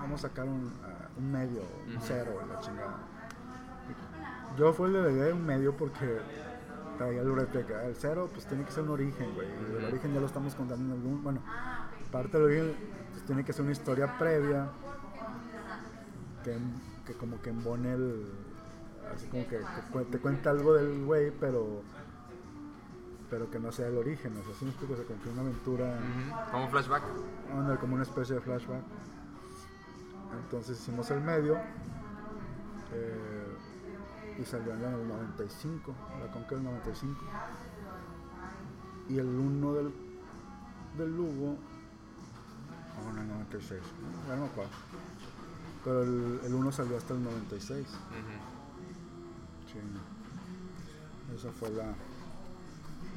vamos 0.00 0.24
a 0.24 0.28
sacar 0.28 0.46
un, 0.46 0.72
un 1.16 1.32
medio, 1.32 1.62
un 1.86 1.96
Ujú. 1.96 2.04
cero, 2.06 2.32
la 2.48 2.60
chingada. 2.60 2.96
Yo 4.56 4.72
fue 4.72 4.88
el 4.88 4.94
de 4.94 5.32
un 5.32 5.46
medio 5.46 5.76
porque 5.76 6.20
traía 6.98 7.22
el 7.22 7.28
ah, 7.30 7.84
el 7.86 7.94
cero 7.96 8.28
pues 8.32 8.46
tiene 8.46 8.64
que 8.64 8.72
ser 8.72 8.82
un 8.84 8.90
origen, 8.90 9.34
güey. 9.34 9.48
Y 9.48 9.70
el 9.72 9.76
Ujú. 9.78 9.86
origen 9.86 10.12
ya 10.14 10.20
lo 10.20 10.26
estamos 10.26 10.54
contando 10.54 10.84
en 10.94 11.00
algún, 11.00 11.22
bueno, 11.22 11.40
parte 12.10 12.36
del 12.38 12.46
origen 12.46 12.76
pues, 13.12 13.24
tiene 13.24 13.44
que 13.44 13.52
ser 13.52 13.62
una 13.62 13.72
historia 13.72 14.18
previa 14.18 14.68
que, 16.44 16.56
que 17.06 17.12
como 17.14 17.40
que 17.42 17.50
embone 17.50 17.92
el, 17.92 18.26
así 19.14 19.26
como 19.28 19.46
que, 19.46 19.60
te 20.10 20.18
cuenta 20.18 20.50
algo 20.50 20.74
del 20.74 21.04
güey, 21.04 21.30
pero 21.30 21.82
pero 23.30 23.48
que 23.48 23.60
no 23.60 23.70
sea 23.70 23.86
el 23.86 23.96
origen, 23.96 24.36
o 24.36 24.44
sea, 24.44 24.54
si 24.58 24.64
me 24.64 24.72
explico, 24.72 24.94
o 24.94 24.96
sea, 24.96 25.04
como 25.06 25.22
que 25.22 25.28
una 25.28 25.42
aventura. 25.42 25.98
Como 26.50 26.64
un 26.64 26.70
flashback. 26.70 27.02
como 27.80 27.94
una 27.94 28.02
especie 28.02 28.34
de 28.34 28.40
flashback. 28.40 28.82
Entonces 30.32 30.80
hicimos 30.80 31.10
el 31.10 31.20
medio 31.20 31.56
eh, 32.92 33.56
y 34.38 34.44
salió 34.44 34.74
en 34.74 34.82
el 34.82 35.08
95, 35.08 35.94
la 36.20 36.32
conca 36.32 36.54
del 36.54 36.64
95. 36.64 37.20
Y 39.08 39.18
el 39.18 39.26
1 39.26 39.74
del, 39.74 39.92
del 40.96 41.16
Lugo, 41.16 41.56
oh, 42.96 43.10
en 43.10 43.18
el 43.18 43.28
96, 43.28 43.80
no, 44.02 44.28
ya 44.28 44.36
no 44.36 44.42
me 44.42 44.48
acuerdo. 44.48 44.70
Pero 45.84 46.02
el, 46.02 46.40
el 46.44 46.54
1 46.54 46.72
salió 46.72 46.96
hasta 46.96 47.14
el 47.14 47.22
96. 47.24 47.86
Ujú. 47.86 47.96
Sí. 49.72 49.78
Esa 51.36 51.50
fue 51.52 51.70
la. 51.70 51.94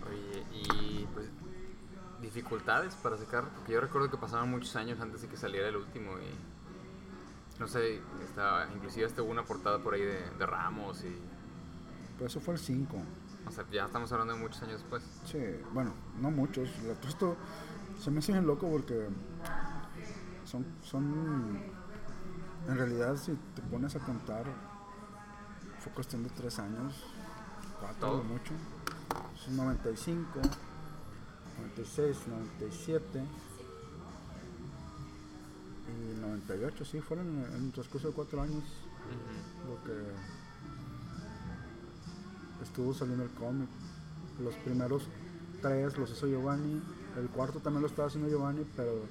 Oye, 0.10 0.46
y 0.52 1.08
pues 1.14 1.30
dificultades 2.22 2.96
para 2.96 3.18
sacar, 3.18 3.50
porque 3.50 3.74
yo 3.74 3.82
recuerdo 3.82 4.10
que 4.10 4.18
pasaban 4.18 4.50
muchos 4.50 4.76
años 4.76 5.00
antes 5.00 5.22
de 5.22 5.28
que 5.28 5.38
saliera 5.38 5.68
el 5.68 5.76
último 5.76 6.12
y 6.20 6.53
no 7.60 7.68
sé, 7.68 8.02
estaba, 8.24 8.68
inclusive 8.76 9.06
hasta 9.06 9.22
hubo 9.22 9.32
una 9.32 9.44
portada 9.46 9.80
por 9.80 9.94
ahí 9.94 10.02
de, 10.02 10.20
de 10.38 10.46
Ramos 10.46 11.04
y, 11.04 11.16
Pues 12.18 12.32
eso 12.32 12.40
fue 12.42 12.56
el 12.56 12.60
5. 12.60 12.98
o 13.48 13.52
sea, 13.52 13.66
ya 13.72 13.86
estamos 13.86 14.12
hablando 14.12 14.34
de 14.34 14.40
muchos 14.40 14.62
años 14.64 14.82
después. 14.82 15.04
Sí, 15.26 15.40
bueno, 15.74 15.94
no 16.20 16.32
muchos. 16.32 16.70
Todo 17.02 17.10
Esto 17.10 17.38
se 18.00 18.12
me 18.12 18.20
hace 18.20 18.42
loco 18.42 18.70
porque 18.70 19.08
son, 20.46 20.66
son. 20.82 21.62
En 22.68 22.78
realidad, 22.78 23.16
si 23.18 23.34
te 23.56 23.62
pones 23.64 23.96
a 23.96 24.00
contar, 24.00 24.46
fue 25.80 25.92
cuestión 25.92 26.24
de 26.24 26.30
tres 26.30 26.60
años, 26.60 27.04
cuatro 27.80 28.10
Todo. 28.10 28.18
de 28.20 28.24
mucho. 28.24 28.54
Es 29.36 29.50
95, 29.50 30.40
96, 31.60 32.28
97 32.28 33.24
y 35.94 36.20
98, 36.20 36.86
sí, 36.86 37.00
fueron 37.02 37.28
en, 37.28 37.56
en 37.56 37.66
el 37.66 37.72
transcurso 37.72 38.08
de 38.10 38.14
cuatro 38.14 38.42
años 38.42 38.64
Ujú. 38.64 39.70
lo 39.70 39.84
que 39.84 39.94
estuvo 42.64 42.94
saliendo 42.94 43.24
el 43.24 43.32
cómic. 43.32 43.70
Los 44.40 44.56
primeros 44.56 45.08
tres 45.62 45.98
los 45.98 46.10
hizo 46.12 46.28
Giovanni, 46.28 46.82
el 47.18 47.30
cuarto 47.30 47.60
también 47.60 47.82
lo 47.82 47.88
estaba 47.88 48.08
haciendo 48.08 48.30
Giovanni, 48.30 48.66
pero 48.76 49.06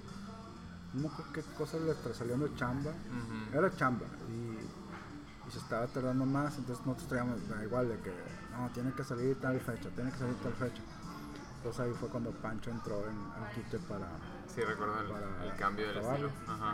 no 0.95 1.09
acuerdo 1.09 1.33
qué 1.33 1.43
cosas 1.57 1.81
le 1.83 2.15
salían 2.15 2.41
de 2.41 2.55
chamba. 2.57 2.93
Era 3.53 3.75
chamba 3.77 4.07
y, 4.29 5.49
y 5.49 5.51
se 5.51 5.59
estaba 5.59 5.87
tardando 5.87 6.27
más, 6.27 6.59
entonces 6.59 6.85
nosotros 6.85 7.09
traíamos 7.09 7.49
da 7.49 7.65
igual 7.65 7.89
de 7.89 7.99
que 7.99 8.13
no, 8.57 8.69
tiene 8.71 8.93
que 8.93 9.05
salir 9.05 9.37
tal 9.41 9.61
fecha, 9.61 9.89
tiene 9.95 10.11
que 10.11 10.19
salir 10.19 10.35
tal 10.37 10.53
fecha. 10.55 10.83
Entonces 11.63 11.81
ahí 11.81 11.93
fue 11.95 12.09
cuando 12.09 12.33
Pancho 12.33 12.71
entró 12.71 12.99
en, 13.09 13.17
al 13.41 13.49
quite 13.55 13.79
para 13.87 14.09
Sí, 14.53 14.63
recuerdo 14.63 15.01
el, 15.01 15.07
Para 15.07 15.45
el 15.45 15.55
cambio 15.57 15.87
del 15.87 15.99
estilo. 15.99 16.31
Ajá. 16.49 16.73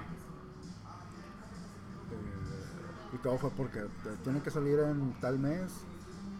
Eh, 2.10 3.14
y 3.14 3.18
todo 3.18 3.36
fue 3.36 3.50
porque 3.50 3.80
te- 4.02 4.16
tiene 4.24 4.40
que 4.40 4.50
salir 4.50 4.78
en 4.78 5.12
tal 5.20 5.38
mes, 5.38 5.72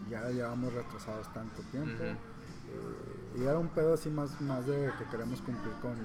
ya 0.09 0.27
llevamos 0.29 0.73
retrasados 0.73 1.31
tanto 1.31 1.61
tiempo. 1.71 2.03
Eh, 2.03 2.15
y 3.37 3.43
era 3.43 3.59
un 3.59 3.67
pedo 3.69 3.93
así 3.93 4.09
más, 4.09 4.41
más 4.41 4.65
de 4.65 4.91
que 4.97 5.05
queremos 5.11 5.41
cumplir 5.41 5.73
con... 5.75 5.95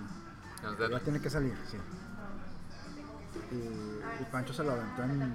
Ya 0.90 1.00
tiene 1.00 1.20
que 1.22 1.30
salir, 1.30 1.56
sí. 1.66 1.78
Y, 3.52 4.22
y 4.22 4.24
Pancho 4.30 4.52
se 4.52 4.62
lo 4.64 4.72
aventó 4.72 5.02
en 5.02 5.32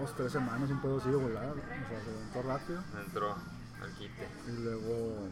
dos, 0.00 0.14
tres 0.16 0.32
semanas, 0.32 0.70
un 0.70 0.80
pedo 0.80 0.98
así 0.98 1.10
de 1.10 1.16
volar. 1.16 1.50
O 1.50 1.54
sea, 1.88 2.00
se 2.04 2.10
aventó 2.10 2.42
rápido. 2.42 2.82
Entró 3.04 3.34
al 3.82 3.90
quite. 3.98 4.28
Y 4.48 4.62
luego, 4.62 5.28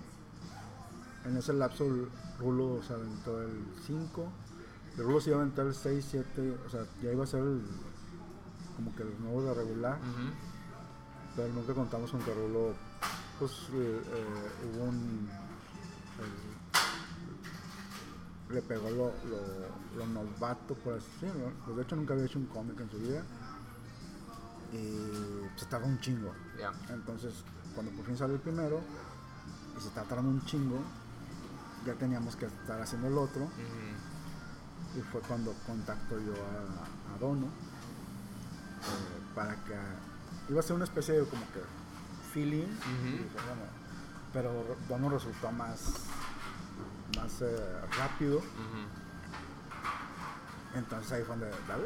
en 1.25 1.37
ese 1.37 1.53
lapso, 1.53 1.85
el 1.87 2.09
Rulo 2.39 2.83
se 2.83 2.93
aventó 2.93 3.43
el 3.43 3.65
5. 3.87 4.27
El 4.99 5.05
Rulo 5.05 5.21
se 5.21 5.31
iba 5.31 5.39
a 5.39 5.43
aventar 5.43 5.67
el 5.67 5.75
6, 5.75 6.07
7. 6.11 6.59
O 6.67 6.71
sea, 6.71 6.85
ya 7.03 7.13
iba 7.13 7.25
a 7.25 7.27
ser 7.27 7.41
el, 7.41 7.63
como 8.77 8.95
que 8.95 9.03
el 9.03 9.21
nuevo 9.23 9.43
de 9.43 9.55
regular. 9.55 9.99
Pero 11.35 11.53
nunca 11.53 11.75
contamos 11.75 12.11
con 12.11 12.21
que 12.21 12.35
Rulo, 12.35 12.75
pues 13.39 13.53
eh, 13.73 14.03
eh, 14.05 14.77
hubo 14.77 14.85
un. 14.85 15.29
le 18.51 18.63
pegó 18.63 18.91
lo, 18.91 19.07
lo, 19.07 19.99
lo 19.99 20.07
novato, 20.07 20.75
por 20.75 20.95
así 20.95 21.07
decirlo. 21.21 21.53
Pues 21.65 21.77
de 21.77 21.83
hecho, 21.83 21.97
nunca 21.97 22.15
había 22.15 22.27
hecho 22.27 22.39
un 22.39 22.47
cómic 22.47 22.79
en 22.81 22.91
su 22.91 22.99
vida. 22.99 23.25
Y 24.73 25.49
pues 25.49 25.63
estaba 25.63 25.87
un 25.87 25.99
chingo. 26.01 26.33
Ya. 26.59 26.73
Entonces, 26.93 27.33
cuando 27.75 27.93
por 27.93 28.05
fin 28.05 28.17
salió 28.17 28.37
el 28.37 28.43
primero, 28.43 28.81
y 29.77 29.81
se 29.81 29.89
estaba 29.89 30.07
tardando 30.07 30.31
un 30.31 30.45
chingo, 30.45 30.79
ya 31.85 31.95
teníamos 31.95 32.37
que 32.37 32.47
estar 32.47 32.81
haciendo 32.81 33.09
el 33.09 33.19
otro. 33.19 33.49
Y 34.97 35.01
fue 35.01 35.21
cuando 35.23 35.53
contacto 35.67 36.19
yo 36.21 36.33
a, 36.35 37.15
a 37.15 37.19
Dono 37.19 37.47
eh, 37.47 39.35
para 39.35 39.57
que 39.65 39.75
iba 40.49 40.61
a 40.61 40.63
ser 40.63 40.77
una 40.77 40.85
especie 40.85 41.15
de 41.15 41.25
como 41.27 41.43
que 41.53 41.61
feeling, 42.33 42.67
dije, 42.67 43.29
bueno, 43.47 43.63
pero 44.33 44.77
Dono 44.89 45.09
resultó 45.09 45.51
más, 45.53 45.95
más 47.17 47.41
eh, 47.43 47.81
rápido. 47.99 48.41
Entonces 50.75 51.13
ahí 51.13 51.23
fue 51.23 51.37
donde 51.37 51.51
dale, 51.69 51.85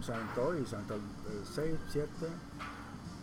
se 0.00 0.12
aventó 0.12 0.58
y 0.58 0.66
se 0.66 0.74
aventó 0.74 0.94
el 0.94 1.00
6, 1.44 1.74
7. 1.90 2.08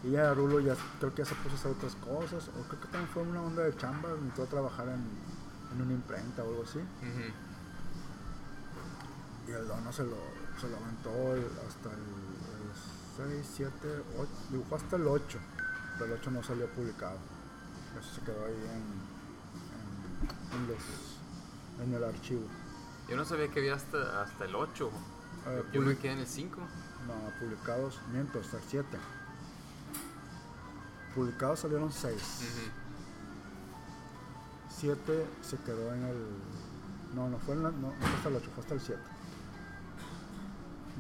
Y 0.05 0.11
ya 0.11 0.34
Rulo 0.34 0.59
ya 0.59 0.76
creo 0.99 1.14
que 1.14 1.24
ya 1.24 1.26
se 1.26 1.36
puso 1.36 1.55
a 1.55 1.59
hacer 1.59 1.72
otras 1.72 1.95
cosas, 1.95 2.49
o 2.49 2.64
creo 2.68 2.82
que 2.82 2.88
también 2.88 3.07
fue 3.14 3.24
una 3.24 3.41
onda 3.41 3.64
de 3.64 3.76
chamba, 3.78 4.09
entró 4.11 4.43
a 4.43 4.47
trabajar 4.47 4.88
en, 4.89 5.01
en 5.74 5.82
una 5.82 5.94
imprenta 5.94 6.44
o 6.44 6.50
algo 6.50 6.64
así. 6.64 6.80
Ujú. 6.80 7.34
Y 9.48 9.52
el 9.52 9.68
dono 9.68 9.92
se 9.92 10.04
lo, 10.04 10.18
se 10.60 10.68
lo 10.70 10.78
aventó 10.78 11.36
el- 11.36 11.52
hasta 11.68 11.90
el, 11.92 13.44
6, 13.44 13.52
7, 13.58 14.04
8, 14.18 14.30
dibujó 14.50 14.76
hasta 14.76 14.96
el 14.96 15.08
8, 15.08 15.38
pero 16.00 16.14
el 16.14 16.20
8 16.20 16.32
no 16.32 16.44
salió 16.44 16.68
publicado. 16.70 17.18
Eso 18.00 18.16
se 18.16 18.22
quedó 18.22 18.46
ahí 18.46 18.54
en, 18.54 18.84
en, 20.58 20.62
en 20.62 20.68
los, 20.68 20.78
en 21.88 21.94
el 21.94 22.04
archivo. 22.04 22.48
Yo 23.10 23.16
no 23.18 23.26
sabía 23.26 23.50
que 23.50 23.60
había 23.60 23.76
hasta, 23.76 24.22
hasta 24.24 24.46
el 24.46 24.56
8. 24.56 24.90
Eh, 25.48 25.64
Yo 25.74 25.82
me 25.82 25.98
quedé 25.98 26.14
en 26.14 26.20
el 26.20 26.28
5. 26.28 26.58
No, 27.06 27.14
publicados, 27.40 28.00
miento, 28.12 28.40
hasta 28.40 28.58
el 28.58 28.64
7. 28.68 28.98
Publicados 31.14 31.60
salieron 31.60 31.92
6. 31.92 32.16
7 34.84 35.26
se 35.42 35.58
quedó 35.60 35.94
en 35.94 36.04
el. 36.04 36.18
No, 37.16 37.30
no 37.30 37.38
fue, 37.40 37.56
en 37.56 37.64
la- 37.64 37.72
no, 37.72 37.88
no 37.88 37.94
fue 37.94 38.10
hasta 38.18 38.30
el 38.30 38.36
8, 38.36 38.50
fue 38.54 38.62
hasta 38.64 38.74
el 38.74 38.82
7. 38.82 39.02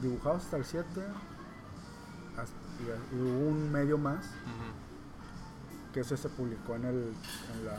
Dibujados 0.01 0.43
hasta 0.45 0.57
el 0.57 0.65
7. 0.65 1.01
Y, 2.79 3.15
y 3.15 3.21
hubo 3.21 3.49
un 3.49 3.71
medio 3.71 3.97
más, 3.97 4.25
que 5.93 5.99
ese 5.99 6.15
se 6.17 6.29
publicó 6.29 6.75
en 6.75 6.85
el. 6.85 6.95
En 7.53 7.65
la, 7.65 7.77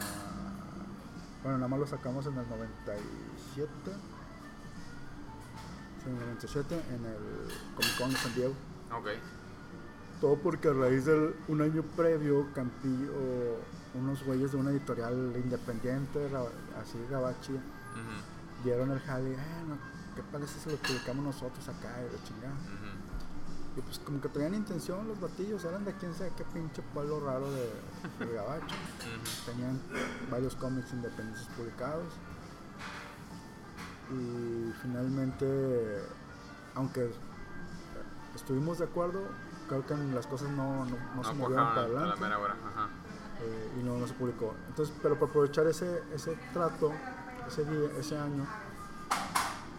bueno, 1.42 1.58
nada 1.58 1.68
más 1.68 1.80
lo 1.80 1.86
sacamos 1.86 2.26
en 2.26 2.36
el 2.38 2.48
97. 2.48 3.68
Sí, 6.02 6.10
en 6.10 6.16
el 6.16 6.20
97, 6.20 6.74
en 6.90 7.04
el 7.06 7.16
Comic 7.76 7.98
Con 7.98 8.10
de 8.10 8.16
San 8.18 8.34
Diego. 8.34 8.52
Ok. 8.92 9.08
Todo 10.20 10.36
porque 10.36 10.68
a 10.68 10.72
raíz 10.74 11.06
de 11.06 11.34
un 11.48 11.60
año 11.62 11.82
previo, 11.96 12.46
Campillo, 12.54 13.56
unos 13.94 14.24
güeyes 14.24 14.52
de 14.52 14.58
una 14.58 14.70
editorial 14.70 15.32
independiente, 15.36 16.30
así 16.80 16.98
gabachi, 17.10 17.52
dieron 18.64 18.90
el 18.90 19.00
jale, 19.00 19.32
eh, 19.34 19.64
no, 19.68 19.76
¿qué 20.16 20.22
parece 20.32 20.58
si 20.58 20.70
lo 20.70 20.76
publicamos 20.76 21.24
nosotros 21.24 21.68
acá 21.68 21.94
y 22.00 22.12
la 22.16 22.22
chingada? 22.24 22.54
Y 23.76 23.80
pues 23.80 23.98
como 23.98 24.20
que 24.20 24.28
tenían 24.28 24.54
intención 24.54 25.06
los 25.08 25.20
batillos, 25.20 25.64
eran 25.64 25.84
de 25.84 25.92
quién 25.94 26.14
sabe 26.14 26.30
qué 26.36 26.44
pinche 26.44 26.80
pueblo 26.94 27.18
raro 27.26 27.50
de, 27.50 28.24
de 28.24 28.32
gabacho. 28.32 28.74
Tenían 29.46 29.80
varios 30.30 30.54
cómics 30.54 30.92
independientes 30.92 31.48
publicados. 31.56 32.06
Y 34.12 34.70
finalmente, 34.82 36.04
aunque 36.76 37.12
estuvimos 38.36 38.78
de 38.78 38.84
acuerdo, 38.84 39.22
creo 39.68 39.84
que 39.86 39.94
las 39.96 40.26
cosas 40.28 40.50
no, 40.50 40.84
no, 40.84 40.96
no 41.16 41.24
se 41.24 41.32
movieron 41.34 41.66
para 41.74 41.86
cuajaron 41.88 41.96
a 41.96 42.06
la 42.06 42.12
adelante. 42.12 42.20
mera 42.20 42.38
hora. 42.38 42.54
Ajá. 42.72 42.88
Eh, 43.42 43.80
y 43.80 43.84
no, 43.84 43.98
no 43.98 44.06
se 44.06 44.14
publicó. 44.14 44.54
Entonces, 44.68 44.94
pero 45.02 45.14
para 45.14 45.30
aprovechar 45.30 45.66
ese, 45.66 46.02
ese 46.14 46.36
trato, 46.52 46.92
ese 47.46 47.64
día, 47.64 47.90
ese 47.98 48.16
año, 48.16 48.46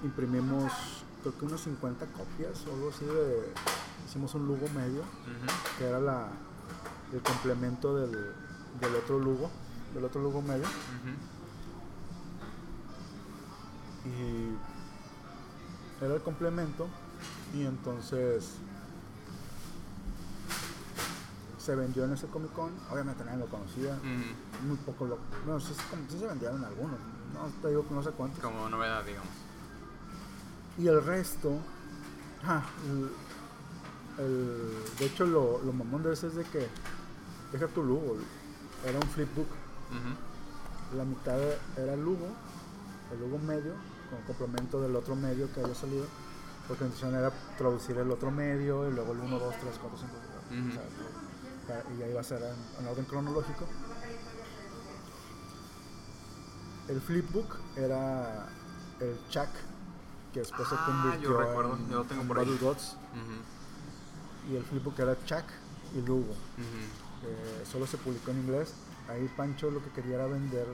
imprimimos 0.04 1.04
creo 1.22 1.40
que 1.40 1.46
unas 1.46 1.62
50 1.62 2.06
copias 2.08 2.66
o 2.68 2.74
algo 2.74 2.90
así 2.90 3.04
de, 3.04 3.52
hicimos 4.06 4.36
un 4.36 4.46
Lugo 4.46 4.68
medio, 4.76 5.02
que 5.78 5.86
era 5.86 6.00
la, 6.00 6.28
el 7.12 7.22
complemento 7.22 7.96
del, 7.96 8.12
del 8.12 8.96
otro 8.96 9.18
Lugo, 9.18 9.50
del 9.96 10.06
otro 10.06 10.22
Lugo 10.22 10.44
medio. 10.44 10.66
Y 14.06 14.56
era 16.04 16.14
el 16.14 16.22
complemento 16.22 16.88
y 17.56 17.66
entonces 17.66 18.58
se 21.66 21.76
vendió 21.76 22.06
en 22.06 22.14
ese 22.14 22.28
Comic 22.28 22.52
Con 22.54 22.72
obviamente 22.92 23.24
nadie 23.26 23.40
lo 23.40 23.48
conocía 23.48 23.98
muy 24.68 24.78
poco 24.78 25.06
lo 25.06 25.18
bueno 25.46 25.60
sí, 25.60 25.74
se- 25.74 25.84
como- 25.90 26.10
sí 26.10 26.20
se 26.20 26.28
vendieron 26.28 26.64
algunos 26.64 27.00
no 27.34 27.50
te 27.62 27.70
digo 27.70 27.86
no 27.90 28.04
sé 28.04 28.12
cuántos 28.12 28.40
Como 28.44 28.70
novedad, 28.70 29.04
digamos. 29.04 29.30
y 30.78 30.88
el 30.88 31.04
resto 31.04 31.58
ah, 32.46 32.64
el- 32.88 34.24
el- 34.26 34.98
de 35.00 35.06
hecho 35.06 35.26
lo, 35.26 35.62
lo 35.64 35.74
mamón 35.74 36.04
de 36.04 36.14
ese 36.14 36.28
es 36.28 36.36
de 36.36 36.44
que 36.46 36.68
deja 37.52 37.68
tu 37.68 37.84
Lugo 37.84 38.18
era 38.86 38.98
un 39.00 39.08
flipbook 39.08 39.48
la 40.96 41.04
mitad 41.04 41.38
era 41.78 41.96
Lugo, 41.96 42.28
el 43.12 43.20
Lugo 43.20 43.38
medio, 43.40 43.74
con 44.10 44.22
complemento 44.36 44.80
del 44.82 44.96
otro 44.96 45.16
medio 45.16 45.52
que 45.54 45.62
había 45.62 45.74
salido, 45.76 46.06
porque 46.68 46.84
la 46.84 46.88
intención 46.90 47.16
era 47.16 47.32
traducir 47.58 47.98
el 47.98 48.10
otro 48.12 48.30
medio 48.32 48.88
y 48.90 48.94
luego 48.94 49.12
el 49.14 49.20
1, 49.20 49.40
2, 49.40 49.56
3, 49.62 49.76
4, 49.82 49.98
5, 50.00 50.14
Ujú. 50.52 51.25
Y 51.98 52.04
ahí 52.04 52.12
iba 52.12 52.22
a 52.22 52.24
ser 52.24 52.42
en, 52.44 52.84
en 52.84 52.88
orden 52.92 53.06
cronológico. 53.06 53.66
El 56.88 57.02
flipbook 57.02 57.56
era 57.76 58.48
el 59.00 59.18
Chuck, 59.30 59.50
que 60.34 60.40
después 60.42 60.68
se 60.70 60.76
Ah, 60.76 60.84
convirtió 60.86 61.32
yo 61.32 61.38
recuerdo, 61.40 61.76
en, 61.78 61.90
yo 61.90 61.98
lo 62.00 62.04
tengo 62.06 62.22
en 62.22 62.28
por 62.28 62.40
ahí. 62.40 62.46
Battle 62.46 62.66
Gods, 62.68 62.98
Ujú. 63.14 64.52
y 64.54 64.56
el 64.56 64.64
flipbook 64.64 65.00
era 65.00 65.18
Chuck 65.26 65.46
y 65.96 66.02
Lugo. 66.02 66.34
Eh, 67.24 67.64
solo 67.70 67.88
se 67.88 67.98
publicó 67.98 68.32
en 68.32 68.40
inglés. 68.42 68.74
Ahí 69.10 69.28
Pancho 69.36 69.70
lo 69.72 69.84
que 69.84 69.90
quería 69.92 70.16
era 70.16 70.26
vender 70.28 70.68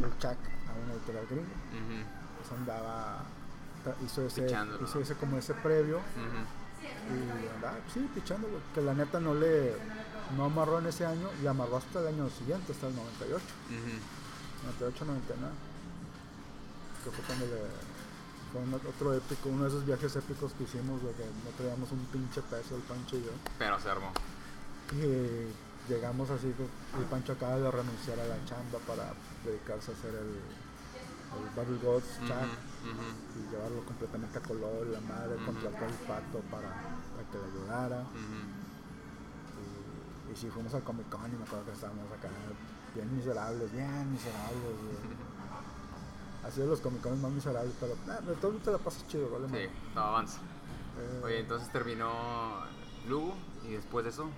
el 0.00 0.10
Chuck 0.18 0.38
a 0.68 0.84
una 0.84 0.92
editorial 0.94 1.26
gringa. 1.26 2.06
Pues 2.38 2.52
andaba, 2.60 3.24
hizo 4.04 4.22
ese, 4.26 4.46
hizo 4.84 5.00
ese 5.00 5.14
como 5.16 5.36
ese 5.38 5.54
previo. 5.54 6.00
Y 7.08 7.46
andaba, 7.54 7.78
sí, 7.92 8.08
pichándolo. 8.14 8.58
Que 8.74 8.80
la 8.80 8.94
neta 8.94 9.20
no 9.20 9.34
le, 9.34 9.76
no 10.36 10.44
amarró 10.44 10.78
en 10.80 10.86
ese 10.86 11.06
año 11.06 11.28
y 11.42 11.46
amarró 11.46 11.76
hasta 11.76 12.00
el 12.00 12.08
año 12.08 12.28
siguiente, 12.30 12.72
hasta 12.72 12.88
el 12.88 12.96
98, 12.96 13.44
Ujú. 13.70 14.66
98, 14.80 15.04
99. 15.04 15.54
Que 17.04 17.10
fue 17.10 17.24
cuando 17.24 17.46
le, 17.46 17.60
fue 18.52 18.60
un 18.62 18.74
otro 18.74 19.14
épico, 19.14 19.48
uno 19.48 19.62
de 19.64 19.68
esos 19.68 19.86
viajes 19.86 20.16
épicos 20.16 20.52
que 20.58 20.64
hicimos 20.64 21.02
de 21.02 21.12
que 21.12 21.24
no 21.24 21.50
traíamos 21.56 21.92
un 21.92 22.04
pinche 22.06 22.42
peso 22.42 22.74
el 22.74 22.82
Pancho 22.82 23.16
y 23.16 23.22
yo. 23.24 23.30
Pero 23.58 23.78
se 23.78 23.88
armó. 23.90 24.10
Y 24.92 25.46
llegamos 25.92 26.30
así, 26.30 26.52
pues, 26.56 26.68
el 26.98 27.06
Pancho 27.08 27.32
acaba 27.32 27.56
de 27.58 27.70
renunciar 27.70 28.18
a 28.18 28.26
la 28.26 28.44
chamba 28.44 28.78
para 28.86 29.14
dedicarse 29.44 29.92
a 29.92 29.94
hacer 29.94 30.10
el, 30.14 30.34
el 31.38 31.46
Battle 31.54 31.78
Gods 31.78 32.18
Ujú. 32.18 32.26
Y 32.86 33.50
llevarlo 33.50 33.84
completamente 33.84 34.38
a 34.38 34.42
color. 34.42 34.86
La 34.86 35.00
madre 35.00 35.36
contrató 35.44 35.84
al 35.84 35.94
pato 36.06 36.40
para, 36.50 36.68
para 36.70 37.28
que 37.30 37.38
le 37.38 37.44
ayudara. 37.44 38.04
Y, 40.28 40.32
y 40.32 40.36
sí, 40.36 40.48
fuimos 40.50 40.74
al 40.74 40.82
Comic 40.82 41.08
Con 41.08 41.32
y 41.32 41.36
me 41.36 41.44
acuerdo 41.44 41.66
que 41.66 41.72
estábamos 41.72 42.10
acá 42.12 42.28
bien 42.94 43.16
miserables, 43.16 43.72
bien 43.72 44.12
miserables. 44.12 44.76
Ha 46.44 46.50
sido 46.50 46.66
los 46.68 46.80
Comic 46.80 47.02
Con 47.02 47.20
más 47.20 47.30
miserables, 47.30 47.74
pero 47.80 47.92
eh, 47.92 48.24
de 48.26 48.34
todo 48.36 48.52
te 48.52 48.70
la 48.70 48.78
pasas 48.78 49.06
chido, 49.08 49.28
¿vale? 49.30 49.48
Sí, 49.48 49.72
no 49.94 50.00
avanza. 50.00 50.38
Eh, 50.98 51.20
Oye, 51.24 51.40
entonces 51.40 51.70
terminó 51.70 52.64
Lugo 53.08 53.34
y 53.64 53.72
después 53.72 54.04
de 54.04 54.10
eso. 54.10 54.28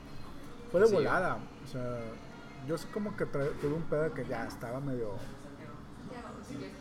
Fue 0.73 0.81
de 0.81 0.93
volada. 0.93 1.39
O 1.65 1.67
sea, 1.71 2.01
yo 2.67 2.77
sí 2.77 2.87
como 2.93 3.17
que 3.17 3.25
tuve 3.27 3.73
un 3.75 3.83
pedo 3.85 4.13
que 4.13 4.27
ya 4.27 4.47
estaba 4.47 4.81
medio 4.81 5.13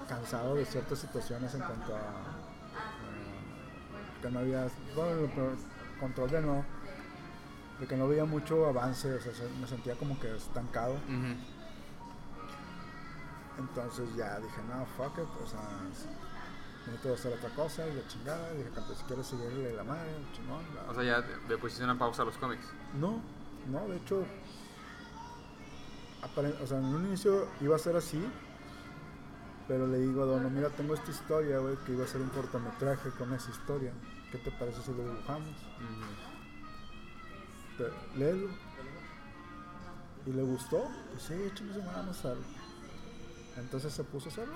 cansado 0.07 0.55
de 0.55 0.65
ciertas 0.65 0.99
situaciones 0.99 1.53
en 1.53 1.61
cuanto 1.61 1.95
a 1.95 1.99
eh, 1.99 2.03
que 4.21 4.29
no 4.31 4.39
había 4.39 4.67
bueno, 4.95 5.29
control 5.99 6.29
de 6.31 6.41
no 6.41 6.65
de 7.79 7.87
que 7.87 7.95
no 7.95 8.05
había 8.05 8.25
mucho 8.25 8.65
avance, 8.65 9.13
o 9.13 9.21
sea, 9.21 9.33
se- 9.33 9.49
me 9.61 9.67
sentía 9.67 9.95
como 9.95 10.19
que 10.19 10.35
estancado. 10.35 10.95
Entonces 13.59 14.07
ya 14.15 14.39
dije, 14.39 14.61
no, 14.69 14.85
fuck 14.97 15.17
it, 15.17 15.25
o 15.43 15.47
sea, 15.47 15.59
necesito 16.85 17.13
hacer 17.13 17.33
otra 17.33 17.49
cosa 17.51 17.87
y 17.87 17.93
la 17.95 18.07
chingada. 18.07 18.51
Dije, 18.53 18.69
"Campe, 18.73 18.95
si 18.95 19.03
quieres 19.03 19.27
seguirle 19.27 19.73
la 19.73 19.83
madre, 19.83 20.09
chingón. 20.33 20.63
la- 20.75 20.91
O 20.91 20.93
sea, 20.93 21.03
ya 21.03 21.25
le 21.47 21.57
pusiste 21.57 21.83
una 21.83 21.97
pausa 21.97 22.21
a 22.21 22.25
los 22.25 22.37
cómics. 22.37 22.65
No, 22.99 23.19
No, 23.71 23.85
de 23.89 23.97
hecho, 23.97 24.23
o 26.63 26.67
sea, 26.67 26.77
en 26.77 26.85
un 26.85 27.05
inicio 27.07 27.47
iba 27.59 27.75
a 27.75 27.79
ser 27.79 27.97
así, 27.97 28.23
pero 29.67 29.85
le 29.87 29.99
digo 29.99 30.23
a 30.23 30.25
Dono, 30.25 30.49
mira, 30.49 30.69
tengo 30.69 30.93
esta 30.93 31.11
historia, 31.11 31.59
güey, 31.59 31.75
que 31.85 31.91
iba 31.93 32.05
a 32.05 32.07
ser 32.07 32.21
un 32.21 32.29
cortometraje 32.29 33.09
con 33.11 33.33
esa 33.33 33.51
historia. 33.51 33.91
¿Qué 34.31 34.37
te 34.37 34.51
parece 34.51 34.81
si 34.81 34.91
lo 34.91 35.03
dibujamos? 35.03 35.49
Léelo. 38.15 38.49
¿Y 40.25 40.31
le 40.31 40.41
gustó? 40.43 40.89
Pues 41.11 41.23
sí, 41.23 41.33
échale 41.33 41.73
su 41.73 41.81
mano 41.83 42.07
a 42.07 42.11
hacerlo. 42.11 42.43
Entonces 43.57 43.93
se 43.93 44.03
puso 44.03 44.29
a 44.29 44.31
hacerlo. 44.31 44.55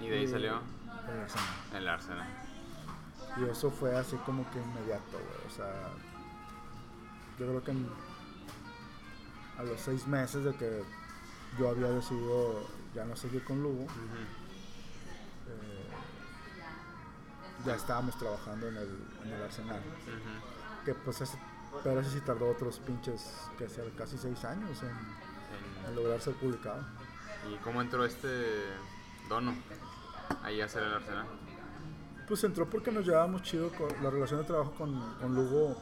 Y 0.00 0.08
de 0.08 0.18
ahí 0.18 0.26
salió 0.26 0.60
el 1.08 1.20
Arsenal. 1.20 1.46
el 1.74 1.88
Arsenal. 1.88 2.28
Y 3.38 3.44
eso 3.50 3.70
fue 3.70 3.94
así 3.96 4.16
como 4.24 4.48
que 4.50 4.58
inmediato, 4.58 5.12
güey. 5.12 5.46
O 5.46 5.50
sea, 5.50 5.72
yo 7.38 7.46
creo 7.46 7.62
que 7.64 7.70
en- 7.70 7.88
a 9.58 9.62
los 9.62 9.80
seis 9.80 10.06
meses 10.06 10.44
de 10.44 10.54
que 10.54 10.82
yo 11.58 11.70
había 11.70 11.88
decidido 11.88 12.66
ya 12.96 13.04
no 13.04 13.14
seguir 13.14 13.44
con 13.44 13.62
Lugo, 13.62 13.84
eh, 15.48 15.86
ya 17.64 17.74
estábamos 17.74 18.16
trabajando 18.18 18.68
en 18.68 18.76
el, 18.76 18.98
en 19.24 19.32
el 19.32 19.42
Arsenal. 19.42 19.80
Que 20.84 20.94
pues 20.94 21.20
ese, 21.20 21.38
pero 21.84 22.00
ese 22.00 22.10
sí 22.10 22.20
tardó 22.20 22.48
otros 22.50 22.78
pinches, 22.80 23.34
que 23.58 23.68
ser 23.68 23.90
casi 23.96 24.16
seis 24.18 24.44
años 24.44 24.82
en, 24.82 24.88
en 24.88 25.90
En- 25.90 25.96
lograr 25.96 26.20
ser 26.20 26.34
publicado. 26.34 26.82
¿Y 27.52 27.56
cómo 27.58 27.80
entró 27.82 28.04
este 28.04 28.28
Dono 29.28 29.54
ahí 30.42 30.60
a 30.60 30.64
hacer 30.64 30.82
el 30.82 30.94
Arsenal? 30.94 31.26
Pues 32.26 32.42
entró 32.44 32.68
porque 32.68 32.90
nos 32.90 33.04
llevábamos 33.06 33.42
chido 33.42 33.70
con 33.72 33.88
la 34.02 34.10
relación 34.10 34.40
de 34.40 34.46
trabajo 34.46 34.72
con, 34.74 35.14
con 35.20 35.34
Lugo. 35.34 35.76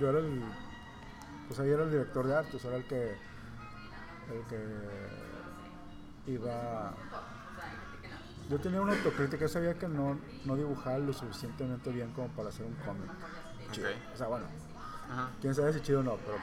Yo 0.00 0.10
era 0.10 0.18
el. 0.20 0.42
Pues 1.48 1.58
ahí 1.60 1.70
era 1.70 1.82
el 1.84 1.90
director 1.90 2.26
de 2.26 2.36
arte, 2.36 2.56
o 2.56 2.60
sea, 2.60 2.70
era 2.70 2.78
el 2.78 2.86
que. 2.86 3.16
El 4.30 4.44
que. 4.48 5.25
Iba. 6.26 6.94
Yo 8.48 8.60
tenía 8.60 8.80
una 8.80 8.92
autocrítica, 8.92 9.42
yo 9.42 9.48
sabía 9.48 9.74
que 9.74 9.88
no, 9.88 10.18
no 10.44 10.56
dibujaba 10.56 10.98
lo 10.98 11.12
suficientemente 11.12 11.90
bien 11.90 12.12
como 12.12 12.28
para 12.28 12.48
hacer 12.50 12.64
un 12.66 12.74
cómic. 12.74 13.10
chido. 13.72 13.88
O 14.14 14.16
sea, 14.16 14.28
bueno, 14.28 14.46
Ajá. 15.10 15.30
quién 15.40 15.54
sabe 15.54 15.72
si 15.72 15.80
chido 15.80 16.00
o 16.00 16.02
no, 16.04 16.16
pero 16.18 16.38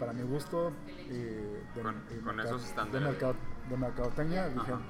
para 0.00 0.12
mi 0.12 0.22
gusto 0.22 0.72
y 1.06 1.12
de, 1.12 1.62
Con- 1.82 2.02
y 2.10 2.16
con 2.20 2.34
mercado- 2.36 2.56
esos 2.56 2.68
estándares. 2.68 3.00
de, 3.00 3.10
mercado- 3.12 3.36
de 3.70 3.76
mercadotecnia, 3.76 4.48
dije, 4.48 4.72
Ajá. 4.72 4.80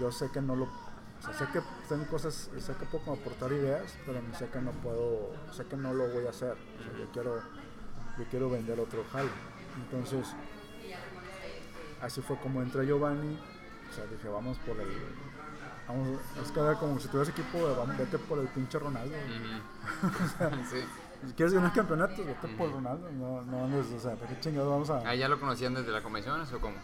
yo 0.00 0.10
sé 0.10 0.28
que 0.32 0.40
no 0.42 0.56
lo, 0.56 0.64
o 0.64 1.22
sea, 1.22 1.32
sé 1.34 1.46
que 1.52 1.60
tengo 1.88 2.04
cosas, 2.08 2.50
sé 2.58 2.74
que 2.74 2.84
puedo 2.86 3.04
como 3.04 3.16
aportar 3.16 3.52
ideas, 3.52 3.96
pero 4.04 4.20
sé 4.36 4.48
que 4.48 4.60
no 4.60 4.72
puedo, 4.72 5.32
sé 5.52 5.64
que 5.66 5.76
no 5.76 5.94
lo 5.94 6.08
voy 6.08 6.26
a 6.26 6.30
hacer, 6.30 6.50
o 6.80 6.82
sea, 6.82 6.98
yo 6.98 7.06
quiero, 7.12 7.40
yo 8.18 8.24
quiero 8.28 8.50
vender 8.50 8.80
otro 8.80 9.04
jalo, 9.12 9.30
entonces, 9.76 10.34
así 12.02 12.20
fue 12.20 12.36
como 12.38 12.62
entré 12.62 12.86
Giovanni, 12.86 13.38
o 13.90 13.94
sea, 13.94 14.04
dije, 14.06 14.28
vamos 14.28 14.58
por 14.58 14.76
el, 14.80 14.88
vamos, 15.88 16.20
es 16.42 16.50
que 16.50 16.60
era 16.60 16.74
como 16.74 16.98
si 16.98 17.08
tuvieras 17.08 17.28
equipo, 17.28 17.58
vamos, 17.76 17.96
vete 17.96 18.18
por 18.18 18.38
el 18.38 18.48
pinche 18.48 18.78
Ronaldo, 18.78 19.14
Ujú. 19.14 20.08
sí. 20.70 20.84
si 21.26 21.32
quieres 21.34 21.54
ganar 21.54 21.72
campeonatos, 21.72 22.18
vete 22.24 22.48
por 22.56 22.72
Ronaldo, 22.72 23.10
no, 23.12 23.42
no 23.42 23.78
o 23.78 24.00
sea, 24.00 24.14
¿para 24.14 24.28
qué 24.28 24.40
chingados 24.40 24.70
vamos 24.70 24.90
a...? 24.90 25.08
¿Ah, 25.08 25.14
ya 25.14 25.28
lo 25.28 25.38
conocían 25.40 25.74
desde 25.74 25.90
las 25.92 26.02
convenciones 26.02 26.52
o 26.52 26.60
cómo? 26.60 26.76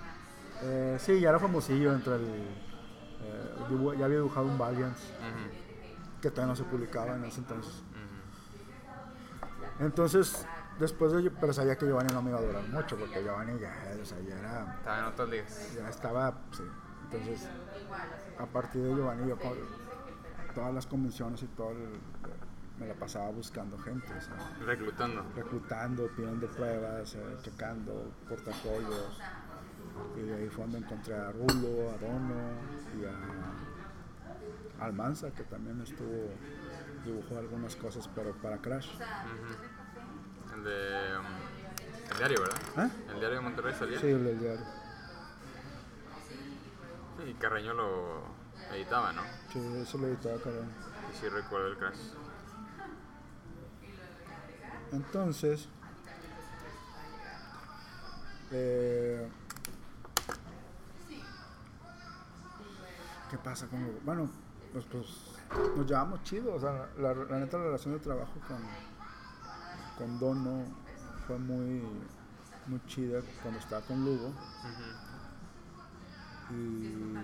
Eh, 0.62 0.96
sí, 1.00 1.18
ya 1.20 1.30
era 1.30 1.38
famosillo 1.40 1.92
entre 1.92 2.14
el... 2.16 2.22
eh, 2.24 3.96
ya 3.98 4.04
había 4.04 4.16
dibujado 4.18 4.46
un 4.46 4.56
Valiant, 4.58 4.96
que 6.20 6.30
todavía 6.30 6.52
no 6.52 6.56
se 6.56 6.64
publicaba 6.64 7.16
en 7.16 7.24
ese 7.24 7.40
entonces. 7.40 7.82
Entonces, 9.80 10.46
después 10.82 11.12
de... 11.12 11.30
Pero 11.30 11.52
sabía 11.52 11.76
que 11.78 11.86
Giovanni 11.86 12.12
no 12.12 12.20
me 12.22 12.30
iba 12.30 12.38
a 12.38 12.42
durar 12.42 12.62
mucho, 12.68 12.96
porque 12.98 13.22
Giovanni 13.22 13.58
ya, 13.58 13.72
o 14.00 14.04
sea, 14.04 14.18
ya 14.20 14.38
era... 14.38 14.74
Estaba 14.78 14.98
en 14.98 15.04
otras 15.06 15.28
ligas. 15.28 15.74
Ya 15.76 15.88
estaba, 15.88 16.34
sí. 16.52 16.62
Entonces, 17.04 17.48
a 18.38 18.46
partir 18.46 18.82
de 18.82 18.94
Giovanni, 18.94 19.28
yo 19.28 19.36
todas 20.54 20.74
las 20.74 20.86
convenciones 20.86 21.42
y 21.42 21.46
todo, 21.46 21.70
el- 21.70 21.98
me 22.78 22.86
la 22.88 22.94
pasaba 22.94 23.30
buscando 23.30 23.78
gente, 23.78 24.08
Reclutando. 24.66 25.24
reclutando, 25.36 26.08
pidiendo 26.16 26.46
pruebas, 26.48 27.14
eh, 27.14 27.36
checando 27.42 28.10
portafolios. 28.28 29.20
Y 30.16 30.20
de 30.20 30.34
ahí 30.34 30.48
fue 30.48 30.64
donde 30.64 30.78
encontré 30.78 31.14
a 31.14 31.30
Rulo, 31.32 31.90
a 31.90 31.98
Dono 31.98 32.34
y 32.98 33.04
a 33.04 34.84
Almanza, 34.84 35.30
que 35.30 35.44
también 35.44 35.80
estuvo, 35.82 36.30
dibujó 37.04 37.38
algunas 37.38 37.76
cosas, 37.76 38.08
pero 38.14 38.32
para 38.42 38.56
Crash. 38.58 38.88
El 40.62 40.68
de. 40.68 41.16
el 42.10 42.18
diario, 42.18 42.40
¿verdad? 42.40 42.58
¿Ah? 42.76 42.88
El 43.08 43.18
diario 43.18 43.38
de 43.38 43.40
Monterrey 43.40 43.74
salía. 43.76 43.98
Sí, 43.98 44.06
el 44.06 44.38
diario. 44.38 44.64
Y 47.26 47.34
Carreño 47.34 47.74
lo 47.74 48.22
editaba, 48.72 49.12
¿no? 49.12 49.22
Sí, 49.52 49.58
eso 49.82 49.98
lo 49.98 50.06
editaba 50.06 50.36
cabrón. 50.38 50.68
Y 51.12 51.16
sí 51.16 51.28
recuerdo 51.28 51.66
el 51.66 51.78
crash. 51.78 51.98
Entonces, 54.92 55.68
eh, 58.52 59.28
¿qué 63.30 63.38
pasa 63.38 63.66
con 63.66 63.98
Bueno, 64.04 64.30
pues, 64.72 64.84
pues 64.84 65.06
nos 65.76 65.86
llevamos 65.86 66.22
chido. 66.22 66.54
O 66.54 66.60
sea, 66.60 66.88
la, 66.98 67.14
la 67.14 67.38
neta, 67.40 67.58
la 67.58 67.64
relación 67.64 67.94
de 67.94 68.00
trabajo 68.00 68.34
con, 68.46 68.58
con 70.02 70.18
Dono 70.18 70.64
fue 71.28 71.38
muy, 71.38 71.80
muy 72.66 72.80
chida 72.86 73.20
cuando 73.40 73.60
estaba 73.60 73.82
con 73.82 74.04
Lugo. 74.04 74.32
Y 76.50 77.14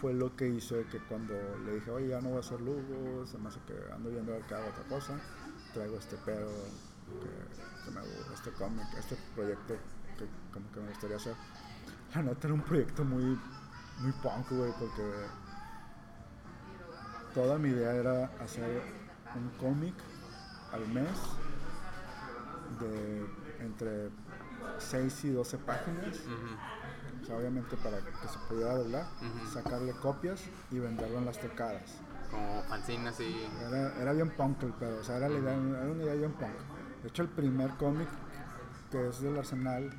fue 0.00 0.12
lo 0.12 0.36
que 0.36 0.46
hizo 0.48 0.76
que 0.90 0.98
cuando 1.00 1.34
le 1.64 1.76
dije, 1.76 1.90
oye, 1.90 2.08
ya 2.08 2.20
no 2.20 2.28
voy 2.28 2.36
a 2.36 2.40
hacer 2.40 2.60
Lugo, 2.60 3.26
se 3.26 3.38
me 3.38 3.48
hace 3.48 3.58
que 3.66 3.74
ando 3.92 4.10
viendo 4.10 4.32
que 4.46 4.54
hago 4.54 4.68
otra 4.68 4.84
cosa, 4.84 5.18
traigo 5.72 5.96
este 5.96 6.16
pedo, 6.18 6.52
que, 7.20 7.84
que 7.84 7.90
me 7.90 8.34
este 8.34 8.50
cómic, 8.52 8.86
este 8.98 9.16
proyecto 9.34 9.74
que 10.18 10.26
como 10.52 10.70
que 10.72 10.80
me 10.80 10.88
gustaría 10.90 11.16
hacer. 11.16 11.34
La 12.14 12.22
neta 12.22 12.48
era 12.48 12.54
un 12.54 12.62
proyecto 12.62 13.02
muy, 13.02 13.24
muy 13.24 14.12
punk, 14.22 14.50
güey, 14.50 14.72
porque 14.78 15.10
toda 17.34 17.58
mi 17.58 17.70
idea 17.70 17.94
era 17.94 18.26
hacer 18.40 18.82
un 19.34 19.48
cómic 19.58 19.94
al 20.72 20.86
mes 20.88 21.08
de 22.80 23.26
entre 23.60 24.10
6 24.78 25.24
y 25.24 25.30
12 25.30 25.58
páginas. 25.58 26.16
O 27.22 27.26
sea, 27.26 27.36
obviamente 27.38 27.76
para 27.76 27.98
que 27.98 28.28
se 28.28 28.38
pudiera 28.48 28.74
doblar, 28.74 29.06
sacarle 29.52 29.92
copias 29.94 30.44
y 30.70 30.78
venderlo 30.78 31.18
en 31.18 31.24
las 31.24 31.40
tocadas. 31.40 31.98
Como 32.30 32.62
fanzine 32.64 33.08
así. 33.08 33.46
Era, 33.68 33.94
era 34.00 34.12
bien 34.12 34.30
punk 34.30 34.62
el 34.62 34.72
pedo, 34.74 35.00
o 35.00 35.04
sea, 35.04 35.16
era, 35.16 35.28
la 35.28 35.38
idea- 35.38 35.54
era 35.54 35.90
una 35.92 36.02
idea 36.02 36.14
bien 36.14 36.32
punk. 36.32 36.52
De 37.02 37.08
hecho, 37.08 37.22
el 37.22 37.28
primer 37.28 37.70
cómic 37.76 38.08
que 38.90 39.08
es 39.08 39.20
del 39.20 39.36
Arsenal 39.38 39.90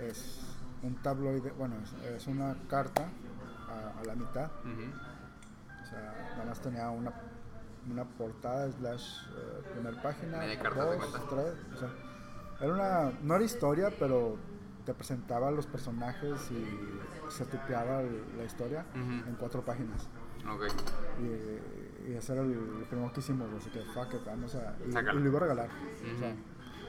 es 0.00 0.40
un 0.82 0.94
tabloide, 0.96 1.50
bueno, 1.52 1.74
es, 1.82 1.92
es 2.22 2.26
una 2.26 2.54
carta 2.68 3.08
a, 3.68 4.00
a 4.00 4.04
la 4.04 4.14
mitad. 4.14 4.50
O 5.82 5.86
sea, 5.90 6.32
nada 6.36 6.44
más 6.46 6.60
tenía 6.60 6.90
una, 6.90 7.12
una 7.90 8.04
portada 8.04 8.70
slash 8.72 9.22
eh, 9.36 9.62
primer 9.72 10.00
página, 10.02 10.38
Media 10.38 10.58
carta, 10.58 10.90
¿te 10.90 10.96
dos, 10.96 11.28
tres, 11.28 11.54
o 11.74 11.76
sea, 11.76 11.88
era 12.60 12.72
una, 12.72 13.12
no 13.22 13.34
era 13.36 13.44
historia, 13.44 13.90
pero 13.98 14.36
te 14.84 14.94
presentaba 14.94 15.50
los 15.50 15.66
personajes 15.66 16.50
y 16.50 17.30
se 17.30 17.44
tupeaba 17.44 18.02
la 18.36 18.44
historia 18.44 18.84
Ujú. 18.94 19.28
en 19.28 19.36
cuatro 19.38 19.62
páginas. 19.64 20.08
Ok. 20.50 20.64
Y, 21.20 22.10
y 22.10 22.14
ese 22.16 22.32
era 22.32 22.42
el, 22.42 22.52
el 22.52 22.84
primero 22.88 23.12
que 23.12 23.20
hicimos, 23.20 23.48
así 23.58 23.70
que 23.70 23.80
fuck 23.92 24.14
it, 24.14 24.24
vamos 24.24 24.54
a... 24.54 24.74
Y, 24.86 24.88
y 24.90 25.20
lo 25.20 25.28
iba 25.28 25.36
a 25.38 25.42
regalar. 25.42 25.68
O 25.68 26.18
sea, 26.18 26.28
Ujú. 26.30 26.36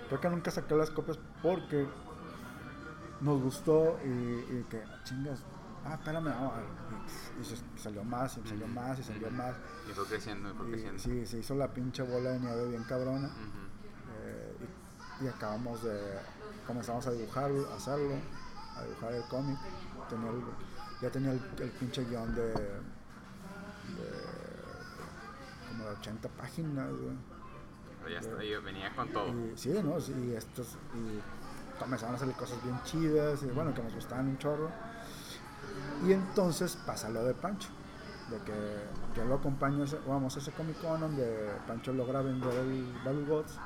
creo 0.07 0.21
que 0.21 0.29
nunca 0.29 0.51
saqué 0.51 0.75
las 0.75 0.89
copias 0.91 1.19
porque 1.43 1.87
nos 3.21 3.41
gustó 3.41 3.99
y, 4.05 4.07
y 4.07 4.65
que, 4.69 4.81
chingas, 5.03 5.43
ah, 5.85 5.93
espérame, 5.95 6.25
no, 6.29 6.53
y, 7.37 7.41
y 7.41 7.45
se 7.45 7.55
salió 7.81 8.03
más, 8.03 8.37
y 8.37 8.47
salió 8.47 8.67
más, 8.67 8.99
y 8.99 9.03
salió 9.03 9.29
más. 9.31 9.55
Y 9.89 9.93
fue 9.93 10.05
creciendo, 10.05 10.49
y 10.51 10.53
fue 10.53 10.67
creciendo. 10.71 10.99
sí, 10.99 11.25
se 11.25 11.39
hizo 11.39 11.55
la 11.55 11.67
pinche 11.73 12.03
bola 12.03 12.31
de 12.31 12.39
nieve 12.39 12.67
bien 12.69 12.83
cabrona. 12.83 13.29
Eh, 14.21 14.55
y, 15.21 15.25
y 15.25 15.27
acabamos 15.27 15.83
de. 15.83 15.99
Comenzamos 16.67 17.05
a 17.07 17.11
dibujarlo, 17.11 17.67
a 17.71 17.75
hacerlo, 17.75 18.15
a 18.77 18.83
dibujar 18.83 19.13
el 19.13 19.23
cómic. 19.23 19.57
Tenía 20.09 20.29
el- 20.29 20.43
ya 21.01 21.09
tenía 21.09 21.31
el, 21.31 21.41
el 21.59 21.69
pinche 21.71 22.03
guion 22.05 22.35
de. 22.35 22.53
de 22.53 22.79
como 25.69 25.85
de 25.85 25.91
80 25.91 26.29
páginas, 26.29 26.89
güey. 26.91 27.15
Pero 28.03 28.09
ya 28.13 28.19
está, 28.19 28.43
yo 28.43 28.61
venía 28.61 28.95
con 28.95 29.09
todo. 29.11 29.27
Y 29.29 29.57
sí, 29.57 29.73
¿no? 29.83 29.99
Sí, 29.99 30.13
y 30.13 30.33
estos. 30.35 30.77
Y 30.95 31.19
comenzaron 31.79 32.15
a 32.15 32.17
salir 32.19 32.35
cosas 32.35 32.61
bien 32.63 32.79
chidas, 32.83 33.41
y 33.43 33.47
bueno, 33.47 33.73
que 33.73 33.81
nos 33.83 33.93
gustaban 33.93 34.27
un 34.27 34.37
chorro. 34.37 34.69
Y 36.05 36.13
entonces 36.13 36.75
pasa 36.85 37.09
lo 37.09 37.23
de 37.25 37.33
Pancho, 37.33 37.69
de 38.29 38.37
que 38.39 38.53
yo 39.15 39.25
lo 39.25 39.35
acompaño, 39.35 39.83
ese- 39.83 39.99
vamos 40.07 40.35
a 40.35 40.39
ese 40.39 40.51
Comic 40.51 40.79
Con 40.81 40.99
donde 41.01 41.51
Pancho 41.67 41.91
logra 41.93 42.21
vender 42.21 42.53
el 42.53 42.85
Battle 43.03 43.25
Gods. 43.25 43.59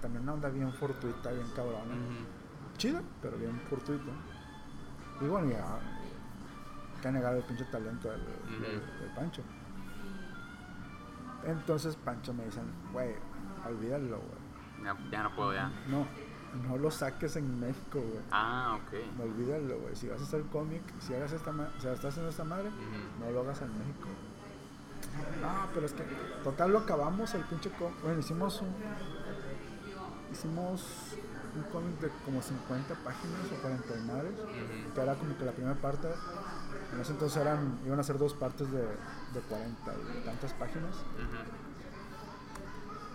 también 0.00 0.22
una 0.24 0.34
onda 0.34 0.48
bien 0.50 0.70
fortuita, 0.74 1.30
bien 1.30 1.46
cabrona. 1.56 1.78
Ujú. 1.94 2.76
Chida, 2.76 3.00
pero 3.22 3.38
bien 3.38 3.58
fortuita. 3.70 4.10
Y 5.20 5.24
bueno, 5.24 5.50
ya. 5.50 5.64
Que 7.00 7.10
negar 7.10 7.34
el 7.36 7.42
pinche 7.44 7.64
talento 7.64 8.10
del, 8.10 8.20
Ujú. 8.20 8.62
del- 8.62 8.80
del 9.00 9.10
Pancho. 9.16 9.42
Entonces 11.46 11.96
Pancho 11.96 12.32
me 12.32 12.44
dicen, 12.44 12.64
güey, 12.92 13.14
olvídalo, 13.66 14.18
güey. 14.18 14.84
Ya, 14.84 14.96
ya 15.10 15.22
no 15.22 15.34
puedo 15.34 15.54
ya. 15.54 15.70
No, 15.88 16.06
no 16.54 16.76
lo 16.76 16.90
saques 16.90 17.36
en 17.36 17.58
México, 17.60 18.00
güey. 18.00 18.22
Ah, 18.30 18.78
ok. 18.80 18.92
No 19.18 19.24
olvídalo, 19.24 19.78
güey. 19.80 19.96
Si 19.96 20.08
vas 20.08 20.20
a 20.20 20.24
hacer 20.24 20.42
cómic, 20.44 20.82
si 21.00 21.14
hagas 21.14 21.32
esta 21.32 21.52
si 21.80 21.86
estás 21.88 22.04
haciendo 22.06 22.30
esta 22.30 22.44
madre, 22.44 22.70
no 23.20 23.30
lo 23.30 23.40
hagas 23.40 23.60
en 23.62 23.76
México. 23.78 24.08
No, 25.40 25.68
pero 25.74 25.86
es 25.86 25.92
que 25.92 26.02
total 26.42 26.72
lo 26.72 26.78
acabamos 26.80 27.34
el 27.34 27.42
pinche 27.44 27.70
cómic. 27.70 28.00
Bueno, 28.02 28.20
hicimos 28.20 28.60
un 28.60 28.74
hicimos 30.32 30.82
un 31.56 31.62
cómic 31.70 32.00
de 32.00 32.08
como 32.24 32.42
50 32.42 32.94
páginas 33.04 33.40
o 33.56 33.62
40 33.62 33.96
y 33.96 34.02
madres, 34.08 34.32
Ujú. 34.40 34.94
que 34.94 35.00
era 35.00 35.14
como 35.14 35.36
que 35.38 35.44
la 35.44 35.52
primera 35.52 35.76
parte. 35.76 36.08
En 36.92 37.00
ese 37.00 37.12
entonces 37.12 37.40
eran 37.40 37.78
iban 37.86 37.98
a 38.00 38.02
ser 38.02 38.18
dos 38.18 38.34
partes 38.34 38.70
de, 38.72 38.80
de 38.82 39.40
40 39.48 39.92
y 40.20 40.24
tantas 40.24 40.52
páginas. 40.54 40.94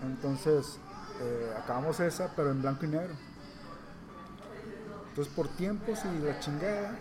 Entonces, 0.04 0.80
eh, 1.22 1.54
acabamos 1.62 2.00
esa, 2.00 2.34
pero 2.36 2.52
en 2.52 2.62
blanco 2.62 2.86
y 2.86 2.90
negro. 2.90 3.14
Entonces, 5.20 5.36
por 5.36 5.50
tiempos 5.50 6.00
y 6.06 6.26
la 6.26 6.40
chingada, 6.40 6.98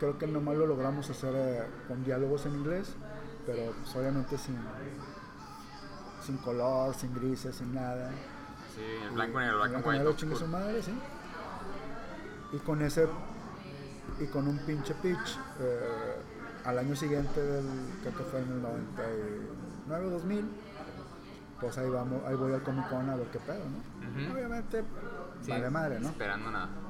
creo 0.00 0.16
que 0.16 0.26
nomás 0.26 0.56
lo 0.56 0.66
logramos 0.66 1.10
hacer 1.10 1.34
eh, 1.36 1.62
con 1.86 2.02
diálogos 2.02 2.46
en 2.46 2.54
inglés, 2.54 2.94
pero 3.44 3.70
pues, 3.72 3.94
obviamente 3.96 4.38
sin, 4.38 4.56
sin 6.24 6.38
color, 6.38 6.94
sin 6.94 7.14
grises, 7.14 7.54
sin 7.54 7.74
nada. 7.74 8.10
Sí, 8.74 8.80
el 9.04 9.10
blanco 9.10 9.42
y 9.42 9.44
el 9.44 9.54
blanco 9.56 9.92
y 9.92 9.98
negro, 9.98 10.16
chingue 10.16 10.36
su 10.36 10.46
madre, 10.46 10.82
sí. 10.82 10.98
Y 12.54 12.58
con 12.60 12.80
ese, 12.80 13.06
y 14.18 14.24
con 14.28 14.48
un 14.48 14.56
pinche 14.60 14.94
pitch, 14.94 15.38
eh, 15.60 16.16
al 16.64 16.78
año 16.78 16.96
siguiente 16.96 17.42
del, 17.42 17.66
creo 18.00 18.16
que 18.16 18.24
fue 18.24 18.40
en 18.40 18.52
el 18.52 18.62
99 18.62 20.10
2000, 20.12 20.48
pues 21.60 21.76
ahí 21.76 21.90
vamos, 21.90 22.22
ahí 22.24 22.36
voy 22.36 22.54
al 22.54 22.62
Comic 22.62 22.88
Con 22.88 23.10
a 23.10 23.16
ver 23.16 23.26
qué 23.26 23.38
pedo, 23.40 23.64
¿no? 23.66 24.32
Obviamente, 24.32 24.82
Sí, 25.42 25.50
vale 25.50 25.70
madre, 25.70 26.00
¿no? 26.00 26.08
Esperando 26.08 26.50
nada. 26.50 26.85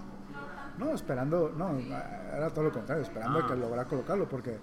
No, 0.78 0.92
esperando, 0.92 1.52
no, 1.56 1.70
era 1.78 2.50
todo 2.50 2.64
lo 2.64 2.72
contrario, 2.72 3.02
esperando 3.02 3.38
Ah. 3.38 3.46
que 3.46 3.56
lograra 3.56 3.84
colocarlo, 3.86 4.28
porque 4.28 4.58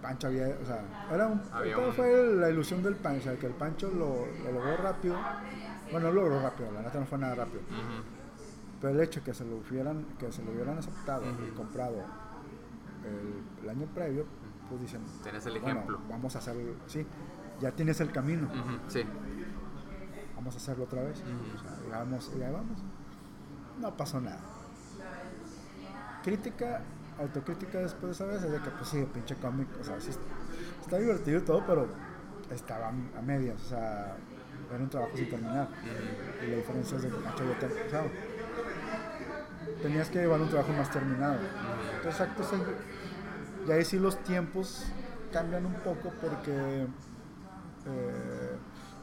Pancho 0.00 0.28
había, 0.28 0.46
o 0.62 0.64
sea, 0.64 0.80
era 1.12 1.26
un, 1.26 1.42
Había 1.52 1.74
todo 1.74 1.88
un- 1.88 1.92
fue 1.92 2.34
la 2.36 2.48
ilusión 2.50 2.82
del 2.82 2.96
Pancho, 2.96 3.36
que 3.38 3.46
el 3.46 3.52
Pancho 3.54 3.90
lo, 3.90 4.26
lo 4.44 4.52
logró 4.52 4.76
rápido, 4.78 5.16
bueno, 5.90 6.08
no 6.08 6.14
lo 6.14 6.22
logró 6.22 6.40
rápido, 6.42 6.70
la 6.72 6.82
neta 6.82 6.98
no 7.00 7.06
fue 7.06 7.18
nada 7.18 7.34
rápido, 7.34 7.60
pero 8.80 8.94
el 8.94 9.00
hecho 9.00 9.22
que 9.22 9.34
se 9.34 9.44
lo 9.44 9.56
hubieran, 9.56 10.04
que 10.18 10.30
se 10.32 10.42
lo 10.44 10.52
hubieran 10.52 10.78
aceptado 10.78 11.24
y 11.46 11.50
comprado 11.50 11.96
el, 13.04 13.64
el 13.64 13.68
año 13.68 13.86
previo, 13.94 14.24
pues 14.68 14.80
dicen, 14.80 15.02
Tenés 15.22 15.44
el 15.46 15.60
bueno, 15.60 15.68
ejemplo. 15.80 15.98
vamos 16.08 16.36
a 16.36 16.38
hacerlo, 16.38 16.74
sí, 16.86 17.04
ya 17.60 17.72
tienes 17.72 18.00
el 18.00 18.10
camino, 18.12 18.48
Sí. 18.86 19.02
vamos 20.36 20.54
a 20.54 20.56
hacerlo 20.58 20.84
otra 20.84 21.02
vez, 21.02 21.20
o 21.22 21.58
sea, 21.58 21.76
y 21.86 21.90
vamos, 21.90 22.32
y 22.38 22.42
ahí 22.42 22.52
vamos, 22.52 22.78
no 23.80 23.96
pasó 23.96 24.20
nada. 24.20 24.40
Crítica, 26.28 26.82
autocrítica 27.18 27.78
después 27.78 28.18
vez 28.18 28.42
es 28.42 28.52
de 28.52 28.58
que 28.60 28.68
pues 28.70 28.90
sí, 28.90 29.02
pinche 29.14 29.34
cómic, 29.36 29.66
o 29.80 29.84
sea, 29.84 29.98
sí 29.98 30.10
está 30.82 30.98
divertido 30.98 31.38
y 31.38 31.42
todo, 31.42 31.64
pero 31.66 31.88
estaba 32.50 32.88
a 32.88 33.22
medias, 33.22 33.56
o 33.64 33.68
sea, 33.70 34.14
era 34.70 34.78
un 34.84 34.90
trabajo 34.90 35.16
sin 35.16 35.30
terminar. 35.30 35.68
Y 36.46 36.50
la 36.50 36.56
diferencia 36.56 36.98
es 36.98 37.04
de 37.04 37.08
que 37.08 37.18
Nacho 37.18 37.44
ya 37.46 37.58
te- 37.58 37.86
o 37.86 37.90
sea, 37.90 38.04
tenías 39.82 40.08
que 40.10 40.18
llevar 40.18 40.40
un 40.40 40.48
trabajo 40.50 40.72
más 40.74 40.90
terminado. 40.90 41.38
Entonces, 41.96 42.20
exacto, 42.20 42.42
sí, 42.44 42.56
y 43.66 43.72
ahí 43.72 43.84
sí 43.84 43.98
los 43.98 44.22
tiempos 44.24 44.84
cambian 45.32 45.64
un 45.66 45.74
poco 45.74 46.12
porque 46.20 46.86
eh, 47.86 48.56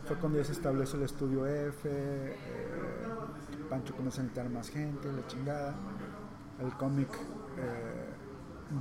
fue 0.08 0.16
cuando 0.18 0.38
ya 0.40 0.46
se 0.46 0.52
establece 0.54 0.98
el 0.98 1.04
estudio 1.04 1.46
F, 1.48 1.90
eh, 1.90 2.36
Pancho 3.70 3.96
comienza 3.96 4.22
a 4.22 4.24
necesitar 4.24 4.50
más 4.52 4.70
gente, 4.70 5.12
la 5.12 5.26
chingada. 5.28 5.74
El 6.60 6.72
cómic, 6.74 7.10
eh, 7.58 8.06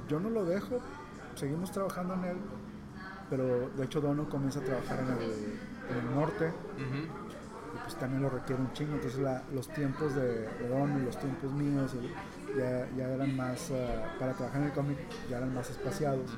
yo 0.08 0.20
no 0.20 0.30
lo 0.30 0.44
dejo, 0.44 0.78
seguimos 1.34 1.72
trabajando 1.72 2.14
en 2.14 2.24
él, 2.24 2.36
pero 3.30 3.68
de 3.70 3.84
hecho 3.84 4.00
Dono 4.00 4.28
comienza 4.28 4.60
a 4.60 4.62
trabajar 4.62 5.00
en 5.00 5.08
el, 5.08 5.22
en 5.90 6.08
el 6.08 6.14
norte 6.14 6.52
y 6.78 7.76
pues 7.82 7.96
también 7.96 8.22
lo 8.22 8.30
requiere 8.30 8.62
un 8.62 8.72
chingo, 8.72 8.94
entonces 8.94 9.18
la- 9.20 9.42
los 9.52 9.66
tiempos 9.68 10.14
de, 10.14 10.48
de 10.48 10.68
Dono 10.68 10.98
y 11.00 11.02
los 11.04 11.18
tiempos 11.18 11.50
míos 11.52 11.92
ya, 12.56 12.88
ya 12.96 13.08
eran 13.08 13.36
más, 13.36 13.70
eh, 13.70 14.04
para 14.20 14.32
trabajar 14.34 14.60
en 14.62 14.68
el 14.68 14.72
cómic 14.72 14.98
ya 15.28 15.38
eran 15.38 15.52
más 15.54 15.68
espaciados. 15.70 16.30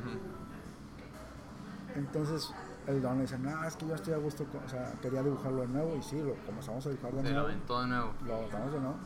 Entonces 1.94 2.52
el 2.86 3.02
Dono 3.02 3.22
dice, 3.22 3.38
no, 3.38 3.64
es 3.64 3.76
que 3.76 3.86
yo 3.86 3.94
estoy 3.94 4.14
a 4.14 4.18
gusto, 4.18 4.46
o 4.64 4.68
sea, 4.68 4.92
quería 5.02 5.22
dibujarlo 5.22 5.62
de 5.62 5.68
nuevo 5.68 5.96
y 5.96 6.02
sí, 6.02 6.22
lo 6.22 6.34
comenzamos 6.46 6.86
a 6.86 6.90
dibujar 6.90 7.12
de 7.12 7.18
Se 7.22 7.24
lo 7.24 7.30
nuevo. 7.34 7.46
aventó 7.48 7.80
de 7.82 7.86
nuevo. 7.88 8.12
Lo 8.26 8.34
adaptamos 8.36 8.72
de 8.72 8.80
nuevo. 8.80 8.96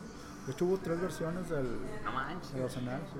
De 0.45 0.51
hecho 0.53 0.65
hubo 0.65 0.77
tres 0.77 0.99
versiones 1.01 1.49
del, 1.49 1.67
No 2.03 2.11
manches. 2.11 2.53
del 2.53 2.63
Arsenal, 2.63 3.01
sí. 3.13 3.19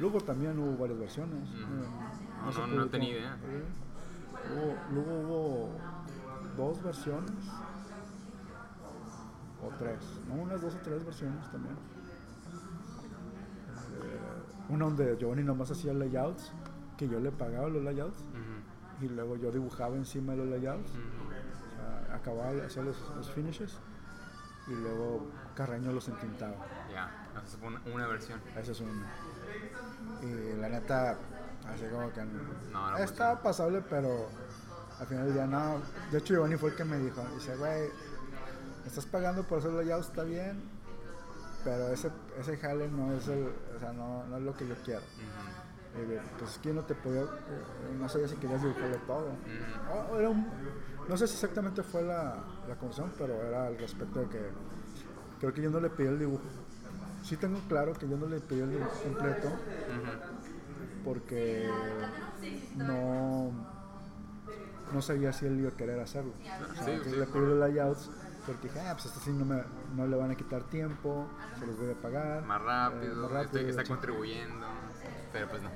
Luego 0.00 0.20
también 0.20 0.58
hubo 0.58 0.76
varias 0.76 0.98
versiones. 0.98 1.48
Ujú. 1.50 1.62
eh, 1.62 1.88
No, 2.58 2.66
no, 2.66 2.74
no 2.76 2.86
tenía 2.88 3.10
idea. 3.10 3.36
Luego 4.92 5.20
hubo 5.20 5.70
dos 6.56 6.82
versiones. 6.82 7.30
O 9.62 9.68
tres. 9.78 9.98
No, 10.28 10.34
unas 10.34 10.60
dos 10.60 10.74
o 10.74 10.78
tres 10.78 11.04
versiones 11.04 11.50
también. 11.50 11.74
Eh, 14.02 14.20
una 14.68 14.84
donde 14.86 15.16
Giovanni 15.18 15.42
nomás 15.42 15.70
hacía 15.70 15.92
layouts, 15.94 16.52
que 16.96 17.08
yo 17.08 17.18
le 17.20 17.30
pagaba 17.32 17.68
los 17.68 17.82
layouts. 17.82 18.24
Y 19.00 19.08
luego 19.08 19.36
yo 19.36 19.50
dibujaba 19.50 19.96
encima 19.96 20.32
de 20.32 20.38
los 20.38 20.48
layouts. 20.48 20.90
Ujú. 20.90 21.00
O 21.00 22.06
sea, 22.06 22.14
acababa 22.14 22.52
de 22.52 22.64
hacer 22.64 22.84
los, 22.84 22.96
los 23.16 23.30
finishes. 23.30 23.78
Y 24.68 24.72
luego 24.74 25.26
Carreño 25.54 25.92
los 25.92 26.08
entintaba. 26.08 26.54
Ya, 26.92 27.28
esa 27.46 27.56
fue 27.58 27.68
una, 27.68 27.80
una 27.92 28.06
versión. 28.08 28.40
Ese 28.56 28.72
es 28.72 28.80
uno. 28.80 29.04
Y 30.22 30.56
la 30.60 30.68
neta, 30.68 31.16
así 31.72 31.84
como 31.92 32.12
que 32.12 32.24
No, 32.72 32.90
no 32.90 32.98
estaba 32.98 33.40
pasable, 33.42 33.82
pero 33.88 34.28
al 34.98 35.06
final 35.06 35.24
del 35.26 35.34
día 35.34 35.46
no. 35.46 35.80
De 36.10 36.18
hecho, 36.18 36.34
Giovanni 36.34 36.56
fue 36.56 36.70
el 36.70 36.76
que 36.76 36.84
me 36.84 36.98
dijo: 36.98 37.22
Dice, 37.34 37.56
güey, 37.56 37.88
estás 38.86 39.06
pagando 39.06 39.42
por 39.44 39.58
hacer 39.58 39.72
layout, 39.72 40.04
está 40.04 40.22
bien, 40.24 40.62
pero 41.64 41.88
ese, 41.88 42.10
ese 42.38 42.56
jale 42.56 42.88
no 42.88 43.12
es, 43.14 43.28
el, 43.28 43.52
o 43.76 43.80
sea, 43.80 43.92
no, 43.92 44.24
no 44.26 44.36
es 44.38 44.42
lo 44.42 44.54
que 44.54 44.66
yo 44.66 44.74
quiero. 44.84 45.02
Y, 45.96 46.18
pues 46.38 46.50
es 46.50 46.58
que 46.58 46.72
no 46.72 46.82
te 46.82 46.94
podía, 46.96 47.22
eh, 47.22 47.26
no 47.96 48.08
sabía 48.08 48.26
si 48.26 48.34
querías 48.36 48.60
dibujarlo 48.60 48.96
todo. 49.06 49.26
Ujú. 49.28 49.92
O- 49.92 50.14
o 50.14 50.18
era 50.18 50.28
un- 50.28 50.48
no 51.08 51.16
sé 51.16 51.28
si 51.28 51.34
exactamente 51.34 51.84
fue 51.84 52.02
la, 52.02 52.42
la 52.68 52.74
conversación, 52.76 53.12
pero 53.16 53.34
era 53.34 53.68
al 53.68 53.78
respecto 53.78 54.20
de 54.20 54.28
que 54.28 54.50
creo 55.40 55.52
que 55.52 55.62
yo 55.62 55.70
no 55.70 55.80
le 55.80 55.90
pedí 55.90 56.08
el 56.08 56.18
dibujo. 56.18 56.42
Sí 57.22 57.36
tengo 57.36 57.58
claro 57.68 57.94
que 57.94 58.08
yo 58.08 58.16
no 58.16 58.26
le 58.26 58.40
pedí 58.40 58.60
el 58.60 58.70
dibujo 58.70 59.02
completo 59.02 59.50
porque 61.04 61.70
no, 62.76 63.50
no 64.92 65.02
sabía 65.02 65.32
si 65.32 65.46
él 65.46 65.58
iba 65.60 65.70
a 65.70 65.76
querer 65.76 66.00
hacerlo. 66.00 66.32
O 66.40 66.74
sea, 66.74 66.84
Sí, 66.84 66.90
entonces 66.90 67.12
sí, 67.12 67.18
le 67.18 67.26
pedí 67.26 67.40
los 67.40 67.58
layouts 67.58 68.10
porque 68.46 68.68
dije, 68.68 68.80
ah, 68.80 68.92
pues 68.92 69.06
este 69.06 69.20
sí 69.20 69.30
no, 69.32 69.44
me, 69.44 69.62
no 69.94 70.06
le 70.06 70.16
van 70.16 70.30
a 70.30 70.34
quitar 70.34 70.64
tiempo, 70.64 71.26
se 71.58 71.66
los 71.66 71.78
voy 71.78 71.90
a 71.90 71.94
pagar. 71.94 72.44
Más 72.44 72.60
eh, 72.60 72.64
rápido, 72.64 73.16
más 73.16 73.30
rápido, 73.30 73.58
este, 73.60 73.70
está 73.70 73.82
sí. 73.82 73.88
contribuyendo. 73.88 74.66
Pero 75.32 75.48
pues 75.48 75.62
no. 75.62 75.70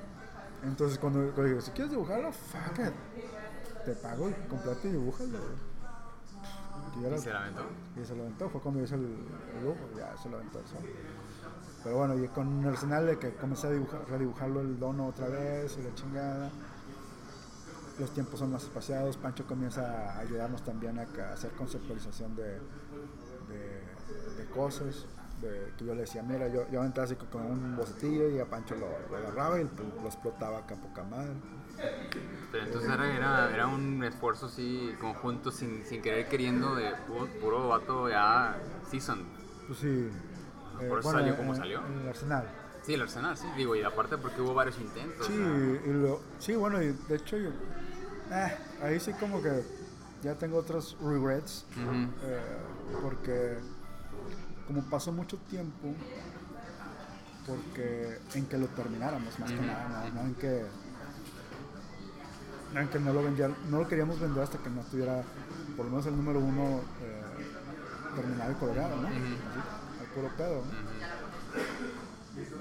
Entonces 0.64 0.98
cuando, 0.98 1.20
cuando 1.32 1.44
digo, 1.44 1.60
si 1.60 1.70
quieres 1.70 1.90
dibujarlo, 1.90 2.32
fuck 2.32 2.78
it. 2.78 2.94
Te 3.84 3.94
pago 3.94 4.30
completo 4.48 4.80
y 4.84 4.90
dibújalo. 4.90 5.38
Y 6.98 7.02
yo 7.02 7.08
¿Y 7.08 7.10
lo- 7.12 7.18
se 7.18 7.32
la 7.32 7.40
aventó? 7.42 7.62
y 8.00 8.04
se 8.04 8.14
lo 8.16 8.22
aventó, 8.22 8.48
fue 8.50 8.60
cuando 8.60 8.82
hice 8.82 8.94
el, 8.94 9.02
el 9.04 9.60
dibujo, 9.60 9.78
ya 9.96 10.16
se 10.16 10.28
lo 10.28 10.36
aventó 10.36 10.58
solo. 10.66 10.86
Pero 11.84 11.96
bueno, 11.96 12.14
y 12.22 12.28
con 12.28 12.62
el 12.62 12.68
arsenal 12.68 13.06
de 13.06 13.18
que 13.18 13.34
comencé 13.34 13.68
a 13.68 13.70
dibujar, 13.70 14.00
redibujarlo 14.08 14.60
el 14.60 14.78
dono 14.78 15.06
otra 15.08 15.28
vez 15.28 15.76
y 15.78 15.82
la 15.82 15.94
chingada. 15.94 16.50
Los 17.98 18.10
tiempos 18.14 18.38
son 18.38 18.52
más 18.52 18.62
espaciados, 18.62 19.16
Pancho 19.16 19.44
comienza 19.46 19.82
a 20.12 20.18
ayudarnos 20.20 20.62
también 20.62 20.98
a, 21.00 21.02
hacer 21.32 21.50
conceptualización 21.52 22.36
de, 22.36 22.44
de, 23.48 23.82
de 24.36 24.46
cosas. 24.54 25.06
De, 25.40 25.72
que 25.76 25.84
yo 25.84 25.94
le 25.94 26.00
decía, 26.02 26.22
mira, 26.22 26.48
yo, 26.48 26.68
yo 26.70 26.80
aventaba 26.80 27.04
así 27.04 27.14
con 27.14 27.42
un 27.42 27.76
bocetillo 27.76 28.28
y 28.28 28.38
a 28.40 28.46
Pancho 28.46 28.74
lo, 28.76 28.86
lo 29.10 29.16
agarraba 29.16 29.60
y 29.60 29.64
lo, 29.64 30.00
lo 30.02 30.06
explotaba 30.08 30.58
acá 30.58 30.74
poca 30.76 31.02
madre. 31.04 31.32
Pero 32.50 32.64
entonces 32.64 32.90
era, 32.90 33.14
era, 33.14 33.54
era 33.54 33.66
un 33.66 34.02
esfuerzo 34.04 34.46
así 34.46 34.94
conjunto, 35.00 35.50
sin, 35.52 35.84
sin 35.86 36.00
querer 36.02 36.26
queriendo, 36.28 36.74
de 36.74 36.92
puro, 37.06 37.26
puro 37.40 37.68
vato 37.68 38.08
ya 38.08 38.56
season. 38.90 39.22
Pues 39.66 39.80
sí. 39.80 39.86
eh, 40.80 40.86
Por 40.88 41.00
eso 41.00 41.12
salió 41.12 41.36
como 41.36 41.54
salió. 41.54 41.80
En 41.86 42.00
el 42.00 42.08
arsenal. 42.08 42.48
Sí, 42.82 42.94
el 42.94 43.02
Arsenal, 43.02 43.36
sí, 43.36 43.46
digo, 43.54 43.76
y 43.76 43.82
aparte 43.82 44.16
porque 44.16 44.40
hubo 44.40 44.54
varios 44.54 44.78
intentos. 44.78 45.26
Sí, 45.26 45.34
o 45.34 45.36
sea, 45.36 45.90
y 45.90 45.92
lo, 45.92 46.20
sí, 46.38 46.54
bueno, 46.54 46.82
y 46.82 46.96
de 47.06 47.16
hecho 47.16 47.36
yo, 47.36 47.50
eh, 48.30 48.54
ahí 48.82 48.98
sí 48.98 49.12
como 49.12 49.42
que 49.42 49.62
ya 50.22 50.34
tengo 50.36 50.56
otros 50.56 50.96
regrets. 51.02 51.66
Ujú. 51.76 52.08
eh, 52.24 52.40
porque 53.02 53.58
como 54.66 54.82
pasó 54.84 55.12
mucho 55.12 55.36
tiempo 55.50 55.94
porque 57.46 58.18
en 58.34 58.46
que 58.46 58.58
lo 58.58 58.66
termináramos 58.68 59.38
más 59.38 59.50
que 59.50 59.56
Ujú, 59.58 59.66
nada 59.66 59.88
no, 59.88 60.06
ujú. 60.06 60.14
no 60.14 60.20
en 60.22 60.34
que 60.34 60.66
no 62.74 62.80
en 62.80 62.88
que 62.88 62.98
no 62.98 63.12
lo 63.12 63.22
vendían 63.22 63.54
no 63.70 63.78
lo 63.78 63.88
queríamos 63.88 64.20
vender 64.20 64.42
hasta 64.42 64.58
que 64.58 64.70
no 64.70 64.80
estuviera 64.80 65.22
por 65.76 65.84
lo 65.86 65.90
menos 65.92 66.06
el 66.06 66.16
número 66.16 66.38
uno 66.40 66.80
eh, 67.02 67.22
terminado 68.16 68.52
y 68.52 68.54
coloreado 68.56 68.96
¿no? 68.96 69.02
Ujú. 69.02 69.08
Así, 69.16 70.00
al 70.00 70.06
puro 70.14 70.28
pedo. 70.36 70.62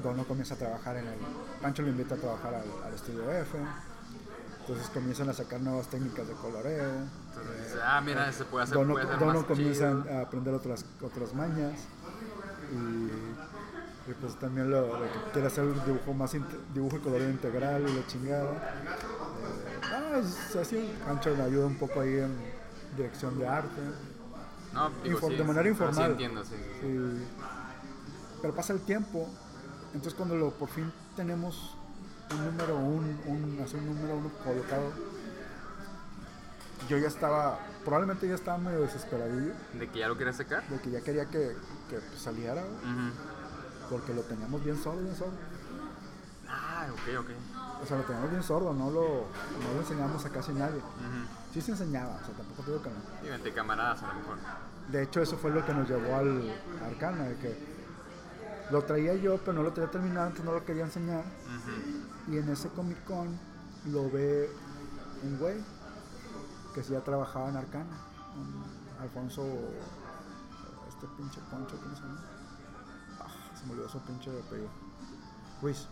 Dono 0.01 0.23
comienza 0.25 0.55
a 0.55 0.57
trabajar 0.57 0.97
en 0.97 1.07
el 1.07 1.19
Pancho 1.61 1.81
lo 1.83 1.89
invita 1.89 2.15
a 2.15 2.17
trabajar 2.17 2.53
al, 2.55 2.63
al 2.87 2.93
estudio 2.93 3.31
F 3.31 3.57
entonces 4.61 4.89
comienzan 4.89 5.29
a 5.29 5.33
sacar 5.33 5.61
nuevas 5.61 5.87
técnicas 5.87 6.27
de 6.27 6.33
coloreo 6.33 6.83
Entonces, 6.89 7.65
dice, 7.67 7.77
ah, 7.85 8.01
mira, 8.01 8.29
se 8.33 8.43
puede 8.45 8.63
hacer, 8.65 8.75
Dono, 8.77 8.93
puede 8.95 9.05
Dono 9.17 9.33
más 9.33 9.43
comienza 9.45 9.91
chido. 10.03 10.17
a 10.17 10.21
aprender 10.23 10.53
otras, 10.53 10.83
otras 11.01 11.33
mañas 11.33 11.79
y, 12.73 14.11
y 14.11 14.13
pues 14.19 14.35
también 14.39 14.69
lo, 14.69 14.81
lo 14.99 15.03
que 15.03 15.31
quiere 15.31 15.47
hacer 15.47 15.63
un 15.63 15.85
dibujo 15.85 16.13
más 16.13 16.35
dibujo 16.73 16.97
y 16.97 16.99
colorido 16.99 17.29
integral 17.29 17.87
y 17.87 17.93
la 17.93 18.07
chingada. 18.07 18.83
Ah, 19.91 20.21
así, 20.61 20.93
Pancho 21.05 21.35
me 21.35 21.43
ayuda 21.43 21.65
un 21.67 21.77
poco 21.77 22.01
ahí 22.01 22.17
en 22.17 22.35
dirección 22.95 23.38
de 23.39 23.47
arte. 23.47 23.81
No, 24.73 24.89
digo, 25.03 25.19
Infor- 25.19 25.29
sí, 25.29 25.35
de 25.38 25.43
manera 25.43 25.63
sí 25.63 25.69
informal. 25.69 26.11
entiendo, 26.11 26.43
sí. 26.43 26.55
Pero 28.41 28.53
pasa 28.55 28.73
el 28.73 28.81
tiempo, 28.81 29.27
entonces 29.93 30.13
cuando 30.13 30.35
lo, 30.35 30.51
por 30.51 30.69
fin 30.69 30.91
tenemos 31.15 31.75
un 32.31 32.45
número 32.45 32.75
un, 32.77 33.19
un, 33.25 33.59
así 33.63 33.75
un 33.77 33.85
número 33.88 34.17
uno 34.17 34.29
colocado, 34.43 34.91
yo 36.89 36.97
ya 36.97 37.07
estaba, 37.07 37.59
probablemente 37.83 38.27
ya 38.27 38.35
estaba 38.35 38.57
medio 38.57 38.81
desesperadillo 38.81 39.53
¿De 39.73 39.89
que 39.89 39.99
ya 39.99 40.07
lo 40.07 40.15
quieres 40.15 40.38
sacar? 40.38 40.67
de 40.67 40.79
que 40.79 40.91
ya 40.91 41.01
quería 41.01 41.25
que, 41.25 41.55
que 41.89 41.97
pues, 41.97 42.21
saliera, 42.21 42.61
Ujú. 42.61 43.89
porque 43.89 44.13
lo 44.13 44.21
teníamos 44.21 44.63
bien 44.63 44.77
sordo, 44.81 45.01
bien 45.01 45.15
sordo. 45.15 45.33
Ah, 46.47 46.88
ok, 46.91 47.19
ok. 47.21 47.29
O 47.82 47.86
sea, 47.86 47.97
lo 47.97 48.03
teníamos 48.03 48.32
bien 48.32 48.43
sordo, 48.43 48.73
no 48.73 48.89
lo, 48.89 49.01
no 49.01 49.73
lo 49.73 49.80
enseñamos 49.80 50.25
a 50.25 50.30
casi 50.30 50.51
nadie. 50.53 50.82
Sí 51.53 51.61
se 51.61 51.71
enseñaba, 51.71 52.15
o 52.15 52.25
sea, 52.25 52.36
tampoco 52.36 52.63
digo 52.63 52.82
que 52.82 52.89
no. 52.89 53.28
Y 53.30 53.34
entre 53.34 53.53
camaradas 53.53 54.03
a 54.03 54.07
lo 54.07 54.13
mejor. 54.15 54.38
De 54.91 55.03
hecho, 55.03 55.21
eso 55.21 55.38
fue 55.38 55.51
lo 55.51 55.65
que 55.65 55.73
nos 55.73 55.88
llevó 55.88 56.15
al 56.15 56.53
Arcana, 56.84 57.23
de 57.23 57.38
que 57.38 57.78
lo 58.71 58.84
traía 58.84 59.15
yo, 59.15 59.38
pero 59.38 59.53
no 59.53 59.63
lo 59.63 59.73
tenía 59.73 59.91
terminado, 59.91 60.28
entonces 60.28 60.45
no 60.45 60.53
lo 60.53 60.65
quería 60.65 60.84
enseñar. 60.86 61.23
Y 62.28 62.38
en 62.38 62.49
ese 62.49 62.69
Comic 62.69 63.03
Con 63.05 63.38
lo 63.86 64.09
ve 64.09 64.49
un 65.23 65.38
güey 65.39 65.63
que 66.73 66.84
sí 66.84 66.93
ya 66.93 67.01
trabajaba 67.01 67.49
en 67.49 67.57
Arcana, 67.57 67.97
Alfonso, 69.01 69.43
este 70.89 71.07
pinche 71.17 71.39
Poncho, 71.49 71.78
¿cómo 71.82 71.95
se 71.95 72.01
llama? 72.01 72.21
Ah, 73.19 73.55
se 73.57 73.65
me 73.65 73.73
olvidó 73.73 73.89
su 73.89 73.99
pinche 74.01 74.30
apellido. 74.30 74.69
Ruiz, 75.61 75.88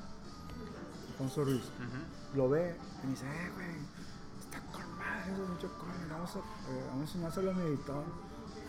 Alfonso 1.16 1.46
Ruiz. 1.46 1.64
Ujú. 1.64 2.38
Lo 2.38 2.50
ve 2.50 2.76
y 3.04 3.06
me 3.06 3.12
dice, 3.14 3.26
eh, 3.26 3.52
güey, 3.56 3.68
está 4.40 4.60
con 4.72 4.98
madre 4.98 5.32
ese 5.32 5.42
pinche 5.44 5.68
cómic, 5.80 6.10
vamos 6.12 6.36
a, 6.36 6.40
eh, 6.40 6.84
vamos 6.90 7.00
a 7.00 7.04
enseñárselo 7.06 7.52
a 7.52 7.54
mi 7.54 7.62
editor. 7.62 8.04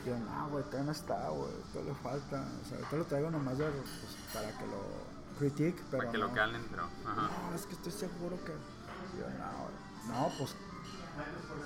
Y 0.05 0.09
yo, 0.09 0.19
no, 0.19 0.49
güey, 0.51 0.65
todavía 0.65 0.85
no 0.87 0.93
está, 0.93 1.29
güey, 1.31 1.53
todavía 1.73 1.93
le 1.93 1.99
falta. 1.99 2.47
O 2.63 2.69
sea, 2.69 2.79
ahorita 2.79 2.97
lo 2.97 3.05
traigo 3.07 3.31
nomás 3.33 3.59
de, 3.59 3.65
pues, 3.67 4.17
para 4.33 4.57
que 4.57 4.67
lo 4.67 4.81
critique, 5.41 5.83
pero 5.91 5.99
Para 5.99 6.13
que 6.13 6.19
lo 6.19 6.33
calen, 6.33 6.63
pero. 6.71 6.85
Ajá. 7.05 7.31
No, 7.51 7.55
es 7.57 7.67
que 7.67 7.73
estoy 7.73 7.93
seguro 7.93 8.39
que. 8.45 8.53
Y 8.53 9.19
yo, 9.19 9.27
no, 9.27 9.51
güey. 9.67 10.31
no, 10.31 10.39
pues. 10.39 10.55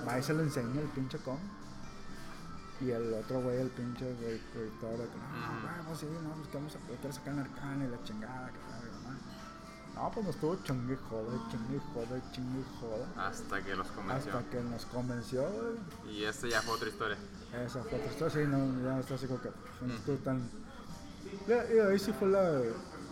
Va 0.08 0.18
y 0.18 0.22
se 0.22 0.32
lo 0.32 0.42
enseña 0.42 0.80
el 0.80 0.88
pinche 0.88 1.18
com. 1.18 1.36
Y 2.80 2.90
el 2.90 3.12
otro 3.12 3.42
güey, 3.42 3.58
el 3.60 3.68
pinche 3.68 4.06
güey, 4.14 4.40
editor, 4.54 4.96
de 4.96 5.04
que 5.04 5.16
no, 5.18 5.84
pues 5.86 5.98
sí, 5.98 6.06
no, 6.22 6.30
pues 6.30 6.48
que 6.48 6.56
vamos 6.56 6.74
a 6.74 6.78
quiero 6.78 7.12
sacar 7.12 7.34
en 7.34 7.40
arcana 7.40 7.84
y 7.84 7.88
la 7.88 8.02
chingada, 8.04 8.48
que. 8.48 8.79
No, 10.00 10.10
pues 10.10 10.24
nos 10.24 10.34
estuvo 10.34 10.56
chingue 10.64 10.94
y 10.94 10.96
jode, 11.10 11.36
chingue 11.50 11.76
y 11.76 11.80
jode, 11.92 12.22
chingue 12.32 12.60
y 12.60 12.80
jode. 12.80 13.04
Hasta 13.18 13.62
que 13.62 13.76
los 13.76 13.86
convenció. 13.88 14.32
Hasta 14.38 14.50
que 14.50 14.60
nos 14.62 14.86
convenció, 14.86 15.42
güey. 15.42 16.16
Y 16.16 16.24
este 16.24 16.48
ya 16.48 16.62
fue 16.62 16.74
otra 16.74 16.88
historia. 16.88 17.18
Esa 17.64 17.82
fue 17.82 17.98
otra 17.98 18.10
historia, 18.10 18.30
sí, 18.46 18.50
no, 18.50 18.82
ya 18.82 18.98
está 19.00 19.14
así 19.16 19.26
como 19.26 19.40
que 19.42 19.50
pues, 19.50 19.82
no 19.90 19.94
estuvo 19.94 20.16
tan... 20.18 20.48
Y 21.48 21.78
ahí 21.78 21.98
sí 21.98 22.12
fue 22.12 22.28
la, 22.28 22.62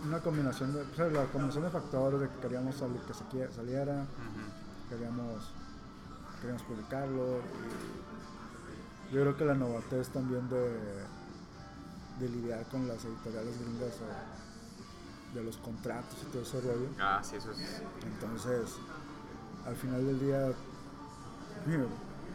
una 0.03 0.19
combinación 0.19 0.73
de, 0.73 1.11
la 1.11 1.25
combinación 1.25 1.63
de 1.65 1.69
factores 1.69 2.19
de 2.21 2.27
que 2.29 2.39
queríamos 2.39 2.75
salir, 2.75 2.99
que 3.01 3.13
saquie- 3.13 3.51
saliera, 3.51 4.05
queríamos, 4.89 5.51
queríamos 6.41 6.63
publicarlo 6.63 7.39
y 9.09 9.13
yo 9.13 9.21
creo 9.21 9.37
que 9.37 9.45
la 9.45 9.53
novatez 9.53 10.09
también 10.09 10.49
de, 10.49 10.79
de 12.19 12.29
lidiar 12.29 12.65
con 12.65 12.87
las 12.87 13.03
editoriales 13.05 13.59
gringas 13.61 13.95
o 14.01 14.48
de 15.33 15.43
los 15.43 15.57
contratos 15.57 16.15
y 16.23 16.31
todo 16.31 16.41
ese 16.41 16.61
rollo. 16.61 16.87
Ah, 16.99 17.19
sí, 17.23 17.35
eso 17.35 17.51
es. 17.51 17.81
Entonces, 18.03 18.75
al 19.65 19.75
final 19.75 20.05
del 20.05 20.19
día, 20.19 20.51
mira, 21.65 21.83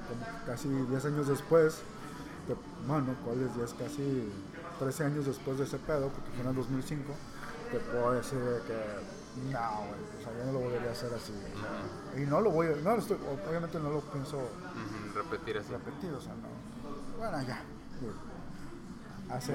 como 0.08 0.46
casi 0.46 0.68
10 0.68 1.04
años 1.06 1.26
después, 1.28 1.78
que, 2.46 2.54
bueno, 2.86 3.14
¿cuáles 3.24 3.54
10? 3.56 3.74
Casi 3.74 4.28
13 4.78 5.04
años 5.04 5.26
después 5.26 5.58
de 5.58 5.64
ese 5.64 5.78
pedo, 5.78 6.08
porque 6.08 6.30
fue 6.32 6.42
en 6.42 6.48
el 6.50 6.54
2005, 6.56 7.12
te 7.72 7.78
puedo 7.80 8.12
decir 8.12 8.38
de 8.38 8.60
que 8.62 9.14
no, 9.50 9.50
güey, 9.50 10.00
o 10.20 10.22
sea, 10.22 10.32
yo 10.38 10.44
no 10.46 10.52
lo 10.52 10.58
volvería 10.60 10.90
a 10.90 10.92
hacer 10.92 11.12
así. 11.12 11.32
o 11.32 12.12
sea, 12.14 12.22
y 12.22 12.26
no 12.26 12.40
lo 12.40 12.50
voy 12.52 12.68
a, 12.68 12.76
no 12.76 12.94
estoy, 12.94 13.16
obviamente 13.48 13.80
no 13.80 13.90
lo 13.90 14.00
pienso 14.02 14.38
Repetir 15.14 15.58
así. 15.58 15.70
repetir, 15.72 16.12
o 16.12 16.20
sea, 16.20 16.34
no. 16.34 17.18
Bueno, 17.18 17.42
ya. 17.42 17.62
Hace, 19.30 19.52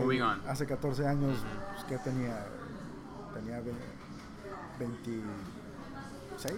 hace 0.48 0.66
14 0.66 1.08
años, 1.08 1.38
pues, 1.74 1.84
¿qué 1.86 1.98
tenía? 2.00 2.46
Tenía 3.34 3.60
ve- 3.62 3.74
26, 4.80 6.56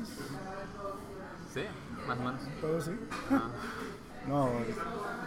Sí, 1.54 1.64
más 2.08 2.18
o 2.18 2.22
menos. 2.24 2.42
todo 2.62 2.78
así. 2.78 2.92
Ah, 3.32 3.50
No, 4.28 4.50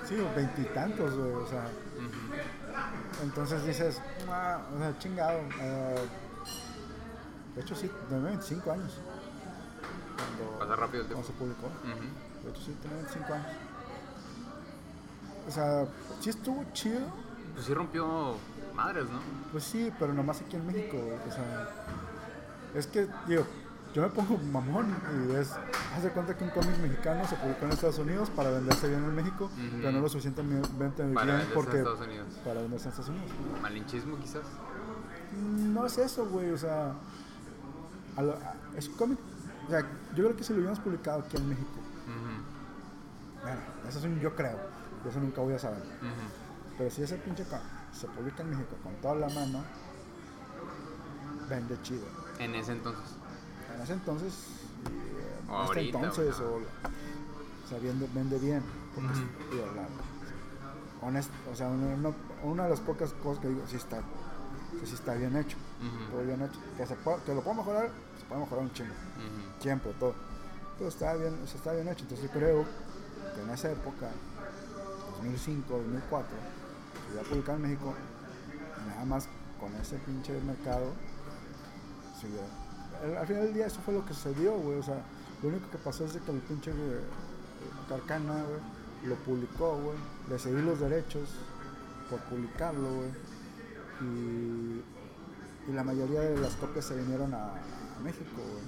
sí, 0.08 0.14
veintitantos, 0.36 1.12
o 1.14 1.46
sea. 1.48 1.64
ujú. 1.98 3.24
Entonces 3.24 3.66
dices, 3.66 4.00
ah, 4.30 4.60
o 4.72 4.78
sea, 4.78 4.96
chingado. 5.00 5.40
eh, 5.60 5.98
de 7.56 7.60
hecho, 7.60 7.74
sí, 7.74 7.90
tenía 8.08 8.26
25 8.28 8.70
años. 8.70 8.98
Cuando, 10.16 10.58
Pasa 10.60 10.76
rápido 10.76 11.02
el 11.02 11.08
cuando 11.08 11.26
tiempo. 11.26 11.26
se 11.26 11.32
publicó. 11.32 11.66
Ujú. 11.66 12.44
De 12.44 12.50
hecho, 12.50 12.60
sí, 12.62 12.76
tenía 12.80 12.96
25 12.98 13.32
años. 13.34 13.46
O 15.48 15.50
sea, 15.50 15.86
sí 16.20 16.30
estuvo 16.30 16.64
chido. 16.72 17.00
Pues 17.54 17.66
sí 17.66 17.74
rompió 17.74 18.36
madres, 18.74 19.04
¿no? 19.10 19.18
Pues 19.52 19.64
sí, 19.64 19.92
pero 19.98 20.12
nomás 20.12 20.40
aquí 20.40 20.56
en 20.56 20.66
México, 20.66 20.96
o 20.96 21.30
sea, 21.32 21.68
es 22.74 22.86
que, 22.86 23.06
digo, 23.26 23.44
yo 23.94 24.02
me 24.02 24.08
pongo 24.08 24.36
mamón 24.38 24.92
y 25.28 25.32
es, 25.36 25.52
haz 25.94 26.02
de 26.02 26.10
cuenta 26.10 26.36
que 26.36 26.42
un 26.44 26.50
cómic 26.50 26.76
mexicano 26.78 27.24
se 27.28 27.36
publicó 27.36 27.64
en 27.66 27.70
Estados 27.72 27.98
Unidos 27.98 28.28
para 28.30 28.50
venderse 28.50 28.88
bien 28.88 29.04
en 29.04 29.14
México, 29.14 29.44
Ujú. 29.44 29.76
pero 29.76 29.92
no 29.92 30.00
lo 30.00 30.08
suficientemente 30.08 31.02
bien 31.02 31.14
Para 31.14 31.26
venderse 31.26 31.48
en 31.48 31.54
porque 31.54 31.78
Estados 31.78 32.00
Unidos. 32.00 32.26
para 32.44 32.60
venderse 32.62 32.84
en 32.86 32.90
Estados 32.90 33.10
Unidos. 33.10 33.30
Malinchismo, 33.62 34.18
quizás. 34.18 34.42
No 35.72 35.86
es 35.86 35.98
eso, 35.98 36.26
güey, 36.26 36.50
o 36.50 36.58
sea, 36.58 36.92
a 38.16 38.22
lo- 38.22 38.32
a- 38.34 38.54
es 38.76 38.88
un 38.88 38.94
cómic, 38.96 39.18
o 39.66 39.70
sea, 39.70 39.80
yo 40.16 40.24
creo 40.24 40.36
que 40.36 40.42
si 40.44 40.52
lo 40.52 40.58
hubiéramos 40.58 40.80
publicado 40.80 41.20
aquí 41.20 41.36
en 41.36 41.48
México, 41.48 41.68
Ujú. 42.08 43.42
bueno, 43.44 43.60
eso 43.88 43.98
es 44.00 44.04
un 44.04 44.18
yo 44.20 44.34
creo, 44.34 44.58
yo 45.04 45.10
eso 45.10 45.20
nunca 45.20 45.40
voy 45.40 45.54
a 45.54 45.58
saber, 45.60 45.78
Ujú. 45.78 46.76
pero 46.78 46.90
si 46.90 47.02
ese 47.02 47.16
pinche 47.16 47.44
cómic 47.44 47.62
se 47.94 48.06
publica 48.08 48.42
en 48.42 48.50
México 48.50 48.76
con 48.82 48.94
toda 48.96 49.14
la 49.14 49.28
mano, 49.28 49.62
vende 51.48 51.80
chido. 51.82 52.06
En 52.38 52.54
ese 52.54 52.72
entonces. 52.72 53.04
En 53.74 53.80
ese 53.82 53.92
entonces, 53.92 54.32
y, 54.84 55.50
O 55.50 55.64
este 55.64 55.78
ahorita, 55.78 55.98
entonces, 55.98 56.40
o- 56.40 56.54
o, 56.54 56.56
o 56.58 57.68
sea, 57.68 57.78
vende, 57.78 58.08
vende 58.14 58.38
bien. 58.38 58.62
Porque, 58.94 59.08
la- 59.74 61.06
honest- 61.08 61.30
o 61.52 61.56
sea, 61.56 61.68
una, 62.42 62.64
de 62.64 62.70
las 62.70 62.80
pocas 62.80 63.12
cosas 63.22 63.40
que 63.42 63.48
digo, 63.48 63.62
sí 63.66 63.76
está, 63.76 64.00
que 64.80 64.86
sí 64.86 64.94
está 64.94 65.14
bien 65.14 65.36
hecho. 65.36 65.56
Todo 66.10 66.22
bien 66.22 66.40
hecho. 66.42 66.58
Que, 66.76 66.86
se 66.86 66.94
puede- 66.96 67.22
que 67.24 67.34
lo 67.34 67.42
puedo 67.42 67.56
mejorar, 67.56 67.90
se 68.18 68.24
puede 68.26 68.40
mejorar 68.40 68.64
un 68.64 68.72
chingo. 68.72 68.90
Ujú. 68.92 69.62
Siempre, 69.62 69.92
todo. 70.00 70.14
Pero 70.78 70.88
está 70.88 71.14
bien, 71.14 71.34
o 71.42 71.46
sea, 71.46 71.56
está 71.56 71.72
bien 71.72 71.88
hecho. 71.88 72.02
Entonces 72.04 72.30
creo 72.32 72.64
que 73.34 73.42
en 73.42 73.50
esa 73.50 73.70
época, 73.70 74.08
2005, 75.18 75.76
2004, 75.76 76.36
se 77.14 77.20
iba 77.20 77.22
a 77.22 77.30
publicar 77.30 77.56
en 77.56 77.62
México, 77.62 77.94
nada 78.88 79.04
más 79.04 79.28
con 79.60 79.74
ese 79.76 79.96
pinche 79.98 80.32
mercado, 80.42 80.92
al- 83.02 83.16
Al 83.18 83.26
final 83.26 83.42
del 83.44 83.54
día 83.54 83.66
eso 83.66 83.80
fue 83.84 83.94
lo 83.94 84.04
que 84.04 84.14
sucedió, 84.14 84.52
güey. 84.58 84.78
O 84.78 84.82
sea, 84.82 85.02
lo 85.42 85.48
único 85.48 85.70
que 85.70 85.78
pasó 85.78 86.04
es 86.06 86.12
que 86.12 86.30
el 86.30 86.38
pinche 86.40 86.72
güey, 86.72 87.00
Carcana, 87.88 88.42
güey, 88.44 88.60
lo 89.08 89.14
publicó, 89.16 89.76
güey. 89.78 89.96
Le 90.30 90.38
cedí 90.38 90.62
los 90.62 90.80
derechos 90.80 91.28
por 92.10 92.20
publicarlo, 92.20 92.88
güey. 92.94 93.10
Y, 94.00 94.82
y 95.68 95.72
la 95.72 95.84
mayoría 95.84 96.20
de 96.20 96.38
las 96.38 96.54
copias 96.56 96.84
se 96.86 96.96
vinieron 96.96 97.32
a, 97.34 97.52
a 97.54 98.00
México, 98.02 98.30
güey 98.36 98.64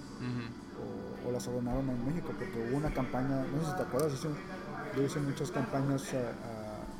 o, 1.24 1.28
o 1.28 1.32
las 1.32 1.46
abonaron 1.48 1.88
en 1.88 2.04
México 2.06 2.28
porque 2.38 2.68
hubo 2.68 2.76
una 2.76 2.90
campaña, 2.92 3.44
no 3.54 3.64
sé 3.64 3.70
si 3.70 3.76
te 3.76 3.82
acuerdas, 3.82 4.12
yo 4.94 5.02
hice 5.02 5.20
muchas 5.20 5.50
campañas 5.50 6.12
eh, 6.12 6.22
ah, 6.44 6.55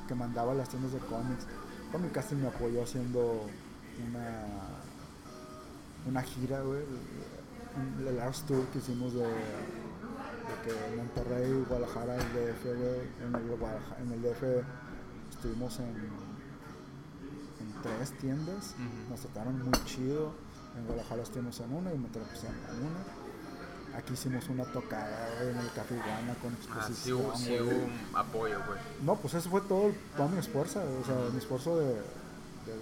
que 0.07 0.15
mandaba 0.15 0.53
a 0.53 0.55
las 0.55 0.69
tiendas 0.69 0.93
de 0.93 0.99
cómics. 0.99 1.47
Comic 1.93 2.13
Casting 2.13 2.37
me 2.37 2.49
apoyó 2.49 2.83
haciendo 2.83 3.43
una, 4.09 4.45
una 6.09 6.23
gira, 6.23 6.61
güey. 6.63 6.83
El 8.07 8.21
Arts 8.21 8.43
Tour 8.47 8.65
que 8.69 8.79
hicimos 8.79 9.13
de, 9.13 9.21
de 9.21 10.55
que 10.65 10.97
Monterrey, 10.97 11.65
Guadalajara, 11.69 12.17
el 12.17 12.23
DF, 12.23 12.65
güey. 12.65 13.01
En 13.23 13.35
el, 13.35 13.43
en 14.03 14.13
el 14.13 14.23
DF 14.23 14.43
estuvimos 15.31 15.79
en, 15.81 15.87
en 17.61 17.83
tres 17.83 18.13
tiendas. 18.19 18.75
Nos 19.11 19.21
trataron 19.21 19.63
muy 19.63 19.85
chido. 19.85 20.33
En 20.77 20.87
Guadalajara 20.87 21.23
estuvimos 21.23 21.61
en 21.61 21.73
una 21.73 21.93
y 21.93 21.99
Monterrey 21.99 22.29
pues, 22.31 22.45
en 22.45 22.51
una. 22.51 23.26
Aquí 23.97 24.13
hicimos 24.13 24.47
una 24.49 24.65
tocada 24.65 25.29
güey, 25.39 25.51
en 25.51 25.59
el 25.59 25.73
Café 25.73 25.95
Iguana 25.95 26.35
con 26.43 26.53
Ah, 26.53 26.87
sí 26.87 27.11
exposición. 27.13 27.21
hubo, 27.21 27.37
sí 27.37 27.49
güey. 27.49 27.61
hubo 27.63 27.85
un 27.87 28.17
apoyo, 28.17 28.61
pues. 28.67 28.79
No, 29.03 29.17
pues 29.17 29.35
eso 29.35 29.49
fue 29.49 29.61
todo, 29.63 29.93
toda 30.17 30.29
mi 30.29 30.39
esfuerzo, 30.39 30.81
o 31.03 31.05
sea, 31.07 31.15
mi 31.33 31.39
esfuerzo 31.39 31.79
de, 31.79 31.87
del 31.87 32.81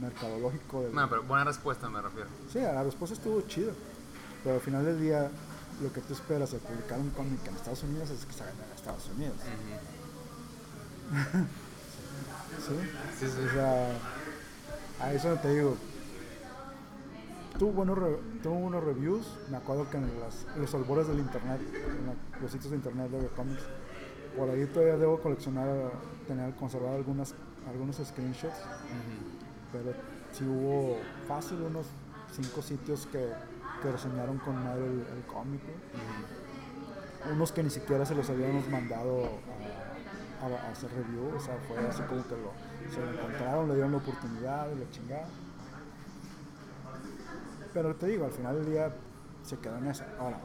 mercadológico. 0.00 0.82
del- 0.82 0.92
Bueno, 0.92 1.08
pero 1.10 1.22
buena 1.24 1.44
respuesta 1.44 1.88
me 1.90 2.00
refiero. 2.00 2.28
Sí, 2.52 2.60
la 2.60 2.82
respuesta 2.84 3.14
estuvo 3.16 3.40
chido, 3.42 3.72
pero 4.44 4.54
al 4.56 4.60
final 4.60 4.84
del 4.84 5.00
día 5.00 5.28
lo 5.82 5.92
que 5.92 6.00
tú 6.00 6.12
esperas 6.12 6.52
de 6.52 6.58
publicar 6.58 6.98
un 7.00 7.10
cómic 7.10 7.40
en 7.48 7.56
Estados 7.56 7.82
Unidos 7.82 8.10
es 8.10 8.24
que 8.24 8.32
salga 8.32 8.52
en 8.52 8.72
Estados 8.76 9.08
Unidos. 9.16 9.34
¿sí? 12.66 12.74
Sí, 13.18 13.26
sí. 13.26 13.46
O 13.48 13.52
sea, 13.52 13.88
a 15.00 15.12
eso 15.12 15.34
te 15.36 15.54
digo. 15.54 15.76
Tuvo 17.60 17.72
buenos, 17.72 17.98
re- 17.98 18.18
tuvo 18.42 18.54
buenos 18.54 18.82
reviews. 18.82 19.38
Me 19.50 19.58
acuerdo 19.58 19.88
que 19.90 19.98
en, 19.98 20.18
las- 20.18 20.46
los 20.56 20.74
albores 20.74 21.06
del 21.08 21.18
internet, 21.18 21.60
en 21.60 22.06
la- 22.06 22.40
los 22.40 22.50
sitios 22.50 22.70
de 22.70 22.76
internet 22.78 23.10
de 23.10 23.26
cómics, 23.28 23.62
por 24.34 24.48
ahí 24.48 24.64
todavía 24.64 24.96
debo 24.96 25.20
coleccionar, 25.20 25.68
tener, 26.26 26.54
conservar 26.54 26.94
algunas, 26.94 27.34
algunos 27.68 27.96
screenshots. 27.96 28.56
Pero 29.72 29.92
sí 30.32 30.44
hubo 30.44 30.96
fácil 31.28 31.60
unos 31.60 31.86
cinco 32.32 32.62
sitios 32.62 33.06
que, 33.06 33.30
que 33.82 33.92
reseñaron 33.92 34.38
con 34.38 34.54
madre 34.64 34.86
el, 34.86 35.00
el 35.18 35.22
cómic. 35.26 35.60
Unos 37.30 37.52
que 37.52 37.62
ni 37.62 37.68
siquiera 37.68 38.06
se 38.06 38.14
los 38.14 38.30
habíamos 38.30 38.66
mandado 38.70 39.24
a, 40.40 40.46
a- 40.46 40.66
a 40.66 40.70
hacer 40.72 40.90
review, 40.92 41.36
o 41.36 41.40
sea, 41.40 41.58
fue 41.68 41.76
así 41.86 42.00
como 42.04 42.22
que 42.26 42.36
lo, 42.36 42.52
se 42.90 43.00
lo 43.04 43.10
encontraron, 43.20 43.68
le 43.68 43.74
dieron 43.74 43.92
la 43.92 43.98
oportunidad 43.98 44.68
y 44.74 44.78
la 44.80 44.90
chingada. 44.90 45.26
Pero 47.72 47.94
te 47.96 48.06
digo, 48.06 48.24
al 48.24 48.32
final 48.32 48.56
del 48.56 48.70
día 48.70 48.92
se 49.42 49.58
quedó 49.58 49.78
en 49.78 49.86
eso. 49.86 50.04
Ahora, 50.18 50.40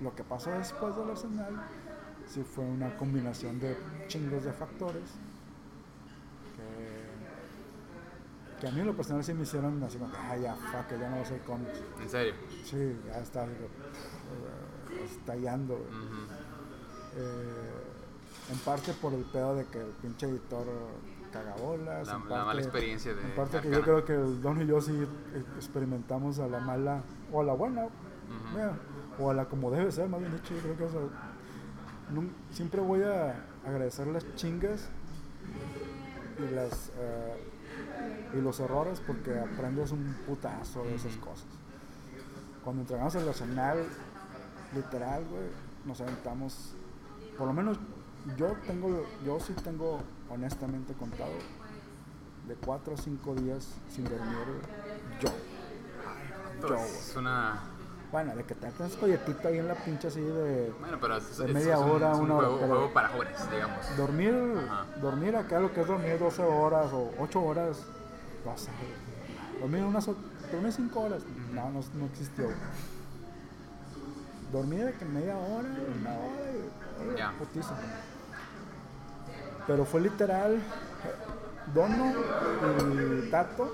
lo 0.00 0.14
que 0.14 0.24
pasó 0.24 0.50
después 0.50 0.96
del 0.96 1.10
Arsenal 1.10 1.62
sí 2.26 2.42
fue 2.42 2.64
una 2.64 2.96
combinación 2.96 3.58
de 3.58 3.76
chingos 4.06 4.44
de 4.44 4.52
factores 4.52 5.10
que, 6.56 8.60
que 8.60 8.68
a 8.68 8.70
mí 8.70 8.80
en 8.80 8.86
lo 8.86 8.96
personal 8.96 9.24
sí 9.24 9.34
me 9.34 9.42
hicieron 9.42 9.82
así 9.82 9.98
como, 9.98 10.12
ah, 10.16 10.36
ya, 10.36 10.54
fuck, 10.54 10.90
ya 10.90 11.08
no 11.08 11.10
voy 11.10 11.18
a 11.18 11.22
hacer 11.22 11.40
cómics. 11.42 11.82
En 12.00 12.08
serio. 12.08 12.34
Sí, 12.64 12.96
ya 13.06 13.18
está 13.18 13.44
eh, 13.44 13.48
estallando. 15.04 15.74
Eh, 17.16 17.84
en 18.50 18.58
parte 18.58 18.92
por 18.94 19.12
el 19.12 19.24
pedo 19.24 19.56
de 19.56 19.66
que 19.66 19.80
el 19.80 19.88
pinche 19.88 20.26
editor 20.26 20.66
cagabolas. 21.28 22.06
La- 22.06 22.14
en 22.14 22.20
la 22.20 22.28
parte- 22.28 22.44
mala 22.46 22.60
experiencia 22.60 23.14
de 23.14 23.22
En 23.22 23.34
parte 23.34 23.60
que 23.60 23.70
yo 23.70 23.78
Arcana. 23.78 24.02
creo 24.04 24.04
que 24.04 24.40
Don 24.42 24.62
y 24.62 24.66
yo 24.66 24.80
sí 24.80 25.06
experimentamos 25.56 26.38
a 26.38 26.46
la 26.48 26.60
mala 26.60 27.02
o 27.32 27.40
a 27.40 27.44
la 27.44 27.52
buena, 27.54 27.86
mira, 28.54 28.72
o 29.18 29.30
a 29.30 29.34
la 29.34 29.44
como 29.46 29.70
debe 29.70 29.90
ser, 29.92 30.08
más 30.08 30.20
bien 30.20 30.32
dicho. 30.32 30.54
Yo 30.54 30.60
creo 30.62 30.76
que 30.76 30.84
o 30.84 30.90
sea, 30.90 31.00
nun- 32.12 32.32
siempre 32.50 32.80
voy 32.80 33.02
a 33.02 33.44
agradecer 33.66 34.06
las 34.08 34.24
chingas 34.34 34.88
y 36.38 36.54
las 36.54 36.90
eh, 36.98 37.44
y 38.34 38.40
los 38.40 38.60
errores 38.60 39.00
porque 39.06 39.38
aprendes 39.38 39.90
un 39.92 40.14
putazo 40.26 40.82
de 40.84 40.94
esas 40.94 41.16
cosas. 41.16 41.46
Cuando 42.62 42.82
entregamos 42.82 43.14
el 43.14 43.26
arsenal, 43.28 43.78
literal, 44.74 45.24
güey, 45.30 45.44
nos 45.86 46.00
aventamos, 46.02 46.74
por 47.38 47.46
lo 47.46 47.52
menos 47.54 47.78
yo 48.36 48.52
tengo, 48.66 49.04
yo 49.24 49.40
sí 49.40 49.52
tengo 49.64 50.00
honestamente 50.30 50.92
contado 50.94 51.32
de 52.46 52.54
cuatro 52.54 52.94
a 52.94 52.96
cinco 52.96 53.34
días 53.34 53.68
sin 53.94 54.04
dormir, 54.04 54.38
yo. 55.20 55.30
Yo. 56.68 56.74
Es 56.76 57.14
una. 57.16 57.60
Bueno, 58.10 58.34
de 58.34 58.42
que 58.44 58.54
te 58.54 58.66
haces 58.66 58.96
colletito 58.96 59.48
ahí 59.48 59.58
en 59.58 59.68
la 59.68 59.74
pinche 59.74 60.08
así 60.08 60.20
de 60.22 60.72
Bueno, 60.80 60.96
pero 61.00 61.18
es, 61.18 61.36
De 61.36 61.44
es- 61.46 61.52
media 61.52 61.74
es 61.74 61.80
un, 61.80 61.90
hora, 61.90 62.12
es 62.12 62.18
un 62.18 62.24
una 62.24 62.34
hora, 62.36 62.46
juego, 62.48 62.60
pero- 62.62 62.74
juego 62.74 62.92
para 62.94 63.08
jóvenes, 63.08 63.50
digamos. 63.50 63.96
dormir, 63.98 64.34
Ajá. 64.66 64.86
dormir 65.00 65.36
acá 65.36 65.60
lo 65.60 65.72
que 65.74 65.82
es 65.82 65.86
dormir 65.86 66.18
12 66.18 66.42
horas 66.42 66.90
o 66.92 67.12
8 67.18 67.42
horas, 67.42 67.78
12, 68.44 68.70
güey. 68.70 69.60
dormir 69.60 69.82
unas, 69.84 70.06
dormir 70.06 70.72
5 70.72 71.00
horas, 71.00 71.22
no, 71.52 71.70
no, 71.70 71.80
no 71.94 72.06
existió. 72.06 72.48
Dormir 74.52 74.86
de 74.86 74.92
que 74.94 75.04
media 75.04 75.36
hora, 75.36 75.68
una 76.00 76.10
hora, 76.10 77.34
y, 77.34 77.38
putiza. 77.38 77.74
Pero 79.66 79.84
fue 79.84 80.00
literal, 80.00 80.60
Dono 81.74 82.14
y 82.94 83.30
Tato 83.30 83.70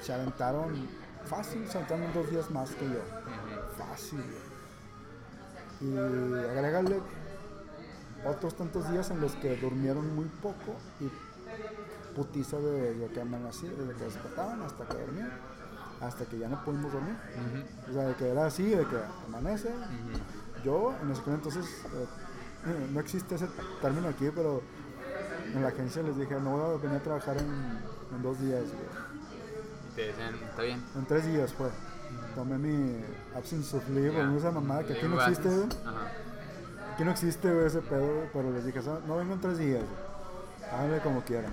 se 0.00 0.12
aventaron 0.12 0.88
fácil, 1.24 1.68
se 1.68 1.78
aventaron 1.78 2.12
dos 2.12 2.30
días 2.30 2.50
más 2.50 2.70
que 2.70 2.84
yo. 2.84 3.00
Fácil. 3.76 4.22
Y 5.80 5.96
agrégale 5.96 7.00
otros 8.24 8.56
tantos 8.56 8.88
días 8.90 9.10
en 9.10 9.20
los 9.20 9.32
que 9.32 9.56
durmieron 9.56 10.14
muy 10.14 10.26
poco 10.26 10.76
y 11.00 11.10
putiza 12.14 12.58
de, 12.58 12.94
de 12.94 13.08
que 13.08 13.20
amanecía, 13.20 13.70
desde 13.70 13.94
que 13.94 14.04
despertaban 14.04 14.62
hasta 14.62 14.86
que 14.86 14.94
dormían, 14.98 15.32
hasta 16.02 16.24
que 16.24 16.38
ya 16.38 16.48
no 16.48 16.62
pudimos 16.64 16.92
dormir. 16.92 17.14
O 17.88 17.92
sea, 17.92 18.02
de 18.08 18.14
que 18.14 18.28
era 18.28 18.46
así, 18.46 18.64
de 18.70 18.84
que 18.86 18.96
amanece. 19.26 19.70
Yo 20.64 20.94
en 21.02 21.10
ese 21.10 21.22
entonces, 21.26 21.64
eh, 22.66 22.88
no 22.92 23.00
existe 23.00 23.34
ese 23.34 23.48
término 23.80 24.08
aquí, 24.08 24.28
pero 24.34 24.62
en 25.54 25.62
la 25.62 25.68
agencia 25.68 26.02
les 26.02 26.16
dije, 26.16 26.34
no 26.40 26.50
voy 26.56 26.74
a 26.74 26.78
venir 26.82 26.98
a 26.98 27.02
trabajar 27.02 27.36
en, 27.38 27.46
en 28.16 28.22
dos 28.22 28.40
días, 28.40 28.62
güey. 28.62 28.86
Y 29.90 29.94
te 29.96 30.06
decían, 30.06 30.34
está 30.34 30.62
bien. 30.62 30.82
En 30.96 31.04
tres 31.06 31.26
días 31.26 31.52
fue. 31.52 31.68
Tomé 32.34 32.58
mi 32.58 33.04
absence 33.34 33.76
of 33.76 33.88
leave, 33.90 34.36
esa 34.36 34.50
mamada 34.50 34.84
que 34.84 34.92
aquí 34.94 35.06
no 35.08 35.20
existe, 35.20 35.48
güey. 35.48 35.68
Aquí 36.94 37.04
no 37.04 37.10
existe 37.10 37.52
güey, 37.52 37.66
ese 37.66 37.80
pedo, 37.80 38.26
pero 38.32 38.50
les 38.52 38.64
dije, 38.64 38.82
"So- 38.82 39.00
no 39.06 39.16
vengo 39.16 39.32
en 39.34 39.40
tres 39.40 39.58
días, 39.58 39.82
güey. 39.82 40.70
háganle 40.72 41.00
como 41.00 41.22
quieran. 41.22 41.52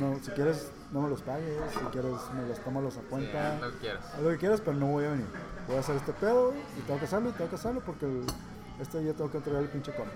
No, 0.00 0.18
si 0.22 0.30
quieres, 0.32 0.70
no 0.92 1.00
me 1.02 1.08
los 1.10 1.20
pagues, 1.22 1.58
si 1.72 1.78
quieres, 1.86 2.12
me 2.34 2.46
los 2.48 2.58
tómalos 2.60 2.96
a 2.96 3.00
cuenta. 3.02 3.58
Lo 3.60 3.72
que 3.72 3.78
quieras. 3.78 4.04
Haz 4.14 4.20
lo 4.22 4.28
que 4.30 4.38
quieras, 4.38 4.60
pero 4.64 4.76
no 4.76 4.86
voy 4.86 5.04
a 5.04 5.10
venir. 5.10 5.26
Voy 5.66 5.76
a 5.76 5.80
hacer 5.80 5.96
este 5.96 6.12
pedo 6.12 6.52
y 6.78 6.80
tengo 6.82 6.98
que 6.98 7.04
hacerlo 7.06 7.28
y 7.30 7.32
tengo 7.32 7.50
que 7.50 7.56
hacerlo 7.56 7.82
porque 7.84 8.06
el- 8.06 8.24
este 8.80 9.00
día 9.00 9.12
tengo 9.14 9.30
que 9.30 9.38
entregar 9.38 9.62
el 9.62 9.68
pinche 9.68 9.92
cómic. 9.94 10.12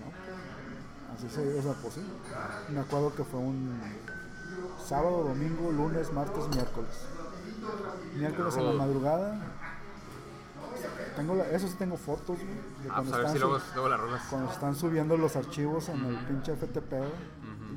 No, 0.00 1.14
así 1.14 1.28
se 1.28 1.58
o 1.58 1.62
sea, 1.62 1.72
pues 1.82 1.94
sí. 1.94 2.02
Me 2.70 2.80
acuerdo 2.80 3.14
que 3.14 3.24
fue 3.24 3.40
un 3.40 3.80
sábado, 4.84 5.24
domingo, 5.24 5.70
lunes, 5.70 6.12
martes, 6.12 6.48
miércoles. 6.48 6.90
Miércoles 8.14 8.56
en 8.56 8.66
la 8.66 8.72
madrugada. 8.72 9.38
Tengo 11.16 11.34
la- 11.34 11.46
eso 11.50 11.68
sí 11.68 11.74
tengo 11.78 11.96
fotos, 11.96 12.38
güey, 12.38 12.46
de 12.46 12.88
Ah, 12.88 12.94
cuando 12.94 13.10
pues 13.10 13.12
a 13.12 13.16
ver 13.18 13.26
están 13.26 13.32
si 13.32 13.38
luego, 13.40 13.58
luego 13.74 13.88
las 14.10 14.22
cuando 14.30 14.50
están 14.52 14.74
subiendo 14.76 15.16
los 15.16 15.36
archivos 15.36 15.88
en 15.90 16.04
el 16.04 16.16
pinche 16.26 16.52
FTP, 16.52 16.94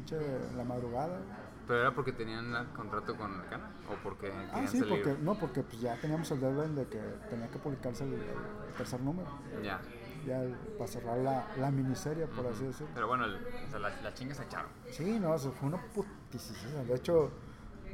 pinche 0.03 0.17
la 0.55 0.63
madrugada. 0.63 1.19
¿Pero 1.67 1.79
era 1.79 1.91
porque 1.95 2.11
tenían 2.11 2.53
el 2.53 2.67
contrato 2.73 3.15
con 3.15 3.39
Arcana? 3.39 3.69
¿O 3.89 3.95
porque 4.03 4.31
Ah, 4.51 4.67
sí, 4.67 4.81
porque, 4.87 5.15
no, 5.21 5.35
porque 5.35 5.63
pues 5.63 5.79
ya 5.79 5.95
teníamos 5.99 6.29
el 6.31 6.41
deadline 6.41 6.75
de 6.75 6.85
que 6.87 6.99
tenía 7.29 7.47
que 7.49 7.57
publicarse 7.57 8.03
el, 8.03 8.13
el 8.13 8.73
tercer 8.77 8.99
número, 8.99 9.29
Ya. 9.63 9.79
ya 10.27 10.41
el- 10.43 10.55
para 10.77 10.87
cerrar 10.89 11.17
la, 11.19 11.47
la 11.57 11.71
miniserie, 11.71 12.27
por 12.27 12.45
así 12.47 12.65
decirlo. 12.65 12.91
Pero 12.93 13.07
bueno, 13.07 13.25
el- 13.25 13.35
o 13.37 13.69
sea, 13.69 13.79
las, 13.79 14.01
las 14.03 14.13
chingas 14.13 14.37
se 14.37 14.43
echaron. 14.43 14.69
Sí, 14.91 15.19
no, 15.21 15.33
eso 15.35 15.51
fue 15.53 15.69
una 15.69 15.81
putisísima. 15.93 16.83
De 16.83 16.95
hecho, 16.95 17.31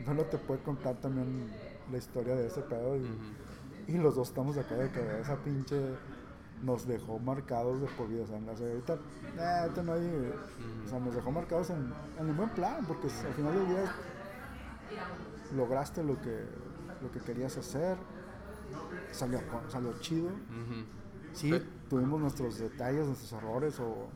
no 0.07 0.23
te 0.23 0.38
puede 0.40 0.61
contar 0.64 0.95
también 0.95 1.52
la 1.91 1.98
historia 1.98 2.36
de 2.36 2.48
ese 2.48 2.61
pedo. 2.61 2.95
Y, 2.98 3.07
y 3.88 3.98
los 3.99 4.15
dos 4.15 4.30
estamos 4.30 4.57
acá 4.57 4.76
de 4.76 4.91
que 4.91 5.19
esa 5.22 5.36
pinche 5.38 5.80
nos 6.64 6.86
dejó 6.88 7.19
marcados 7.19 7.80
de 7.81 7.88
por 7.88 8.07
vida. 8.07 8.23
O 8.23 8.27
sea, 8.27 8.38
ahorita, 8.38 8.94
eh, 8.94 9.60
ahorita 9.61 9.84
no 9.84 9.94
hay. 9.94 10.34
O 10.86 10.90
sea, 10.90 10.99
nos 10.99 11.15
dejó 11.15 11.31
marcados 11.31 11.69
en, 11.69 11.94
en 12.19 12.27
el 12.27 12.34
buen 12.34 12.49
plan, 12.49 12.84
porque 12.86 13.07
al 13.07 13.34
final 13.34 13.53
del 13.53 13.68
día 13.68 13.91
lograste 15.56 16.03
lo 16.03 16.19
que, 16.22 16.45
lo 17.02 17.11
que 17.11 17.19
querías 17.19 17.57
hacer. 17.57 17.98
Salió, 19.11 19.40
salió 19.69 19.94
chido. 19.99 20.30
Sí, 21.34 21.52
tuvimos 21.90 22.19
nuestros 22.19 22.57
detalles, 22.60 23.06
nuestros 23.06 23.31
errores 23.34 23.80
o 23.80 24.07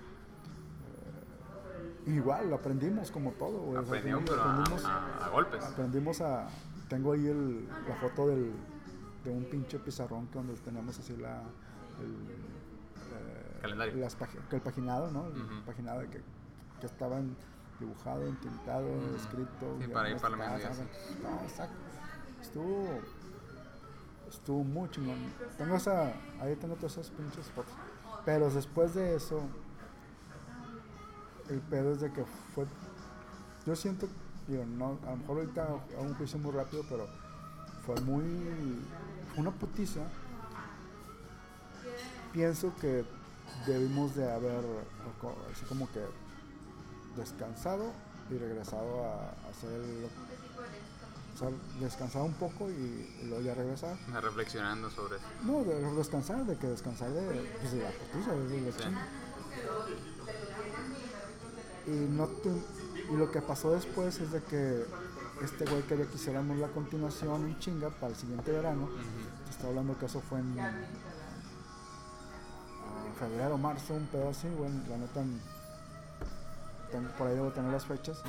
eh, 2.07 2.11
igual 2.11 2.51
aprendimos 2.53 3.11
como 3.11 3.31
todo. 3.31 3.59
güey, 3.59 3.77
o 3.77 3.85
sea, 3.85 3.97
Aprendió, 3.99 4.17
aprendimos- 4.19 4.85
a 4.85 5.29
golpes. 5.31 5.63
aprendimos 5.63 6.21
a 6.21 6.47
tengo 6.89 7.13
ahí 7.13 7.27
el, 7.27 7.67
la 7.87 7.95
foto 7.95 8.27
del, 8.27 8.51
de 9.23 9.29
un 9.31 9.45
pinche 9.45 9.79
pizarrón 9.79 10.27
que 10.27 10.37
donde 10.37 10.53
tenemos 10.57 10.97
así 10.99 11.15
la 11.17 11.41
el, 12.01 13.61
calendario. 13.61 13.95
las 13.95 14.17
pagi- 14.17 14.39
que 14.49 14.55
el 14.57 14.61
paginado, 14.61 15.11
¿no? 15.11 15.27
El 15.27 15.41
Ujú. 15.41 15.65
paginado 15.65 15.99
de 16.01 16.07
que, 16.09 16.21
que 16.79 16.85
estaban 16.85 17.35
dibujado, 17.79 18.25
entintado, 18.27 18.87
Ujú. 18.87 19.15
escrito. 19.15 19.77
Sí, 19.81 19.87
para 19.87 20.09
ir 20.09 20.17
para 20.17 20.35
la 20.37 20.45
melodía, 20.49 20.69
No, 21.21 21.41
exacto. 21.43 21.75
Estuvo. 22.41 22.99
Estuvo 24.29 24.63
muy 24.63 24.89
chingón. 24.89 25.17
Tengo 25.57 25.75
esa. 25.75 26.13
Ahí 26.41 26.55
tengo 26.59 26.75
todas 26.75 26.93
esas 26.93 27.09
pinches 27.11 27.45
fotos. 27.51 27.71
Pero 28.25 28.49
después 28.49 28.93
de 28.95 29.15
eso. 29.15 29.41
El 31.49 31.59
pedo 31.61 31.91
es 31.93 32.01
de 32.01 32.11
que 32.11 32.23
fue. 32.55 32.65
Yo 33.65 33.75
siento. 33.75 34.07
Digo, 34.47 34.65
no, 34.65 34.97
a 35.07 35.11
lo 35.11 35.17
mejor 35.17 35.37
ahorita 35.39 35.63
hago 35.63 36.01
un 36.01 36.15
juicio 36.15 36.37
muy 36.39 36.51
rápido, 36.51 36.83
pero 36.89 37.07
fue 37.85 37.99
muy. 38.01 38.23
Fue 39.33 39.41
una 39.41 39.51
putiza. 39.51 40.01
Pienso 42.33 42.73
que 42.81 43.05
debimos 43.67 44.15
de 44.15 44.29
haber 44.31 44.63
así 45.53 45.63
como 45.65 45.87
que 45.91 46.01
descansado 47.15 47.91
y 48.31 48.37
regresado 48.37 49.03
a, 49.05 49.15
a 49.29 49.49
hacer 49.51 49.69
el, 49.71 50.05
o 51.35 51.37
sea, 51.37 51.49
descansar 51.79 52.23
un 52.23 52.33
poco 52.33 52.69
y, 52.71 52.73
y 53.21 53.25
luego 53.27 53.43
ya 53.43 53.53
regresar. 53.53 53.95
Reflexionando 54.21 54.89
sobre 54.89 55.17
eso. 55.17 55.25
No, 55.43 55.63
de 55.63 55.79
descansar, 55.95 56.45
de 56.45 56.55
que 56.57 56.67
descansar 56.67 57.09
de, 57.11 57.49
pues, 57.59 57.71
de 57.73 57.83
la 57.83 57.91
putiza, 57.91 58.31
de 58.31 58.61
la 58.61 58.71
Sí. 58.71 58.77
chinga. 58.83 59.07
Y, 61.85 61.91
no 61.91 62.27
tu- 62.27 62.61
y 63.13 63.17
lo 63.17 63.29
que 63.31 63.41
pasó 63.41 63.71
después 63.71 64.19
es 64.19 64.31
de 64.31 64.41
que 64.43 64.85
este 65.43 65.65
güey 65.65 65.81
quería 65.83 66.05
que 66.07 66.15
hiciéramos 66.15 66.57
la 66.57 66.69
continuación 66.69 67.45
en 67.45 67.59
chinga 67.59 67.89
para 67.89 68.07
el 68.07 68.15
siguiente 68.15 68.51
verano. 68.51 68.89
Te 69.45 69.51
Está 69.51 69.67
hablando 69.67 69.97
que 69.99 70.05
eso 70.05 70.21
fue 70.21 70.39
en 70.39 70.55
febrero, 73.27 73.57
marzo, 73.57 73.93
un 73.93 74.05
pedo 74.07 74.29
así, 74.29 74.47
bueno, 74.49 74.81
la 74.89 74.97
neta, 74.97 75.21
ten- 76.91 77.07
por 77.17 77.27
ahí 77.27 77.35
debo 77.35 77.51
tener 77.51 77.71
las 77.71 77.85
fechas. 77.85 78.21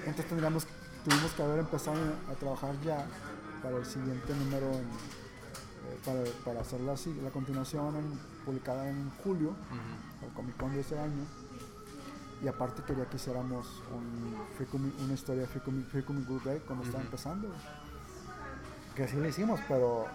Entonces 0.00 0.26
tendríamos, 0.26 0.66
tuvimos 1.04 1.32
que 1.32 1.42
haber 1.42 1.58
empezado 1.60 1.98
a 2.30 2.34
trabajar 2.34 2.74
ya 2.84 3.06
para 3.62 3.76
el 3.76 3.84
siguiente 3.86 4.34
número, 4.34 4.66
en, 4.72 4.84
eh, 4.84 5.98
para, 6.04 6.20
para 6.44 6.60
hacer 6.60 6.80
la, 6.80 6.94
la 7.22 7.30
continuación 7.30 7.96
en- 7.96 8.18
publicada 8.44 8.88
en 8.88 9.10
julio, 9.22 9.50
Ujú. 9.50 10.26
el 10.26 10.32
Comic 10.32 10.56
Con 10.56 10.72
de 10.72 10.80
ese 10.80 10.98
año. 10.98 11.24
Y 12.42 12.46
aparte 12.48 12.82
quería 12.84 13.04
que 13.06 13.16
hiciéramos 13.16 13.66
un 13.92 14.36
Free 14.56 14.66
Comic- 14.66 14.94
una 15.04 15.12
historia 15.14 15.42
de 15.42 15.48
Free 15.48 15.60
Comic, 15.60 15.88
Free 15.88 16.02
Comic 16.04 16.26
Book 16.26 16.44
Day 16.44 16.60
cuando 16.66 16.84
estaba 16.84 17.00
Ujú. 17.02 17.08
empezando. 17.08 17.48
Que 18.94 19.06
sí 19.08 19.16
lo 19.16 19.28
hicimos, 19.28 19.60
pero 19.68 20.06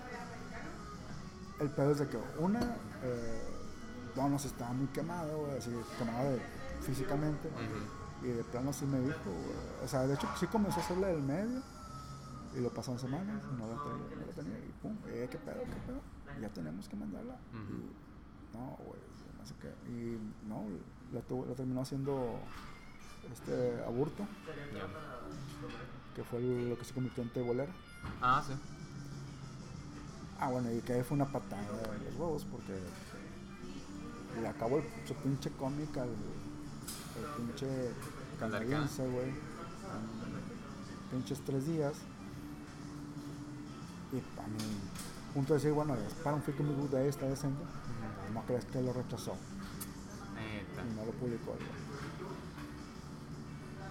el 1.64 1.70
pedo 1.72 1.92
es 1.92 2.00
de 2.00 2.08
que 2.08 2.18
una, 2.40 2.62
eh, 3.04 3.42
Donos 4.16 4.46
estaba 4.46 4.72
muy 4.74 4.88
quemado, 4.88 5.38
güey, 5.46 5.58
así 5.58 5.72
quemado 5.98 6.30
de- 6.32 6.42
físicamente. 6.82 7.50
Y 8.22 8.28
de 8.28 8.44
plano 8.44 8.72
sí 8.72 8.86
me 8.86 9.00
dijo, 9.00 9.18
güey. 9.26 9.84
o 9.84 9.88
sea, 9.88 10.06
de 10.08 10.14
hecho 10.14 10.28
sí 10.40 10.46
comenzó 10.48 10.80
a 10.80 10.84
hacerle 10.84 11.08
del 11.08 11.24
medio. 11.24 11.62
Y 12.56 12.62
lo 12.62 12.70
pasaron 12.70 13.00
semanas, 13.00 13.42
y 13.52 13.60
no 13.60 13.66
lo 13.68 13.82
tenía, 13.82 14.16
no 14.16 14.26
lo 14.28 14.32
tenía. 14.34 14.60
Y 14.60 14.72
pum, 14.82 14.96
eh, 15.08 15.28
qué 15.32 15.38
pedo, 15.40 15.64
qué 15.64 15.76
pedo. 15.88 16.00
Ya 16.40 16.50
tenemos 16.50 16.88
que 16.88 16.96
mandarla. 16.96 17.36
Y 17.54 18.56
no, 18.56 18.78
güey, 18.86 19.00
no 19.40 19.46
sé 19.48 19.56
qué. 19.60 19.74
Y 19.90 20.20
no, 20.48 20.64
la, 21.12 21.22
tuvo- 21.22 21.48
la 21.48 21.56
terminó 21.56 21.82
haciendo 21.82 22.40
este 23.32 23.84
aburto, 23.86 24.24
que 26.16 26.24
fue 26.24 26.40
lo 26.42 26.78
que 26.78 26.86
se 26.86 26.94
convirtió 26.94 27.24
en 27.24 27.30
tebolera. 27.30 27.72
Ah, 28.22 28.44
sí. 28.46 28.54
Ah, 30.44 30.50
bueno, 30.50 30.70
y 30.74 30.82
que 30.82 30.92
ahí 30.92 31.04
fue 31.04 31.16
una 31.16 31.26
patada 31.26 31.62
de 31.62 32.04
los 32.04 32.20
huevos 32.20 32.46
porque 32.52 32.78
le 34.42 34.46
acabó 34.46 34.80
el, 34.80 34.84
su 35.08 35.14
pinche 35.16 35.50
cómic 35.52 35.96
al 35.96 36.10
el 36.10 37.26
pinche 37.38 37.66
canadiense, 38.38 39.08
güey. 39.08 39.32
Pinches 41.12 41.40
tres 41.46 41.66
días. 41.66 41.94
Y 44.12 44.18
a 44.18 44.48
mi 44.48 45.34
punto 45.34 45.54
de 45.54 45.60
decir, 45.60 45.72
bueno, 45.72 45.96
es 45.96 46.14
para 46.16 46.36
un 46.36 46.42
Freaky 46.42 46.64
Book 46.64 46.90
de 46.90 46.98
ahí 46.98 47.08
está 47.08 47.26
decente. 47.26 47.64
No 48.34 48.42
crees 48.46 48.66
que 48.66 48.82
lo 48.82 48.92
rechazó 48.92 49.38
Neta. 50.36 50.84
y 50.86 50.94
no 50.94 51.06
lo 51.06 51.12
publicó, 51.14 51.52
güey. 51.52 51.84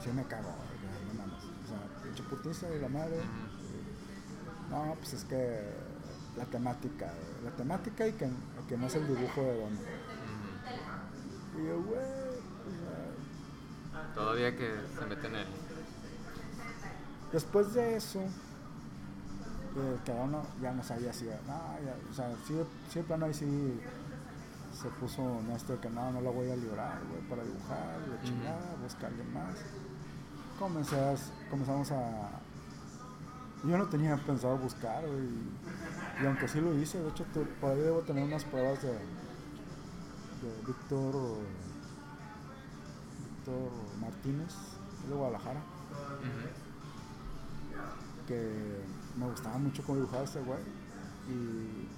Sí 0.04 0.10
me 0.10 0.24
cago, 0.24 0.50
güey, 0.50 1.14
no 1.14 1.14
mames. 1.14 1.44
O 1.44 1.66
sea, 1.66 2.02
pinche 2.02 2.22
putiza 2.24 2.66
y 2.74 2.78
la 2.78 2.90
madre. 2.90 3.22
No, 4.68 4.94
pues 5.00 5.14
es 5.14 5.24
que 5.24 5.91
la 6.36 6.44
temática, 6.46 7.12
la 7.44 7.50
temática 7.50 8.06
y 8.06 8.12
que, 8.12 8.28
que 8.68 8.76
no 8.76 8.86
es 8.86 8.94
el 8.94 9.06
dibujo 9.06 9.40
de 9.42 9.60
Don. 9.60 9.72
Y 11.58 11.66
yo, 11.66 11.82
güey, 11.82 12.22
Todavía 14.14 14.56
que 14.56 14.74
se 14.98 15.06
mete 15.06 15.26
en 15.26 15.34
él. 15.36 15.46
después 17.32 17.72
de 17.74 17.96
eso, 17.96 18.20
eh, 18.20 19.96
cada 20.04 20.22
uno 20.22 20.42
ya 20.60 20.72
no 20.72 20.82
sabía 20.82 21.12
si, 21.12 21.24
no, 21.26 21.32
ya, 21.84 21.94
o 22.10 22.14
sea, 22.14 22.30
sí, 22.46 22.54
sí, 22.90 22.98
de 22.98 23.04
plano 23.04 23.26
ahí 23.26 23.34
sí 23.34 23.80
se 24.80 24.88
puso 25.00 25.22
honesto 25.22 25.74
de 25.74 25.78
que 25.80 25.90
no, 25.90 26.10
no 26.10 26.20
lo 26.20 26.32
voy 26.32 26.50
a 26.50 26.56
librar, 26.56 26.98
güey, 27.10 27.20
para 27.28 27.42
dibujar, 27.44 28.00
de 28.08 28.14
Ujú. 28.16 28.26
chingada, 28.26 28.74
buscar 28.82 29.06
alguien 29.10 29.32
más. 29.32 29.54
Comencé 30.58 30.96
a- 30.98 31.14
comenzamos 31.50 31.90
a... 31.92 32.30
Yo 33.64 33.78
no 33.78 33.86
tenía 33.86 34.16
pensado 34.16 34.56
buscar, 34.58 35.06
güey, 35.06 35.24
y, 36.22 36.26
aunque 36.26 36.48
sí 36.48 36.60
lo 36.60 36.74
hice, 36.74 36.98
de 37.00 37.08
hecho, 37.10 37.24
te- 37.32 37.40
por 37.44 37.70
ahí 37.70 37.80
debo 37.80 38.00
tener 38.00 38.24
unas 38.24 38.44
pruebas 38.44 38.82
de, 38.82 38.88
de 38.92 38.98
Víctor, 40.66 41.14
Víctor 43.20 43.70
Martínez, 44.00 44.52
de 45.08 45.14
Guadalajara. 45.14 45.60
Que 48.26 48.80
me 49.18 49.26
gustaba 49.26 49.58
mucho 49.58 49.82
cómo 49.84 49.98
dibujaba 49.98 50.24
este 50.24 50.40
güey. 50.40 50.60
Y 51.28 51.88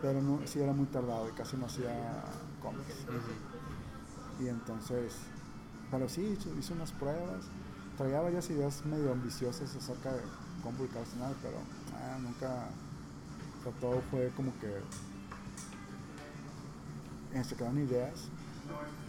pero 0.00 0.20
no 0.20 0.40
sí 0.46 0.60
era 0.60 0.72
muy 0.72 0.86
tardado 0.86 1.28
y 1.28 1.32
casi 1.32 1.56
no 1.56 1.66
hacía 1.66 2.24
cómics. 2.60 3.06
Y 4.40 4.48
entonces 4.48 5.14
pero 5.90 6.08
sí 6.08 6.36
hizo 6.58 6.74
unas 6.74 6.90
pruebas 6.92 7.44
traía 7.96 8.20
varias 8.20 8.48
ideas 8.50 8.84
medio 8.86 9.12
ambiciosas 9.12 9.74
acerca 9.74 10.12
de 10.12 10.20
cómo 10.62 10.76
publicar 10.78 11.02
nada 11.18 11.34
pero 11.42 11.56
ah, 11.94 12.18
nunca 12.20 12.66
o 13.60 13.62
sea, 13.62 13.72
todo 13.80 14.00
fue 14.10 14.30
como 14.36 14.52
que 14.60 14.78
eh, 17.38 17.44
se 17.44 17.54
quedaron 17.56 17.78
ideas. 17.78 18.28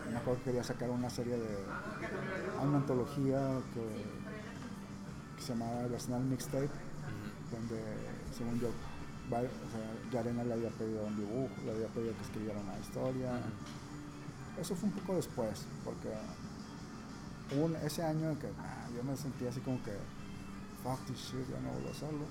Me 0.09 0.17
acuerdo 0.17 0.39
que 0.39 0.45
quería 0.45 0.63
sacar 0.63 0.89
una 0.89 1.09
serie 1.09 1.37
de 1.37 1.57
una 2.63 2.77
antología 2.77 3.59
que, 3.73 4.05
que 5.35 5.41
se 5.41 5.49
llamaba 5.53 5.81
El 5.85 5.93
Arsenal 5.93 6.23
Mixtape 6.23 6.69
donde 7.51 7.79
según 8.37 8.59
yo 8.59 8.67
o 9.29 9.31
sea, 9.31 10.11
Yarena 10.11 10.43
le 10.43 10.53
había 10.53 10.69
pedido 10.71 11.05
un 11.05 11.15
dibujo, 11.15 11.49
le 11.65 11.71
había 11.71 11.87
pedido 11.87 12.13
que 12.15 12.21
escribiera 12.23 12.59
una 12.59 12.77
historia. 12.79 13.31
Eso 14.59 14.75
fue 14.75 14.89
un 14.89 14.95
poco 14.95 15.15
después, 15.15 15.65
porque 15.83 16.09
hubo 17.55 17.65
un- 17.65 17.75
ese 17.77 18.03
año 18.03 18.37
que 18.37 18.47
yo 18.95 19.03
me 19.03 19.15
sentía 19.17 19.49
así 19.49 19.59
como 19.61 19.81
que 19.83 19.91
fuck 20.83 20.99
this 21.07 21.17
shit, 21.17 21.49
ya 21.49 21.59
no 21.61 21.69
vuelvo 21.71 21.87
a 21.89 21.91
hacerlo. 21.91 22.25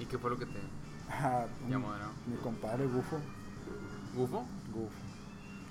¿Y 0.00 0.06
qué 0.06 0.18
fue 0.18 0.30
lo 0.30 0.38
que 0.38 0.46
te 0.46 0.58
un- 0.58 1.70
llamó 1.70 1.88
nuevo? 1.88 2.12
mi 2.26 2.36
compadre 2.36 2.86
Gufo, 2.86 3.18
¿Gufo? 4.14 4.44
Gufo. 4.72 4.94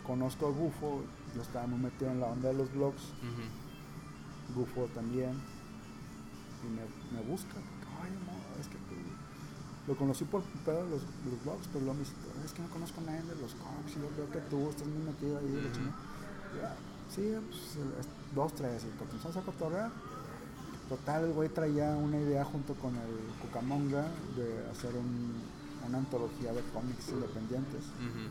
Conozco 0.05 0.47
a 0.47 0.51
Gufo, 0.51 1.03
yo 1.35 1.41
estaba 1.41 1.67
muy 1.67 1.79
metido 1.79 2.11
en 2.11 2.19
la 2.19 2.27
onda 2.27 2.49
de 2.49 2.55
los 2.55 2.71
blogs, 2.73 3.01
Ujú. 3.21 4.59
Gufo 4.59 4.85
también, 4.93 5.31
y 6.63 6.67
me, 6.69 6.81
me 7.17 7.27
busca, 7.27 7.55
ay 8.03 8.11
no, 8.25 8.61
es 8.61 8.67
que 8.67 8.75
tú... 8.77 8.95
Lo 9.87 9.95
conocí 9.97 10.23
por 10.25 10.43
pedo 10.63 10.85
de 10.85 10.89
los, 10.91 11.01
los 11.25 11.43
blogs, 11.43 11.67
pero 11.67 11.79
luego 11.79 11.93
me 11.95 11.99
dice, 12.01 12.13
es 12.45 12.51
que 12.53 12.61
no 12.61 12.69
conozco 12.69 13.01
a 13.01 13.03
nadie 13.05 13.21
de 13.23 13.35
los 13.41 13.53
cómics, 13.55 13.95
y 13.97 14.01
yo 14.01 14.09
creo 14.09 14.29
que 14.31 14.39
tú 14.49 14.69
estás 14.69 14.87
muy 14.87 15.03
metido 15.03 15.39
ahí, 15.39 15.49
la 15.51 15.59
Ujú. 15.69 15.71
chingada". 15.73 15.95
Ya, 16.61 16.75
Sí, 17.09 17.33
pues, 17.49 17.75
es- 17.99 18.07
dos, 18.35 18.53
tres, 18.55 18.85
y 18.85 18.97
comenzamos 18.97 19.35
a 19.35 19.41
cotorrear. 19.41 19.91
Total, 20.91 21.23
el 21.23 21.31
güey 21.31 21.47
traía 21.47 21.91
una 21.91 22.17
idea 22.17 22.43
junto 22.43 22.73
con 22.75 22.93
el 22.97 23.15
Cucamonga 23.41 24.03
de 24.35 24.67
hacer 24.71 24.93
un, 24.93 25.41
una 25.87 25.99
antología 25.99 26.51
de 26.51 26.61
cómics 26.73 27.07
independientes, 27.09 27.83
Ujú. 27.95 28.27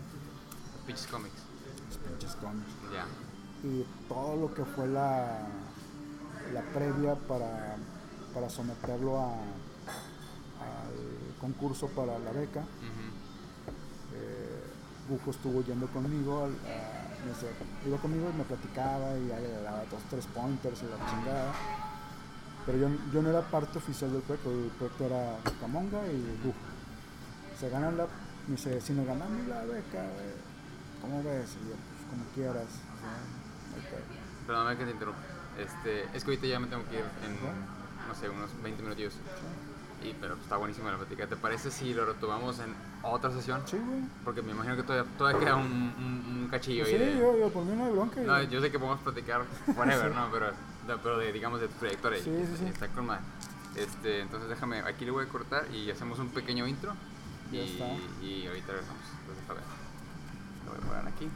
Pinches 0.86 1.06
comics. 1.06 1.40
los 1.88 1.96
pinches 1.98 2.36
cómics. 2.36 2.68
Ya. 2.92 3.06
y 3.66 3.86
todo 4.08 4.36
lo 4.36 4.52
que 4.54 4.64
fue 4.66 4.86
la, 4.88 5.40
la 6.52 6.60
previa 6.74 7.14
para, 7.14 7.76
para 8.34 8.50
someterlo 8.50 9.18
a, 9.20 9.32
al 9.32 10.94
concurso 11.40 11.88
para 11.88 12.18
la 12.18 12.30
beca. 12.32 12.60
Eh, 14.14 14.64
Bufo 15.08 15.30
estuvo 15.30 15.62
yendo 15.64 15.86
conmigo, 15.88 16.44
al- 16.44 16.52
a- 16.70 17.88
iba 17.88 17.96
conmigo 17.98 18.28
y 18.34 18.36
me 18.38 18.44
platicaba 18.44 19.16
y 19.18 19.28
ya 19.28 19.40
le 19.40 19.62
daba 19.62 19.78
dos, 19.90 20.00
tres 20.10 20.26
pointers 20.26 20.82
y 20.82 20.84
la 20.86 21.10
chingada. 21.10 21.52
Pero 22.70 22.86
yo, 22.88 22.97
yo 23.12 23.22
no 23.22 23.30
era 23.30 23.40
parte 23.40 23.78
oficial 23.78 24.12
del 24.12 24.22
proyecto, 24.22 24.48
el 24.52 24.70
proyecto 24.78 25.06
era 25.06 25.36
Camonga 25.60 26.06
y 26.06 26.38
Bufo. 26.44 26.56
Se 27.59 27.68
ganan 27.68 27.97
la 27.97 28.05
Me 28.47 28.55
dice, 28.55 28.80
si 28.80 28.92
nos 28.92 29.06
ganamos 29.06 29.44
la 29.48 29.62
beca, 29.62 29.98
güey, 29.98 30.30
¿cómo 31.02 31.20
ves? 31.24 31.51
Y 31.60 31.68
yo, 31.68 31.74
pues 31.74 32.10
como 32.10 32.24
quieras. 32.32 32.68
Perdóname 34.47 34.76
que 34.76 34.84
te 34.84 34.90
interrumpa. 34.92 35.20
Este, 35.59 36.05
es 36.16 36.22
que 36.22 36.30
ahorita 36.30 36.47
ya 36.47 36.60
me 36.60 36.68
tengo 36.68 36.84
que 36.88 36.94
ir 36.97 37.05
en, 37.26 37.34
no 38.09 38.14
sé, 38.14 38.28
unos 38.28 38.51
20 38.62 38.82
minutillos. 38.84 39.14
Y, 40.05 40.14
pero 40.20 40.34
está 40.34 40.56
buenísima 40.56 40.92
la 40.92 40.98
plática. 40.98 41.26
¿Te 41.26 41.36
parece 41.36 41.72
si 41.72 41.92
lo 41.92 42.06
retomamos 42.06 42.60
en 42.60 42.72
otra 43.02 43.32
sesión? 43.32 43.62
Sí, 43.66 43.78
güey. 43.78 44.01
Porque 44.24 44.42
me 44.42 44.52
imagino 44.52 44.76
que 44.76 44.84
todavía, 44.84 45.10
todavía 45.18 45.40
queda 45.40 45.56
un, 45.56 45.66
un, 45.66 46.42
un 46.42 46.48
cachillo 46.48 46.84
Pues 46.84 46.94
ahí 46.94 47.01
sí, 47.01 47.14
de... 47.16 47.18
yo, 47.18 47.36
yo 47.36 47.48
por 47.51 47.64
mí 47.64 47.76
no 47.76 47.84
hay 47.86 47.92
bronca. 47.92 48.20
No, 48.20 48.42
yo- 48.44 48.60
sé 48.60 48.70
que 48.70 48.78
podemos 48.78 49.01
platicar 49.01 49.42
whatever, 49.76 50.10
¿no? 50.14 50.28
Pero, 50.32 50.47
pero 50.86 51.19
de, 51.19 51.32
digamos, 51.32 51.61
de 51.61 51.69
tu 51.69 51.78
trayectoria. 51.78 52.19
Sí, 52.23 52.31
sí, 52.47 52.57
sí. 52.59 52.65
Está 52.66 52.89
con 52.89 53.07
madre. 53.07 53.23
Este, 53.77 54.20
entonces 54.20 54.48
déjame, 54.48 54.81
aquí 54.81 55.05
le 55.05 55.12
voy 55.12 55.24
a 55.24 55.28
cortar 55.28 55.66
y 55.73 55.90
hacemos 55.90 56.19
un 56.19 56.28
pequeño 56.31 56.66
intro. 56.66 56.94
Y, 57.52 57.59
está. 57.59 57.86
y 58.23 58.47
ahorita 58.47 58.73
regresamos. 58.73 59.02
Entonces, 59.20 59.51
a 59.51 59.52
ver. 59.55 59.62
Lo 60.66 60.73
voy 60.73 60.81
a 60.81 60.89
poner 60.89 61.15
aquí. 61.15 61.28